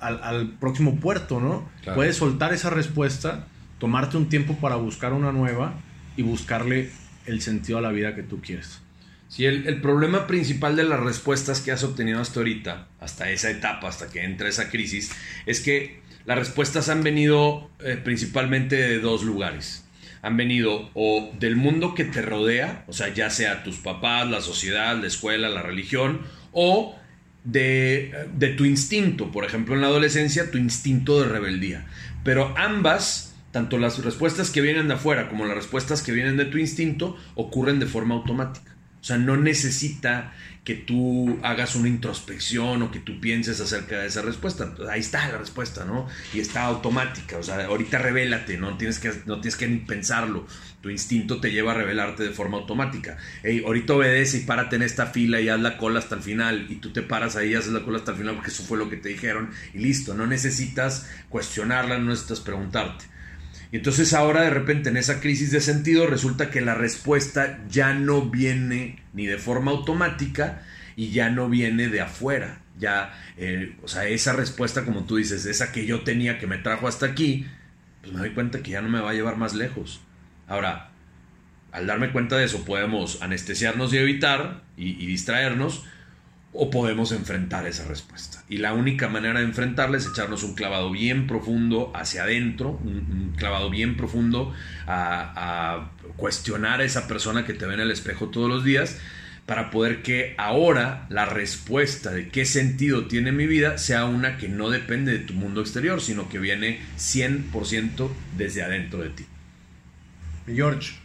al, 0.01 0.23
al 0.23 0.49
próximo 0.51 0.97
puerto, 0.97 1.41
¿no? 1.41 1.69
Claro. 1.83 1.97
Puedes 1.97 2.17
soltar 2.17 2.53
esa 2.53 2.71
respuesta, 2.71 3.47
tomarte 3.79 4.17
un 4.17 4.29
tiempo 4.29 4.57
para 4.57 4.77
buscar 4.77 5.13
una 5.13 5.33
nueva 5.33 5.75
y 6.17 6.23
buscarle 6.23 6.91
el 7.27 7.41
sentido 7.41 7.79
a 7.79 7.81
la 7.81 7.91
vida 7.91 8.15
que 8.15 8.23
tú 8.23 8.41
quieres. 8.41 8.81
Sí, 9.29 9.45
el, 9.45 9.67
el 9.67 9.81
problema 9.81 10.27
principal 10.27 10.75
de 10.75 10.85
las 10.85 11.01
respuestas 11.01 11.61
que 11.61 11.71
has 11.71 11.85
obtenido 11.85 12.21
hasta 12.21 12.41
ahorita, 12.41 12.87
hasta 12.99 13.31
esa 13.31 13.51
etapa, 13.51 13.89
hasta 13.89 14.09
que 14.09 14.25
entra 14.25 14.49
esa 14.49 14.71
crisis, 14.71 15.13
es 15.47 15.61
que 15.61 16.01
las 16.25 16.39
respuestas 16.39 16.89
han 16.89 17.03
venido 17.03 17.71
eh, 17.81 18.01
principalmente 18.03 18.77
de 18.77 18.99
dos 19.01 19.23
lugares. 19.25 19.85
Han 20.29 20.37
venido 20.37 20.91
o 20.93 21.33
del 21.39 21.57
mundo 21.57 21.95
que 21.95 22.05
te 22.05 22.21
rodea, 22.21 22.85
o 22.87 22.93
sea, 22.93 23.09
ya 23.15 23.31
sea 23.31 23.65
tus 23.65 23.79
papás, 23.79 24.29
la 24.29 24.43
sociedad, 24.43 24.95
la 25.01 25.07
escuela, 25.07 25.49
la 25.49 25.63
religión, 25.63 26.21
o 26.53 26.95
de, 27.45 28.15
de 28.35 28.49
tu 28.49 28.67
instinto, 28.67 29.33
por 29.33 29.47
ejemplo, 29.47 29.75
en 29.75 29.81
la 29.81 29.87
adolescencia, 29.87 30.51
tu 30.51 30.59
instinto 30.59 31.19
de 31.19 31.29
rebeldía. 31.29 31.87
Pero 32.25 32.55
ambas, 32.59 33.37
tanto 33.53 33.79
las 33.79 34.05
respuestas 34.05 34.51
que 34.51 34.61
vienen 34.61 34.89
de 34.89 34.95
afuera 34.95 35.31
como 35.31 35.47
las 35.47 35.57
respuestas 35.57 36.03
que 36.03 36.13
vienen 36.13 36.37
de 36.37 36.45
tu 36.45 36.59
instinto, 36.59 37.17
ocurren 37.35 37.81
de 37.81 37.87
forma 37.87 38.15
automática. 38.15 38.77
O 39.01 39.05
sea, 39.05 39.17
no 39.17 39.39
necesita 39.39 40.35
que 40.69 40.75
tú 40.75 41.39
hagas 41.43 41.77
una 41.77 41.89
introspección 41.89 42.83
o 42.83 42.91
que 42.91 42.99
tú 42.99 43.19
pienses 43.21 43.59
acerca 43.59 44.01
de 44.01 44.09
esa 44.09 44.21
respuesta. 44.21 44.71
Ahí 44.91 45.01
está 45.01 45.27
la 45.27 45.39
respuesta, 45.39 45.87
¿no? 45.87 46.07
Y 46.35 46.41
está 46.41 46.65
automática. 46.65 47.39
O 47.39 47.43
sea, 47.43 47.65
ahorita 47.65 47.97
revélate, 47.97 48.59
no 48.59 48.77
tienes 48.77 48.99
que, 48.99 49.11
no 49.25 49.41
tienes 49.41 49.57
que 49.57 49.67
ni 49.67 49.79
pensarlo. 49.79 50.47
Tu 50.83 50.91
instinto 50.91 51.41
te 51.41 51.53
lleva 51.53 51.73
a 51.73 51.75
revelarte 51.75 52.23
de 52.23 52.33
forma 52.33 52.59
automática. 52.59 53.17
Ey, 53.43 53.65
ahorita 53.65 53.95
obedece 53.95 54.37
y 54.37 54.41
párate 54.41 54.77
en 54.77 54.83
esta 54.83 55.07
fila 55.07 55.41
y 55.41 55.49
haz 55.49 55.59
la 55.59 55.79
cola 55.79 56.01
hasta 56.01 56.17
el 56.17 56.21
final. 56.21 56.67
Y 56.69 56.75
tú 56.75 56.93
te 56.93 57.01
paras 57.01 57.37
ahí 57.37 57.53
y 57.53 57.55
haces 57.55 57.73
la 57.73 57.81
cola 57.81 57.97
hasta 57.97 58.11
el 58.11 58.19
final 58.19 58.35
porque 58.35 58.51
eso 58.51 58.63
fue 58.63 58.77
lo 58.77 58.91
que 58.91 58.99
te 58.99 59.09
dijeron. 59.09 59.49
Y 59.73 59.79
listo, 59.79 60.13
no 60.13 60.27
necesitas 60.27 61.09
cuestionarla, 61.31 61.97
no 61.97 62.11
necesitas 62.11 62.41
preguntarte. 62.41 63.07
Y 63.71 63.77
entonces 63.77 64.15
ahora 64.15 64.43
de 64.43 64.51
repente 64.51 64.89
en 64.89 64.97
esa 64.97 65.21
crisis 65.21 65.51
de 65.51 65.61
sentido 65.61 66.07
resulta 66.07 66.51
que 66.51 66.61
la 66.61 66.75
respuesta 66.75 67.61
ya 67.69 67.93
no 67.95 68.23
viene 68.23 69.03
ni 69.13 69.27
de 69.27 69.39
forma 69.39 69.73
automática 69.73 70.63
y 70.97 71.11
ya 71.11 71.31
no 71.31 71.49
viene 71.49 71.89
de 71.89 72.01
afuera. 72.01 72.61
Ya, 72.79 73.13
eh, 73.37 73.77
o 73.83 73.89
sea, 73.89 74.07
esa 74.07 74.33
respuesta 74.33 74.85
como 74.85 75.05
tú 75.05 75.17
dices, 75.17 75.45
esa 75.47 75.73
que 75.73 75.85
yo 75.85 76.03
tenía 76.03 76.39
que 76.39 76.47
me 76.47 76.59
trajo 76.59 76.89
hasta 76.89 77.07
aquí, 77.07 77.47
pues 78.01 78.13
me 78.13 78.21
doy 78.21 78.31
cuenta 78.31 78.63
que 78.63 78.71
ya 78.71 78.81
no 78.81 78.89
me 78.89 79.01
va 79.01 79.11
a 79.11 79.15
llevar 79.15 79.37
más 79.37 79.55
lejos. 79.55 80.01
Ahora, 80.47 80.91
al 81.73 81.87
darme 81.87 82.11
cuenta 82.11 82.37
de 82.37 82.45
eso 82.45 82.65
podemos 82.65 83.21
anestesiarnos 83.21 83.93
y 83.93 83.99
evitar 83.99 84.63
y, 84.77 85.03
y 85.03 85.07
distraernos 85.07 85.85
o 86.61 86.71
podemos 86.71 87.13
enfrentar 87.13 87.69
esa 87.69 87.87
respuesta. 87.87 88.43
Y 88.49 88.59
la 88.59 88.73
única 88.73 89.09
manera 89.09 89.39
de 89.39 89.45
enfrentarla 89.45 89.97
es 89.97 90.07
echarnos 90.07 90.43
un 90.43 90.57
clavado 90.57 90.91
bien 90.91 91.29
profundo 91.29 91.93
hacia 91.95 92.25
adentro, 92.25 92.81
un, 92.83 93.33
clavado 93.37 93.71
bien 93.71 93.97
profundo 93.97 94.53
a, 94.89 95.93
cuestionar 96.17 96.81
a 96.81 96.85
esa 96.85 97.07
persona 97.07 97.45
que 97.45 97.55
te 97.55 97.65
ve 97.65 97.75
en 97.75 97.81
el 97.81 97.93
espejo 97.93 98.31
todos 98.31 98.49
los 98.49 98.65
días 98.65 98.99
para 99.47 99.71
poder 99.71 100.03
que 100.03 100.35
ahora 100.37 101.07
la 101.11 101.27
respuesta 101.27 102.11
de 102.11 102.29
qué 102.29 102.45
sentido 102.45 103.07
tiene 103.07 103.31
mi 103.31 103.47
vida 103.47 103.79
sea 103.79 104.07
una 104.07 104.37
que 104.37 104.49
no 104.49 104.69
depende 104.69 105.13
de 105.13 105.21
tu 105.21 105.35
mundo 105.35 105.61
exterior, 105.61 106.01
sino 106.01 106.29
que 106.29 106.41
viene 106.41 106.81
100% 106.99 108.11
desde 108.37 108.65
adentro 108.65 108.99
de 108.99 109.11
ti. 109.11 109.27
George, 110.53 110.97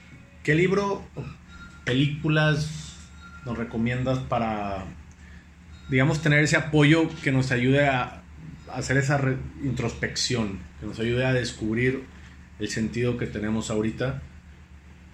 ¿qué 0.42 0.56
libro 0.56 1.06
películas 1.86 2.98
nos 3.46 3.56
recomiendas 3.56 4.18
para, 4.18 4.86
digamos, 5.94 6.24
tener 6.24 6.44
ese 6.44 6.58
apoyo 6.58 7.08
que 7.24 7.32
nos 7.32 7.52
ayude 7.52 7.86
a 7.86 8.24
hacer 8.74 8.98
esa 8.98 9.22
introspección, 9.64 10.58
que 10.80 10.88
nos 10.88 11.00
ayude 11.00 11.24
a 11.24 11.34
descubrir 11.34 12.02
el 12.60 12.68
sentido 12.68 13.16
que 13.16 13.28
tenemos 13.28 13.70
ahorita? 13.70 14.20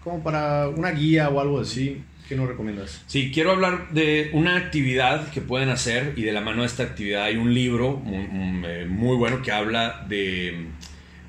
Como 0.02 0.24
para 0.24 0.70
una 0.70 0.92
guía 0.92 1.28
o 1.28 1.42
algo 1.42 1.60
así, 1.60 2.02
¿qué 2.30 2.38
nos 2.38 2.48
recomiendas? 2.48 3.04
Sí, 3.08 3.30
quiero 3.34 3.52
hablar 3.52 3.92
de 3.92 4.30
una 4.32 4.56
actividad 4.56 5.30
que 5.32 5.42
pueden 5.42 5.68
hacer 5.68 6.14
y 6.16 6.22
de 6.22 6.32
la 6.32 6.40
mano 6.40 6.62
de 6.62 6.68
esta 6.68 6.84
actividad 6.84 7.24
hay 7.24 7.36
un 7.36 7.54
libro 7.54 7.98
muy, 7.98 8.66
eh, 8.66 8.86
muy 8.88 9.18
bueno 9.18 9.42
que 9.42 9.52
habla 9.52 10.06
de, 10.08 10.66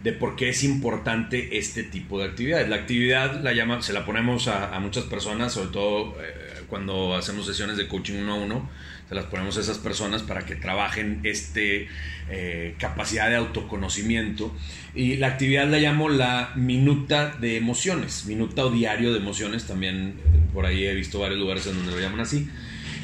de 0.03 0.13
por 0.13 0.37
qué 0.37 0.49
es 0.49 0.65
importante 0.65 1.59
este 1.59 1.83
tipo 1.83 2.19
de 2.19 2.27
actividades. 2.27 2.69
La 2.69 2.77
actividad 2.77 3.43
la 3.43 3.53
llama, 3.53 3.83
se 3.83 3.93
la 3.93 4.05
ponemos 4.05 4.49
a, 4.49 4.75
a 4.75 4.81
muchas 4.81 5.05
personas, 5.05 5.53
sobre 5.53 5.71
todo 5.71 6.17
eh, 6.23 6.63
cuando 6.69 7.15
hacemos 7.15 7.47
sesiones 7.47 7.77
de 7.77 7.87
coaching 7.89 8.15
uno 8.23 8.33
a 8.33 8.37
uno, 8.37 8.71
se 9.11 9.17
las 9.17 9.27
ponemos 9.27 9.57
a 9.59 9.61
esas 9.61 9.79
personas 9.79 10.23
para 10.23 10.47
que 10.47 10.55
trabajen 10.55 11.19
este 11.25 11.89
eh, 12.31 12.77
capacidad 12.79 13.29
de 13.29 13.35
autoconocimiento. 13.35 14.55
Y 14.95 15.17
la 15.17 15.27
actividad 15.27 15.69
la 15.69 15.79
llamo 15.79 16.09
la 16.09 16.53
minuta 16.55 17.37
de 17.41 17.57
emociones, 17.57 18.25
minuta 18.27 18.65
o 18.65 18.71
diario 18.71 19.13
de 19.13 19.19
emociones, 19.19 19.67
también 19.67 20.15
por 20.55 20.65
ahí 20.65 20.87
he 20.87 20.95
visto 20.95 21.19
varios 21.19 21.41
lugares 21.41 21.67
en 21.67 21.77
donde 21.77 21.91
lo 21.91 22.01
llaman 22.01 22.21
así. 22.21 22.49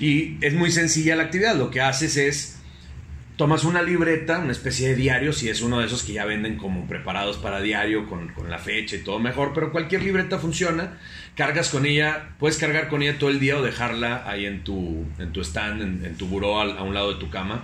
Y 0.01 0.37
es 0.41 0.55
muy 0.55 0.71
sencilla 0.71 1.17
la 1.17 1.25
actividad, 1.25 1.57
lo 1.57 1.73
que 1.73 1.81
haces 1.81 2.17
es 2.17 2.56
tomas 3.37 3.65
una 3.65 3.83
libreta, 3.83 4.39
una 4.39 4.53
especie 4.53 4.89
de 4.89 4.95
diario, 4.95 5.33
si 5.33 5.49
es 5.49 5.61
uno 5.61 5.81
de 5.81 5.87
esos 5.87 6.03
que 6.03 6.15
ya 6.15 6.25
venden 6.25 6.57
como 6.57 6.87
preparados 6.87 7.37
para 7.37 7.61
diario, 7.61 8.07
con, 8.07 8.29
con 8.29 8.51
la 8.51 8.59
fecha 8.59 8.97
y 8.97 9.01
todo 9.01 9.19
mejor, 9.19 9.53
pero 9.55 9.73
cualquier 9.73 10.03
libreta 10.03 10.39
funciona, 10.39 10.99
cargas 11.35 11.69
con 11.69 11.85
ella, 11.85 12.31
puedes 12.39 12.57
cargar 12.57 12.89
con 12.89 13.03
ella 13.03 13.19
todo 13.19 13.29
el 13.29 13.39
día 13.39 13.59
o 13.59 13.63
dejarla 13.63 14.25
ahí 14.27 14.47
en 14.47 14.65
tu, 14.65 15.05
en 15.19 15.33
tu 15.33 15.43
stand, 15.43 16.05
en, 16.05 16.15
tu 16.17 16.27
buró 16.27 16.61
a 16.61 16.83
un 16.83 16.95
lado 16.95 17.13
de 17.13 17.21
tu 17.21 17.29
cama. 17.29 17.63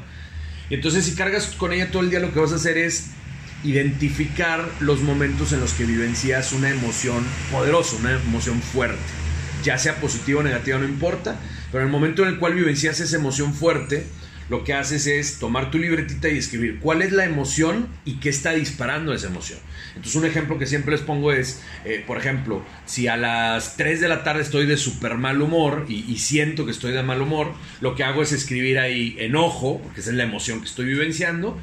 Y 0.69 0.75
entonces 0.75 1.07
si 1.07 1.15
cargas 1.15 1.47
con 1.57 1.73
ella 1.73 1.91
todo 1.91 2.03
el 2.03 2.11
día, 2.11 2.21
lo 2.21 2.33
que 2.33 2.41
vas 2.41 2.53
a 2.53 2.57
hacer 2.57 2.77
es 2.77 3.11
identificar 3.65 4.69
los 4.81 5.01
momentos 5.01 5.53
en 5.53 5.61
los 5.61 5.73
que 5.73 5.85
vivencias 5.85 6.53
una 6.53 6.69
emoción 6.69 7.25
poderosa, 7.51 7.97
una 7.97 8.13
emoción 8.13 8.61
fuerte. 8.61 8.99
Ya 9.63 9.79
sea 9.79 9.97
positiva 10.01 10.41
o 10.41 10.43
negativa, 10.43 10.79
no 10.79 10.85
importa, 10.85 11.37
pero 11.71 11.83
en 11.83 11.87
el 11.87 11.93
momento 11.93 12.23
en 12.23 12.29
el 12.29 12.39
cual 12.39 12.55
vivencias 12.55 13.01
esa 13.01 13.17
emoción 13.17 13.55
fuerte, 13.55 14.07
lo 14.53 14.65
que 14.65 14.75
haces 14.75 15.07
es 15.07 15.39
tomar 15.39 15.71
tu 15.71 15.79
libretita 15.79 16.29
y 16.29 16.37
escribir 16.37 16.79
cuál 16.79 17.01
es 17.01 17.11
la 17.11 17.25
emoción 17.25 17.89
y 18.05 18.21
qué 18.21 18.29
está 18.29 18.53
disparando 18.53 19.15
esa 19.15 19.29
emoción. 19.29 19.59
Entonces 19.97 20.15
un 20.15 20.27
ejemplo 20.27 20.59
que 20.59 20.67
siempre 20.67 20.93
les 20.93 21.01
pongo 21.01 21.33
es, 21.33 21.63
eh, 21.87 22.05
por 22.07 22.19
ejemplo, 22.19 22.63
si 22.85 23.09
a 23.09 23.17
las 23.17 23.79
3 23.79 24.03
de 24.03 24.09
la 24.09 24.25
tarde 24.25 24.43
estoy 24.43 24.67
de 24.67 24.77
súper 24.77 25.15
mal 25.15 25.41
humor 25.41 25.87
y, 25.89 26.05
y 26.07 26.19
siento 26.19 26.67
que 26.67 26.71
estoy 26.71 26.93
de 26.93 27.03
mal 27.03 27.23
humor, 27.23 27.55
lo 27.81 27.95
que 27.95 28.05
hago 28.05 28.23
es 28.23 28.33
escribir 28.33 28.79
ahí 28.79 29.17
enojo, 29.19 29.81
porque 29.83 30.01
esa 30.01 30.11
es 30.11 30.17
la 30.17 30.25
emoción 30.25 30.61
que 30.61 30.67
estoy 30.67 30.85
vivenciando, 30.85 31.59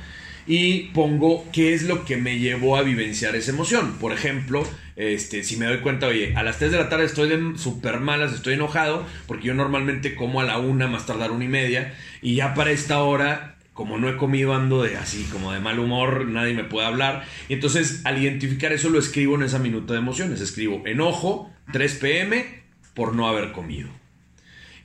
y 0.47 0.85
pongo 0.95 1.45
qué 1.53 1.75
es 1.75 1.83
lo 1.83 2.05
que 2.05 2.17
me 2.17 2.39
llevó 2.39 2.75
a 2.75 2.81
vivenciar 2.81 3.35
esa 3.35 3.51
emoción. 3.51 3.99
Por 3.99 4.13
ejemplo, 4.13 4.67
este, 4.99 5.43
si 5.45 5.55
me 5.55 5.65
doy 5.65 5.79
cuenta, 5.79 6.07
oye, 6.07 6.35
a 6.35 6.43
las 6.43 6.59
3 6.59 6.73
de 6.73 6.77
la 6.77 6.89
tarde 6.89 7.05
estoy 7.05 7.29
de 7.29 7.57
súper 7.57 8.01
malas, 8.01 8.33
estoy 8.33 8.55
enojado, 8.55 9.05
porque 9.27 9.47
yo 9.47 9.53
normalmente 9.53 10.13
como 10.13 10.41
a 10.41 10.43
la 10.43 10.57
una, 10.57 10.87
más 10.87 11.05
tardar 11.05 11.31
una 11.31 11.45
y 11.45 11.47
media, 11.47 11.93
y 12.21 12.35
ya 12.35 12.53
para 12.53 12.71
esta 12.71 13.01
hora, 13.01 13.55
como 13.73 13.97
no 13.97 14.09
he 14.09 14.17
comido, 14.17 14.53
ando 14.53 14.83
de 14.83 14.97
así, 14.97 15.23
como 15.31 15.53
de 15.53 15.61
mal 15.61 15.79
humor, 15.79 16.25
nadie 16.25 16.53
me 16.53 16.65
puede 16.65 16.85
hablar. 16.85 17.23
Y 17.47 17.53
entonces, 17.53 18.01
al 18.03 18.21
identificar 18.21 18.73
eso, 18.73 18.89
lo 18.89 18.99
escribo 18.99 19.35
en 19.35 19.43
esa 19.43 19.57
minuta 19.57 19.93
de 19.93 19.99
emociones. 19.99 20.41
Escribo 20.41 20.83
enojo, 20.85 21.49
3 21.71 21.95
pm, 21.95 22.63
por 22.93 23.15
no 23.15 23.29
haber 23.29 23.53
comido. 23.53 23.98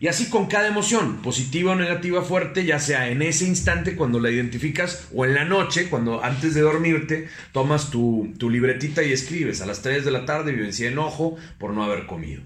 Y 0.01 0.09
así 0.09 0.29
con 0.29 0.47
cada 0.47 0.69
emoción, 0.69 1.23
positiva 1.23 1.73
o 1.73 1.77
negativa 1.77 2.23
fuerte, 2.23 2.65
ya 2.65 2.79
sea 2.79 3.09
en 3.09 3.23
ese 3.23 3.47
instante 3.47 3.97
cuando 3.97 4.21
la 4.21 4.31
identificas 4.31 5.09
o 5.15 5.25
en 5.25 5.35
la 5.35 5.45
noche, 5.45 5.89
cuando 5.89 6.23
antes 6.23 6.55
de 6.55 6.61
dormirte 6.63 7.29
tomas 7.53 7.91
tu, 7.91 8.33
tu 8.39 8.51
libretita 8.51 9.03
y 9.03 9.13
escribes 9.13 9.61
a 9.61 9.67
las 9.67 9.83
3 9.83 10.05
de 10.05 10.11
la 10.11 10.25
tarde 10.27 10.53
vivencié 10.53 10.89
enojo 10.89 11.37
por 11.59 11.73
no 11.73 11.85
haber 11.85 12.07
comido. 12.07 12.43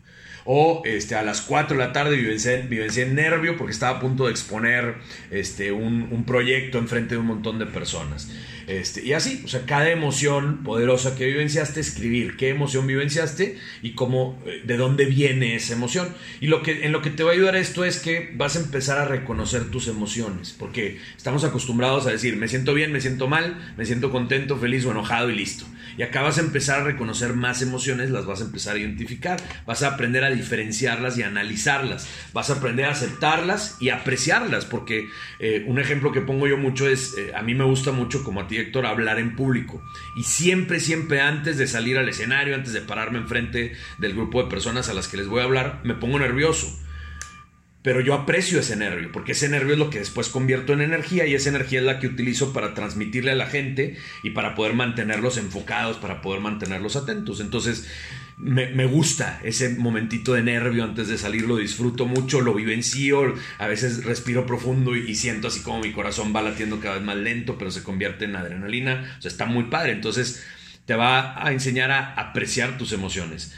O 0.50 0.80
este, 0.86 1.14
a 1.14 1.22
las 1.22 1.42
4 1.42 1.76
de 1.76 1.84
la 1.84 1.92
tarde 1.92 2.16
vivencié, 2.16 2.62
vivencié 2.62 3.04
nervio 3.04 3.58
porque 3.58 3.70
estaba 3.70 3.98
a 3.98 4.00
punto 4.00 4.24
de 4.24 4.30
exponer 4.30 4.94
este, 5.30 5.72
un, 5.72 6.08
un 6.10 6.24
proyecto 6.24 6.78
enfrente 6.78 7.16
de 7.16 7.20
un 7.20 7.26
montón 7.26 7.58
de 7.58 7.66
personas. 7.66 8.30
Este, 8.68 9.02
y 9.02 9.14
así, 9.14 9.42
o 9.44 9.48
sea, 9.48 9.64
cada 9.64 9.90
emoción 9.90 10.62
poderosa 10.62 11.16
que 11.16 11.26
vivenciaste, 11.26 11.80
escribir 11.80 12.36
qué 12.36 12.50
emoción 12.50 12.86
vivenciaste 12.86 13.58
y 13.82 13.92
cómo, 13.92 14.42
eh, 14.44 14.62
de 14.62 14.76
dónde 14.76 15.06
viene 15.06 15.54
esa 15.54 15.72
emoción. 15.72 16.14
Y 16.40 16.48
lo 16.48 16.62
que, 16.62 16.84
en 16.84 16.92
lo 16.92 17.00
que 17.00 17.08
te 17.08 17.24
va 17.24 17.30
a 17.30 17.34
ayudar 17.34 17.56
esto 17.56 17.86
es 17.86 17.98
que 17.98 18.30
vas 18.34 18.56
a 18.56 18.60
empezar 18.60 18.98
a 18.98 19.06
reconocer 19.06 19.70
tus 19.70 19.88
emociones, 19.88 20.54
porque 20.58 20.98
estamos 21.16 21.44
acostumbrados 21.44 22.06
a 22.06 22.10
decir, 22.10 22.36
me 22.36 22.46
siento 22.46 22.74
bien, 22.74 22.92
me 22.92 23.00
siento 23.00 23.26
mal, 23.26 23.72
me 23.78 23.86
siento 23.86 24.10
contento, 24.10 24.58
feliz 24.58 24.84
o 24.84 24.90
enojado 24.90 25.30
y 25.30 25.36
listo. 25.36 25.64
Y 25.98 26.04
acá 26.04 26.22
vas 26.22 26.38
a 26.38 26.42
empezar 26.42 26.80
a 26.80 26.84
reconocer 26.84 27.34
más 27.34 27.60
emociones, 27.60 28.10
las 28.10 28.24
vas 28.24 28.40
a 28.40 28.44
empezar 28.44 28.76
a 28.76 28.78
identificar, 28.78 29.42
vas 29.66 29.82
a 29.82 29.88
aprender 29.88 30.22
a 30.22 30.30
diferenciarlas 30.30 31.18
y 31.18 31.24
analizarlas, 31.24 32.08
vas 32.32 32.50
a 32.50 32.54
aprender 32.54 32.86
a 32.86 32.92
aceptarlas 32.92 33.76
y 33.80 33.88
apreciarlas, 33.88 34.64
porque 34.64 35.08
eh, 35.40 35.64
un 35.66 35.80
ejemplo 35.80 36.12
que 36.12 36.20
pongo 36.20 36.46
yo 36.46 36.56
mucho 36.56 36.88
es, 36.88 37.18
eh, 37.18 37.32
a 37.34 37.42
mí 37.42 37.56
me 37.56 37.64
gusta 37.64 37.90
mucho 37.90 38.22
como 38.22 38.40
a 38.40 38.46
ti 38.46 38.58
Héctor, 38.58 38.86
hablar 38.86 39.18
en 39.18 39.34
público. 39.34 39.82
Y 40.16 40.22
siempre, 40.22 40.78
siempre 40.78 41.20
antes 41.20 41.58
de 41.58 41.66
salir 41.66 41.98
al 41.98 42.08
escenario, 42.08 42.54
antes 42.54 42.72
de 42.72 42.80
pararme 42.80 43.18
enfrente 43.18 43.72
del 43.98 44.14
grupo 44.14 44.44
de 44.44 44.48
personas 44.48 44.88
a 44.88 44.94
las 44.94 45.08
que 45.08 45.16
les 45.16 45.26
voy 45.26 45.40
a 45.40 45.44
hablar, 45.44 45.80
me 45.82 45.94
pongo 45.94 46.20
nervioso. 46.20 46.78
Pero 47.82 48.00
yo 48.00 48.14
aprecio 48.14 48.58
ese 48.58 48.74
nervio, 48.76 49.12
porque 49.12 49.32
ese 49.32 49.48
nervio 49.48 49.74
es 49.74 49.78
lo 49.78 49.88
que 49.88 50.00
después 50.00 50.28
convierto 50.28 50.72
en 50.72 50.80
energía 50.80 51.26
y 51.26 51.34
esa 51.34 51.50
energía 51.50 51.78
es 51.78 51.86
la 51.86 52.00
que 52.00 52.08
utilizo 52.08 52.52
para 52.52 52.74
transmitirle 52.74 53.30
a 53.30 53.36
la 53.36 53.46
gente 53.46 53.96
y 54.24 54.30
para 54.30 54.56
poder 54.56 54.74
mantenerlos 54.74 55.38
enfocados, 55.38 55.96
para 55.96 56.20
poder 56.20 56.40
mantenerlos 56.40 56.96
atentos. 56.96 57.40
Entonces, 57.40 57.88
me, 58.38 58.86
gusta 58.86 59.40
ese 59.42 59.70
momentito 59.70 60.32
de 60.32 60.42
nervio 60.42 60.84
antes 60.84 61.08
de 61.08 61.18
salir, 61.18 61.42
lo 61.42 61.56
disfruto 61.56 62.06
mucho, 62.06 62.40
lo 62.40 62.54
vivencio, 62.54 63.34
a 63.58 63.66
veces 63.66 64.04
respiro 64.04 64.46
profundo 64.46 64.96
y, 64.96 65.10
y, 65.10 65.14
siento 65.16 65.48
así 65.48 65.60
como 65.60 65.80
mi 65.80 65.92
corazón 65.92 66.32
va 66.34 66.42
latiendo 66.42 66.80
cada 66.80 66.96
vez 66.96 67.04
más 67.04 67.16
lento, 67.16 67.58
pero 67.58 67.70
se 67.70 67.82
convierte 67.82 68.26
en 68.26 68.36
adrenalina, 68.36 69.16
o 69.18 69.22
sea, 69.22 69.30
está 69.30 69.46
muy 69.46 69.64
padre, 69.64 69.92
entonces 69.92 70.44
te 70.84 70.94
va 70.94 71.44
a 71.44 71.52
enseñar 71.52 71.90
a 71.90 72.14
apreciar 72.14 72.78
tus 72.78 72.92
emociones. 72.92 73.54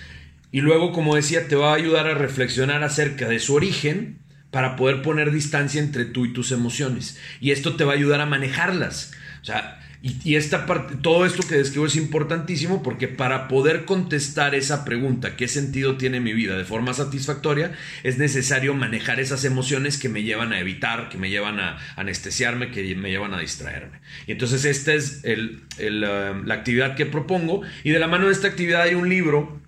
Y 0.52 0.60
luego, 0.60 0.92
como 0.92 1.14
decía, 1.14 1.48
te 1.48 1.56
va 1.56 1.72
a 1.72 1.76
ayudar 1.76 2.06
a 2.06 2.14
reflexionar 2.14 2.82
acerca 2.82 3.28
de 3.28 3.38
su 3.38 3.54
origen 3.54 4.18
para 4.50 4.76
poder 4.76 5.02
poner 5.02 5.30
distancia 5.30 5.80
entre 5.80 6.04
tú 6.04 6.26
y 6.26 6.32
tus 6.32 6.52
emociones. 6.52 7.18
Y 7.40 7.52
esto 7.52 7.76
te 7.76 7.84
va 7.84 7.92
a 7.92 7.96
ayudar 7.96 8.20
a 8.20 8.26
manejarlas. 8.26 9.12
O 9.42 9.44
sea, 9.44 9.80
y, 10.02 10.36
esta 10.36 10.64
parte, 10.64 10.96
todo 10.96 11.26
esto 11.26 11.46
que 11.46 11.56
describo 11.56 11.84
es 11.84 11.94
importantísimo 11.94 12.82
porque 12.82 13.06
para 13.06 13.48
poder 13.48 13.84
contestar 13.84 14.54
esa 14.54 14.86
pregunta, 14.86 15.36
¿qué 15.36 15.46
sentido 15.46 15.98
tiene 15.98 16.20
mi 16.20 16.32
vida 16.32 16.56
de 16.56 16.64
forma 16.64 16.94
satisfactoria? 16.94 17.72
Es 18.02 18.16
necesario 18.16 18.72
manejar 18.72 19.20
esas 19.20 19.44
emociones 19.44 19.98
que 19.98 20.08
me 20.08 20.22
llevan 20.22 20.54
a 20.54 20.60
evitar, 20.60 21.10
que 21.10 21.18
me 21.18 21.28
llevan 21.28 21.60
a 21.60 21.78
anestesiarme, 21.96 22.70
que 22.70 22.94
me 22.96 23.10
llevan 23.10 23.34
a 23.34 23.40
distraerme. 23.40 24.00
Y 24.26 24.32
entonces 24.32 24.64
esta 24.64 24.94
es 24.94 25.20
el, 25.24 25.64
uh, 25.78 26.46
la 26.46 26.54
actividad 26.54 26.96
que 26.96 27.04
propongo. 27.04 27.60
Y 27.84 27.90
de 27.90 27.98
la 27.98 28.08
mano 28.08 28.28
de 28.28 28.32
esta 28.32 28.48
actividad 28.48 28.82
hay 28.82 28.94
un 28.94 29.10
libro. 29.10 29.59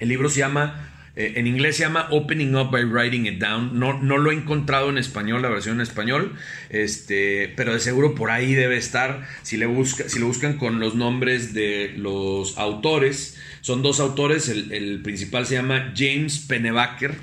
El 0.00 0.08
libro 0.08 0.28
se 0.28 0.40
llama 0.40 0.90
eh, 1.16 1.34
en 1.36 1.46
inglés 1.46 1.76
se 1.76 1.82
llama 1.82 2.06
Opening 2.10 2.54
Up 2.54 2.70
by 2.70 2.84
Writing 2.84 3.26
It 3.26 3.38
Down. 3.38 3.78
No, 3.78 4.00
no 4.00 4.16
lo 4.16 4.30
he 4.30 4.34
encontrado 4.34 4.90
en 4.90 4.98
español, 4.98 5.42
la 5.42 5.48
versión 5.48 5.76
en 5.76 5.80
español, 5.82 6.34
este, 6.70 7.52
pero 7.56 7.72
de 7.72 7.80
seguro 7.80 8.14
por 8.14 8.30
ahí 8.30 8.54
debe 8.54 8.76
estar. 8.76 9.26
Si, 9.42 9.56
le 9.56 9.66
busca, 9.66 10.08
si 10.08 10.18
lo 10.18 10.26
buscan 10.26 10.56
con 10.56 10.80
los 10.80 10.94
nombres 10.94 11.52
de 11.52 11.92
los 11.96 12.56
autores, 12.58 13.38
son 13.60 13.82
dos 13.82 14.00
autores. 14.00 14.48
El, 14.48 14.72
el 14.72 15.02
principal 15.02 15.46
se 15.46 15.54
llama 15.54 15.92
James 15.96 16.38
Pennebaker. 16.38 17.14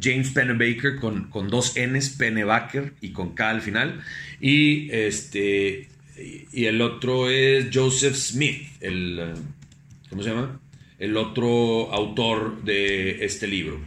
James 0.00 0.30
Pennebaker 0.30 0.96
con, 0.96 1.28
con 1.30 1.48
dos 1.48 1.74
N's, 1.76 2.10
Pennebaker 2.10 2.94
y 3.00 3.12
con 3.12 3.34
K 3.34 3.50
al 3.50 3.60
final. 3.60 4.00
Y, 4.40 4.90
este, 4.90 5.88
y 6.16 6.64
el 6.64 6.80
otro 6.80 7.30
es 7.30 7.68
Joseph 7.72 8.14
Smith, 8.14 8.68
el, 8.80 9.34
¿cómo 10.08 10.22
se 10.22 10.30
llama? 10.30 10.60
El 10.98 11.16
otro 11.16 11.92
autor 11.92 12.62
de 12.64 13.24
este 13.24 13.46
libro. 13.46 13.80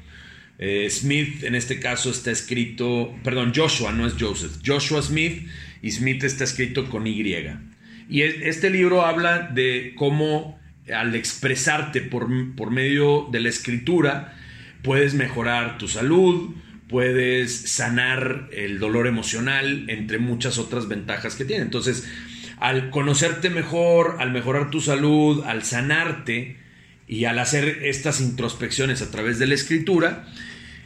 Eh, 0.59 0.89
Smith 0.89 1.43
en 1.43 1.55
este 1.55 1.79
caso 1.79 2.09
está 2.09 2.31
escrito, 2.31 3.15
perdón, 3.23 3.53
Joshua, 3.55 3.91
no 3.91 4.07
es 4.07 4.15
Joseph, 4.19 4.53
Joshua 4.65 5.01
Smith 5.01 5.47
y 5.81 5.91
Smith 5.91 6.23
está 6.23 6.43
escrito 6.43 6.89
con 6.89 7.05
Y. 7.05 7.23
Y 8.09 8.21
este 8.21 8.69
libro 8.69 9.05
habla 9.05 9.49
de 9.53 9.93
cómo 9.95 10.59
al 10.93 11.15
expresarte 11.15 12.01
por, 12.01 12.27
por 12.55 12.71
medio 12.71 13.27
de 13.31 13.41
la 13.41 13.49
escritura 13.49 14.33
puedes 14.81 15.13
mejorar 15.13 15.77
tu 15.77 15.87
salud, 15.87 16.55
puedes 16.87 17.69
sanar 17.71 18.47
el 18.51 18.79
dolor 18.79 19.07
emocional, 19.07 19.85
entre 19.89 20.17
muchas 20.17 20.57
otras 20.57 20.87
ventajas 20.87 21.35
que 21.35 21.45
tiene. 21.45 21.63
Entonces, 21.63 22.07
al 22.59 22.89
conocerte 22.89 23.49
mejor, 23.49 24.15
al 24.19 24.31
mejorar 24.31 24.71
tu 24.71 24.79
salud, 24.79 25.43
al 25.45 25.63
sanarte, 25.63 26.57
y 27.07 27.25
al 27.25 27.39
hacer 27.39 27.79
estas 27.83 28.19
introspecciones 28.19 29.01
a 29.01 29.09
través 29.09 29.39
de 29.39 29.47
la 29.47 29.55
escritura, 29.55 30.27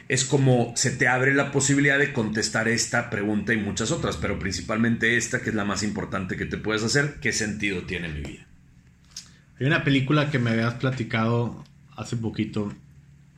es 0.08 0.24
como 0.24 0.72
se 0.76 0.90
te 0.90 1.08
abre 1.08 1.34
la 1.34 1.50
posibilidad 1.50 1.98
de 1.98 2.12
contestar 2.12 2.68
esta 2.68 3.10
pregunta 3.10 3.52
y 3.52 3.56
muchas 3.56 3.90
otras, 3.90 4.16
pero 4.16 4.38
principalmente 4.38 5.16
esta 5.16 5.40
que 5.40 5.50
es 5.50 5.56
la 5.56 5.64
más 5.64 5.82
importante 5.82 6.36
que 6.36 6.46
te 6.46 6.58
puedes 6.58 6.82
hacer, 6.82 7.16
¿qué 7.20 7.32
sentido 7.32 7.82
tiene 7.82 8.08
mi 8.08 8.20
vida? 8.20 8.46
Hay 9.58 9.66
una 9.66 9.84
película 9.84 10.30
que 10.30 10.38
me 10.38 10.50
habías 10.50 10.74
platicado 10.74 11.64
hace 11.96 12.16
poquito 12.16 12.72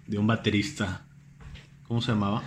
de 0.07 0.19
un 0.19 0.27
baterista. 0.27 1.05
¿Cómo 1.87 2.01
se 2.01 2.13
llamaba? 2.13 2.43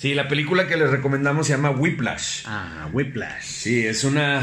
Sí, 0.00 0.14
la 0.14 0.28
película 0.28 0.66
que 0.66 0.78
les 0.78 0.88
recomendamos 0.88 1.46
se 1.46 1.52
llama 1.52 1.72
Whiplash. 1.72 2.44
Ah, 2.46 2.88
Whiplash. 2.90 3.42
Sí, 3.42 3.86
es 3.86 4.02
una 4.02 4.40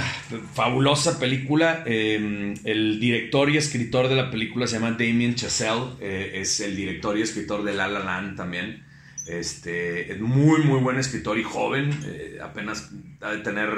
fabulosa 0.53 1.18
película. 1.18 1.82
Eh, 1.88 2.53
el 2.64 2.99
director 2.99 3.49
y 3.49 3.58
escritor 3.58 4.08
de 4.08 4.16
la 4.16 4.30
película 4.30 4.68
se 4.68 4.76
llama 4.76 4.91
Damien 4.91 5.34
Chazelle. 5.34 5.95
Eh, 5.99 6.34
es 6.36 6.60
el 6.60 6.76
director 6.76 7.18
y 7.18 7.24
escritor 7.24 7.64
de 7.64 7.74
La 7.74 7.88
La 7.88 8.01
Land 8.01 8.38
también. 8.38 8.84
Este, 9.26 10.12
es 10.12 10.22
muy, 10.22 10.62
muy 10.62 10.80
buen 10.80 10.99
escritor 10.99 11.39
y 11.39 11.43
joven. 11.43 11.89
Eh, 12.05 12.38
apenas 12.39 12.91
ha 13.22 13.32
de 13.32 13.39
tener, 13.39 13.72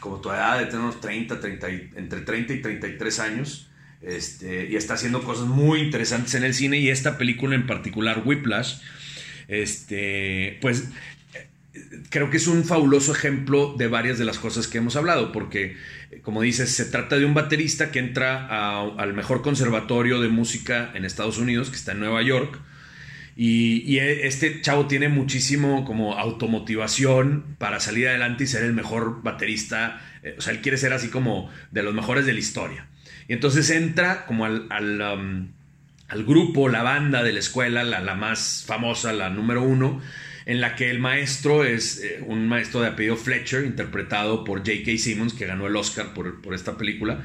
como 0.00 0.20
tu 0.20 0.30
edad, 0.30 0.58
de 0.58 0.66
tener 0.66 0.80
unos 0.80 1.00
30, 1.00 1.38
30 1.38 1.68
entre 1.68 2.22
30 2.22 2.52
y 2.52 2.62
33 2.62 3.20
años. 3.20 3.70
Este, 4.02 4.66
y 4.68 4.74
está 4.74 4.94
haciendo 4.94 5.22
cosas 5.22 5.46
muy 5.46 5.82
interesantes 5.82 6.34
en 6.34 6.42
el 6.42 6.52
cine. 6.52 6.80
Y 6.80 6.90
esta 6.90 7.16
película 7.16 7.54
en 7.54 7.68
particular, 7.68 8.24
Whiplash, 8.24 8.80
este, 9.50 10.58
pues 10.60 10.88
creo 12.08 12.30
que 12.30 12.38
es 12.38 12.46
un 12.46 12.64
fabuloso 12.64 13.12
ejemplo 13.12 13.74
de 13.76 13.88
varias 13.88 14.18
de 14.18 14.24
las 14.24 14.38
cosas 14.38 14.66
que 14.66 14.78
hemos 14.78 14.96
hablado, 14.96 15.32
porque, 15.32 15.76
como 16.22 16.42
dices, 16.42 16.70
se 16.70 16.86
trata 16.86 17.18
de 17.18 17.24
un 17.24 17.34
baterista 17.34 17.90
que 17.90 17.98
entra 17.98 18.80
al 18.80 19.14
mejor 19.14 19.42
conservatorio 19.42 20.20
de 20.20 20.28
música 20.28 20.90
en 20.94 21.04
Estados 21.04 21.38
Unidos, 21.38 21.70
que 21.70 21.76
está 21.76 21.92
en 21.92 22.00
Nueva 22.00 22.22
York, 22.22 22.58
y, 23.36 23.82
y, 23.86 23.98
este 24.00 24.60
chavo 24.60 24.86
tiene 24.86 25.08
muchísimo 25.08 25.84
como 25.84 26.18
automotivación 26.18 27.56
para 27.58 27.80
salir 27.80 28.08
adelante 28.08 28.44
y 28.44 28.46
ser 28.46 28.64
el 28.64 28.74
mejor 28.74 29.22
baterista 29.22 30.00
eh, 30.22 30.34
o 30.38 30.40
sea, 30.40 30.52
él 30.52 30.60
quiere 30.60 30.76
ser 30.76 30.92
así 30.92 31.08
como 31.08 31.50
de 31.70 31.82
los 31.82 31.94
mejores 31.94 32.26
de 32.26 32.32
la 32.32 32.38
historia. 32.38 32.86
Y 33.28 33.32
entonces 33.32 33.70
entra 33.70 34.26
como 34.26 34.44
al, 34.44 34.66
al, 34.70 35.00
um, 35.00 35.48
al 36.10 36.24
grupo, 36.24 36.68
la 36.68 36.82
banda 36.82 37.22
de 37.22 37.32
la 37.32 37.38
escuela, 37.38 37.84
la, 37.84 38.00
la, 38.00 38.14
más 38.14 38.64
famosa, 38.66 39.12
la 39.12 39.30
número 39.30 39.62
uno, 39.62 40.02
en 40.44 40.60
la 40.60 40.74
que 40.74 40.90
el 40.90 40.98
maestro 40.98 41.64
es 41.64 42.02
eh, 42.02 42.20
un 42.26 42.48
maestro 42.48 42.80
de 42.80 42.88
apellido 42.88 43.16
Fletcher, 43.16 43.64
interpretado 43.64 44.44
por 44.44 44.58
J.K. 44.58 44.98
Simmons, 44.98 45.34
que 45.34 45.46
ganó 45.46 45.68
el 45.68 45.76
Oscar 45.76 46.12
por, 46.12 46.42
por 46.42 46.54
esta 46.54 46.76
película. 46.76 47.22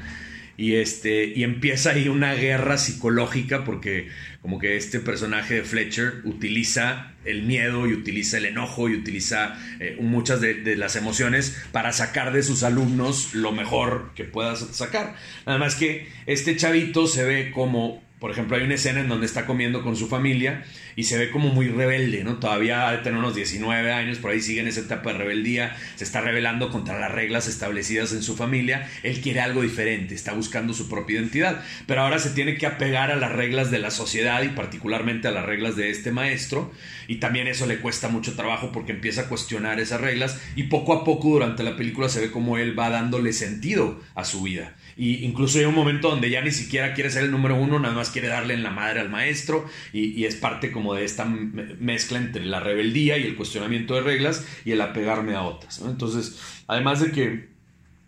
Y, 0.56 0.76
este, 0.76 1.26
y 1.26 1.42
empieza 1.42 1.90
ahí 1.90 2.08
una 2.08 2.32
guerra 2.32 2.78
psicológica 2.78 3.62
porque 3.64 4.08
como 4.40 4.58
que 4.58 4.76
este 4.76 5.00
personaje 5.00 5.54
de 5.54 5.62
Fletcher 5.64 6.22
utiliza 6.24 7.12
el 7.26 7.42
miedo 7.42 7.86
y 7.86 7.92
utiliza 7.92 8.38
el 8.38 8.46
enojo 8.46 8.88
y 8.88 8.94
utiliza 8.94 9.58
eh, 9.80 9.98
muchas 10.00 10.40
de, 10.40 10.54
de, 10.54 10.76
las 10.76 10.96
emociones 10.96 11.62
para 11.72 11.92
sacar 11.92 12.32
de 12.32 12.42
sus 12.42 12.62
alumnos 12.62 13.34
lo 13.34 13.52
mejor 13.52 14.12
que 14.14 14.24
pueda 14.24 14.56
sacar. 14.56 15.16
Nada 15.44 15.58
más 15.58 15.74
que 15.74 16.08
este 16.24 16.56
chavito 16.56 17.06
se 17.06 17.24
ve 17.24 17.50
como 17.50 18.05
por 18.18 18.30
ejemplo, 18.30 18.56
hay 18.56 18.62
una 18.62 18.74
escena 18.74 19.00
en 19.00 19.08
donde 19.08 19.26
está 19.26 19.44
comiendo 19.44 19.82
con 19.82 19.94
su 19.94 20.08
familia 20.08 20.64
y 20.96 21.04
se 21.04 21.18
ve 21.18 21.30
como 21.30 21.50
muy 21.50 21.68
rebelde, 21.68 22.24
¿no? 22.24 22.38
Todavía 22.38 23.02
tener 23.02 23.18
unos 23.18 23.34
19 23.34 23.92
años, 23.92 24.18
por 24.18 24.30
ahí 24.30 24.40
sigue 24.40 24.60
en 24.60 24.68
esa 24.68 24.80
etapa 24.80 25.12
de 25.12 25.18
rebeldía, 25.18 25.76
se 25.96 26.04
está 26.04 26.22
rebelando 26.22 26.70
contra 26.70 26.98
las 26.98 27.12
reglas 27.12 27.46
establecidas 27.46 28.12
en 28.12 28.22
su 28.22 28.34
familia, 28.34 28.88
él 29.02 29.20
quiere 29.20 29.40
algo 29.40 29.60
diferente, 29.60 30.14
está 30.14 30.32
buscando 30.32 30.72
su 30.72 30.88
propia 30.88 31.20
identidad, 31.20 31.62
pero 31.86 32.00
ahora 32.00 32.18
se 32.18 32.30
tiene 32.30 32.56
que 32.56 32.66
apegar 32.66 33.10
a 33.10 33.16
las 33.16 33.32
reglas 33.32 33.70
de 33.70 33.80
la 33.80 33.90
sociedad 33.90 34.42
y 34.42 34.48
particularmente 34.48 35.28
a 35.28 35.32
las 35.32 35.44
reglas 35.44 35.76
de 35.76 35.90
este 35.90 36.10
maestro, 36.10 36.72
y 37.08 37.16
también 37.16 37.48
eso 37.48 37.66
le 37.66 37.80
cuesta 37.80 38.08
mucho 38.08 38.34
trabajo 38.34 38.72
porque 38.72 38.92
empieza 38.92 39.22
a 39.22 39.28
cuestionar 39.28 39.78
esas 39.78 40.00
reglas 40.00 40.40
y 40.56 40.64
poco 40.64 40.94
a 40.94 41.04
poco 41.04 41.28
durante 41.28 41.62
la 41.62 41.76
película 41.76 42.08
se 42.08 42.20
ve 42.20 42.30
como 42.30 42.56
él 42.56 42.78
va 42.78 42.88
dándole 42.88 43.34
sentido 43.34 44.00
a 44.14 44.24
su 44.24 44.42
vida. 44.42 44.74
Y 44.96 45.24
incluso 45.24 45.58
hay 45.58 45.66
un 45.66 45.74
momento 45.74 46.08
donde 46.08 46.30
ya 46.30 46.40
ni 46.40 46.50
siquiera 46.50 46.94
quiere 46.94 47.10
ser 47.10 47.24
el 47.24 47.30
número 47.30 47.54
uno, 47.56 47.78
nada 47.78 47.94
más 47.94 48.10
quiere 48.10 48.28
darle 48.28 48.54
en 48.54 48.62
la 48.62 48.70
madre 48.70 49.00
al 49.00 49.10
maestro 49.10 49.68
y, 49.92 50.24
es 50.24 50.36
parte 50.36 50.72
como 50.72 50.94
de 50.94 51.04
esta 51.04 51.26
mezcla 51.26 52.18
entre 52.18 52.46
la 52.46 52.60
rebeldía 52.60 53.18
y 53.18 53.24
el 53.24 53.36
cuestionamiento 53.36 53.94
de 53.94 54.00
reglas 54.00 54.46
y 54.64 54.72
el 54.72 54.80
apegarme 54.80 55.34
a 55.34 55.42
otras. 55.42 55.82
Entonces, 55.84 56.40
además 56.66 57.00
de 57.00 57.12
que 57.12 57.48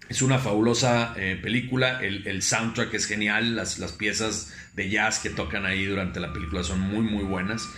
es 0.08 0.22
una 0.22 0.38
fabulosa 0.38 1.14
eh, 1.18 1.38
película, 1.40 2.00
el, 2.02 2.26
el, 2.26 2.40
soundtrack 2.42 2.94
es 2.94 3.04
genial, 3.04 3.54
las, 3.54 3.78
las 3.78 3.92
piezas 3.92 4.54
de 4.74 4.88
jazz 4.88 5.18
que 5.18 5.28
tocan 5.28 5.66
ahí 5.66 5.84
durante 5.84 6.20
la 6.20 6.32
película 6.32 6.64
son 6.64 6.80
muy, 6.80 7.02
muy 7.02 7.24
buenas. 7.24 7.68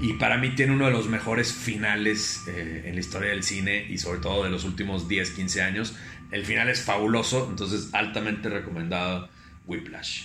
Y 0.00 0.14
para 0.14 0.36
mí 0.36 0.50
tiene 0.50 0.72
uno 0.72 0.86
de 0.86 0.90
los 0.90 1.08
mejores 1.08 1.52
finales 1.52 2.42
eh, 2.48 2.84
en 2.86 2.94
la 2.94 3.00
historia 3.00 3.30
del 3.30 3.42
cine 3.44 3.86
y 3.88 3.98
sobre 3.98 4.18
todo 4.18 4.42
de 4.44 4.50
los 4.50 4.64
últimos 4.64 5.06
10, 5.08 5.30
15 5.30 5.62
años. 5.62 5.94
El 6.32 6.44
final 6.44 6.68
es 6.68 6.82
fabuloso, 6.82 7.46
entonces 7.48 7.90
altamente 7.92 8.48
recomendado 8.48 9.28
Whiplash. 9.66 10.24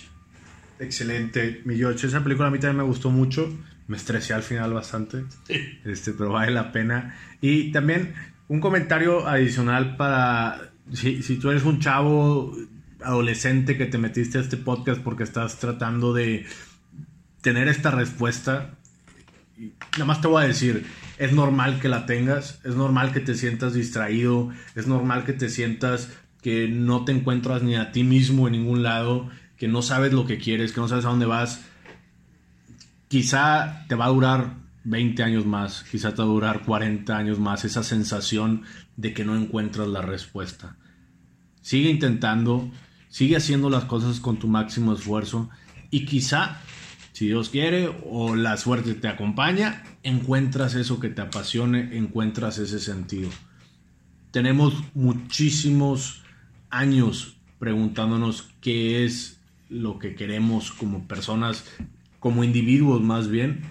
Excelente, 0.80 1.60
mi 1.64 1.76
George. 1.76 2.06
Esa 2.06 2.22
película 2.24 2.48
a 2.48 2.50
mí 2.50 2.58
también 2.58 2.78
me 2.78 2.82
gustó 2.82 3.10
mucho. 3.10 3.52
Me 3.86 3.96
estresé 3.96 4.34
al 4.34 4.42
final 4.42 4.72
bastante, 4.74 5.24
Sí. 5.46 5.78
este, 5.84 6.12
pero 6.12 6.30
vale 6.32 6.50
la 6.52 6.72
pena. 6.72 7.16
Y 7.40 7.72
también 7.72 8.14
un 8.48 8.60
comentario 8.60 9.26
adicional 9.26 9.96
para 9.96 10.70
si, 10.92 11.22
si 11.22 11.36
tú 11.36 11.50
eres 11.50 11.64
un 11.64 11.80
chavo 11.80 12.56
adolescente 13.02 13.76
que 13.78 13.86
te 13.86 13.98
metiste 13.98 14.38
a 14.38 14.40
este 14.40 14.56
podcast 14.56 15.00
porque 15.02 15.22
estás 15.22 15.58
tratando 15.58 16.12
de 16.12 16.46
tener 17.42 17.68
esta 17.68 17.90
respuesta, 17.90 18.74
y 19.58 19.72
nada 19.92 20.04
más 20.06 20.20
te 20.20 20.28
voy 20.28 20.44
a 20.44 20.46
decir, 20.48 20.84
es 21.18 21.32
normal 21.32 21.80
que 21.80 21.88
la 21.88 22.06
tengas, 22.06 22.60
es 22.64 22.74
normal 22.76 23.12
que 23.12 23.20
te 23.20 23.34
sientas 23.34 23.74
distraído, 23.74 24.50
es 24.74 24.86
normal 24.86 25.24
que 25.24 25.32
te 25.32 25.48
sientas 25.48 26.10
que 26.42 26.68
no 26.68 27.04
te 27.04 27.12
encuentras 27.12 27.62
ni 27.62 27.74
a 27.74 27.90
ti 27.90 28.04
mismo 28.04 28.46
en 28.46 28.52
ningún 28.52 28.82
lado, 28.82 29.28
que 29.56 29.68
no 29.68 29.82
sabes 29.82 30.12
lo 30.12 30.24
que 30.26 30.38
quieres, 30.38 30.72
que 30.72 30.80
no 30.80 30.88
sabes 30.88 31.04
a 31.04 31.08
dónde 31.08 31.26
vas. 31.26 31.64
Quizá 33.08 33.84
te 33.88 33.96
va 33.96 34.06
a 34.06 34.10
durar 34.10 34.54
20 34.84 35.22
años 35.22 35.44
más, 35.44 35.84
quizá 35.90 36.14
te 36.14 36.22
va 36.22 36.24
a 36.24 36.32
durar 36.32 36.62
40 36.62 37.16
años 37.16 37.38
más 37.38 37.64
esa 37.64 37.82
sensación 37.82 38.62
de 38.96 39.12
que 39.12 39.24
no 39.24 39.36
encuentras 39.36 39.88
la 39.88 40.02
respuesta. 40.02 40.76
Sigue 41.60 41.90
intentando, 41.90 42.70
sigue 43.08 43.36
haciendo 43.36 43.68
las 43.70 43.84
cosas 43.84 44.20
con 44.20 44.38
tu 44.38 44.46
máximo 44.46 44.94
esfuerzo 44.94 45.50
y 45.90 46.04
quizá 46.04 46.60
si 47.12 47.26
Dios 47.26 47.48
quiere 47.48 47.90
o 48.08 48.36
la 48.36 48.56
suerte 48.56 48.94
te 48.94 49.08
acompaña, 49.08 49.82
encuentras 50.02 50.74
eso 50.74 51.00
que 51.00 51.08
te 51.08 51.22
apasione, 51.22 51.96
encuentras 51.96 52.58
ese 52.58 52.80
sentido. 52.80 53.30
Tenemos 54.30 54.74
muchísimos 54.94 56.22
años 56.70 57.36
preguntándonos 57.58 58.50
qué 58.60 59.04
es 59.04 59.40
lo 59.68 59.98
que 59.98 60.14
queremos 60.14 60.70
como 60.70 61.06
personas, 61.06 61.64
como 62.20 62.44
individuos 62.44 63.02
más 63.02 63.28
bien, 63.28 63.62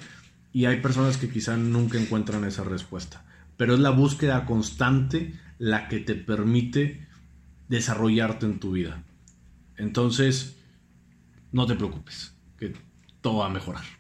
y 0.54 0.66
hay 0.66 0.82
personas 0.82 1.18
que 1.18 1.30
quizá 1.30 1.58
nunca 1.58 2.00
encuentran 2.00 2.44
esa 2.44 2.64
respuesta. 2.64 3.26
Pero 3.58 3.74
es 3.74 3.80
la 3.80 3.90
búsqueda 3.90 4.46
constante 4.46 5.34
la 5.58 5.88
que 5.88 6.00
te 6.00 6.16
permite 6.16 7.08
desarrollarte 7.70 8.46
en 8.46 8.60
tu 8.60 8.72
vida. 8.72 9.04
Entonces, 9.78 10.58
no 11.52 11.66
te 11.66 11.76
preocupes, 11.76 12.34
que 12.58 12.74
todo 13.22 13.38
va 13.38 13.48
a 13.48 13.50
mejorar. 13.50 13.97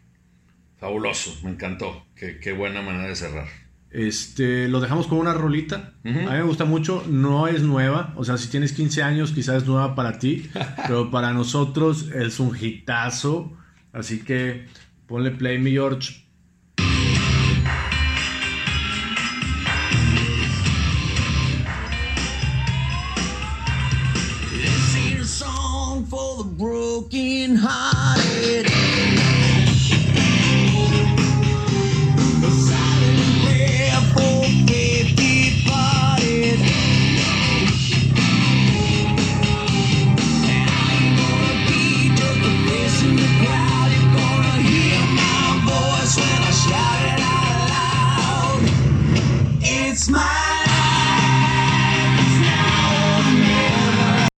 Fabuloso, 0.80 1.36
me 1.44 1.52
encantó. 1.52 2.06
Qué, 2.16 2.40
qué 2.40 2.54
buena 2.54 2.82
manera 2.82 3.08
de 3.08 3.16
cerrar. 3.16 3.48
Este, 3.90 4.68
lo 4.68 4.80
dejamos 4.80 5.08
con 5.08 5.18
una 5.18 5.34
rolita. 5.34 5.94
A 6.04 6.10
mí 6.10 6.22
me 6.24 6.44
gusta 6.44 6.66
mucho. 6.66 7.04
No 7.08 7.48
es 7.48 7.64
nueva. 7.64 8.14
O 8.16 8.24
sea, 8.24 8.38
si 8.38 8.48
tienes 8.50 8.74
15 8.74 9.02
años, 9.02 9.32
quizás 9.32 9.64
es 9.64 9.68
nueva 9.68 9.96
para 9.96 10.20
ti. 10.20 10.50
pero 10.88 11.10
para 11.10 11.34
nosotros 11.34 12.10
es 12.14 12.40
un 12.40 12.56
hitazo. 12.56 13.58
Así 13.94 14.20
que 14.20 14.68
ponle 15.08 15.32
play, 15.32 15.58
mi 15.58 15.72
George. 15.72 16.26
This 24.52 24.96
ain't 24.96 25.22
a 25.22 25.26
song 25.26 26.06
for 26.06 26.44
the 26.44 26.50
broken 26.50 27.56
heart. 27.56 28.17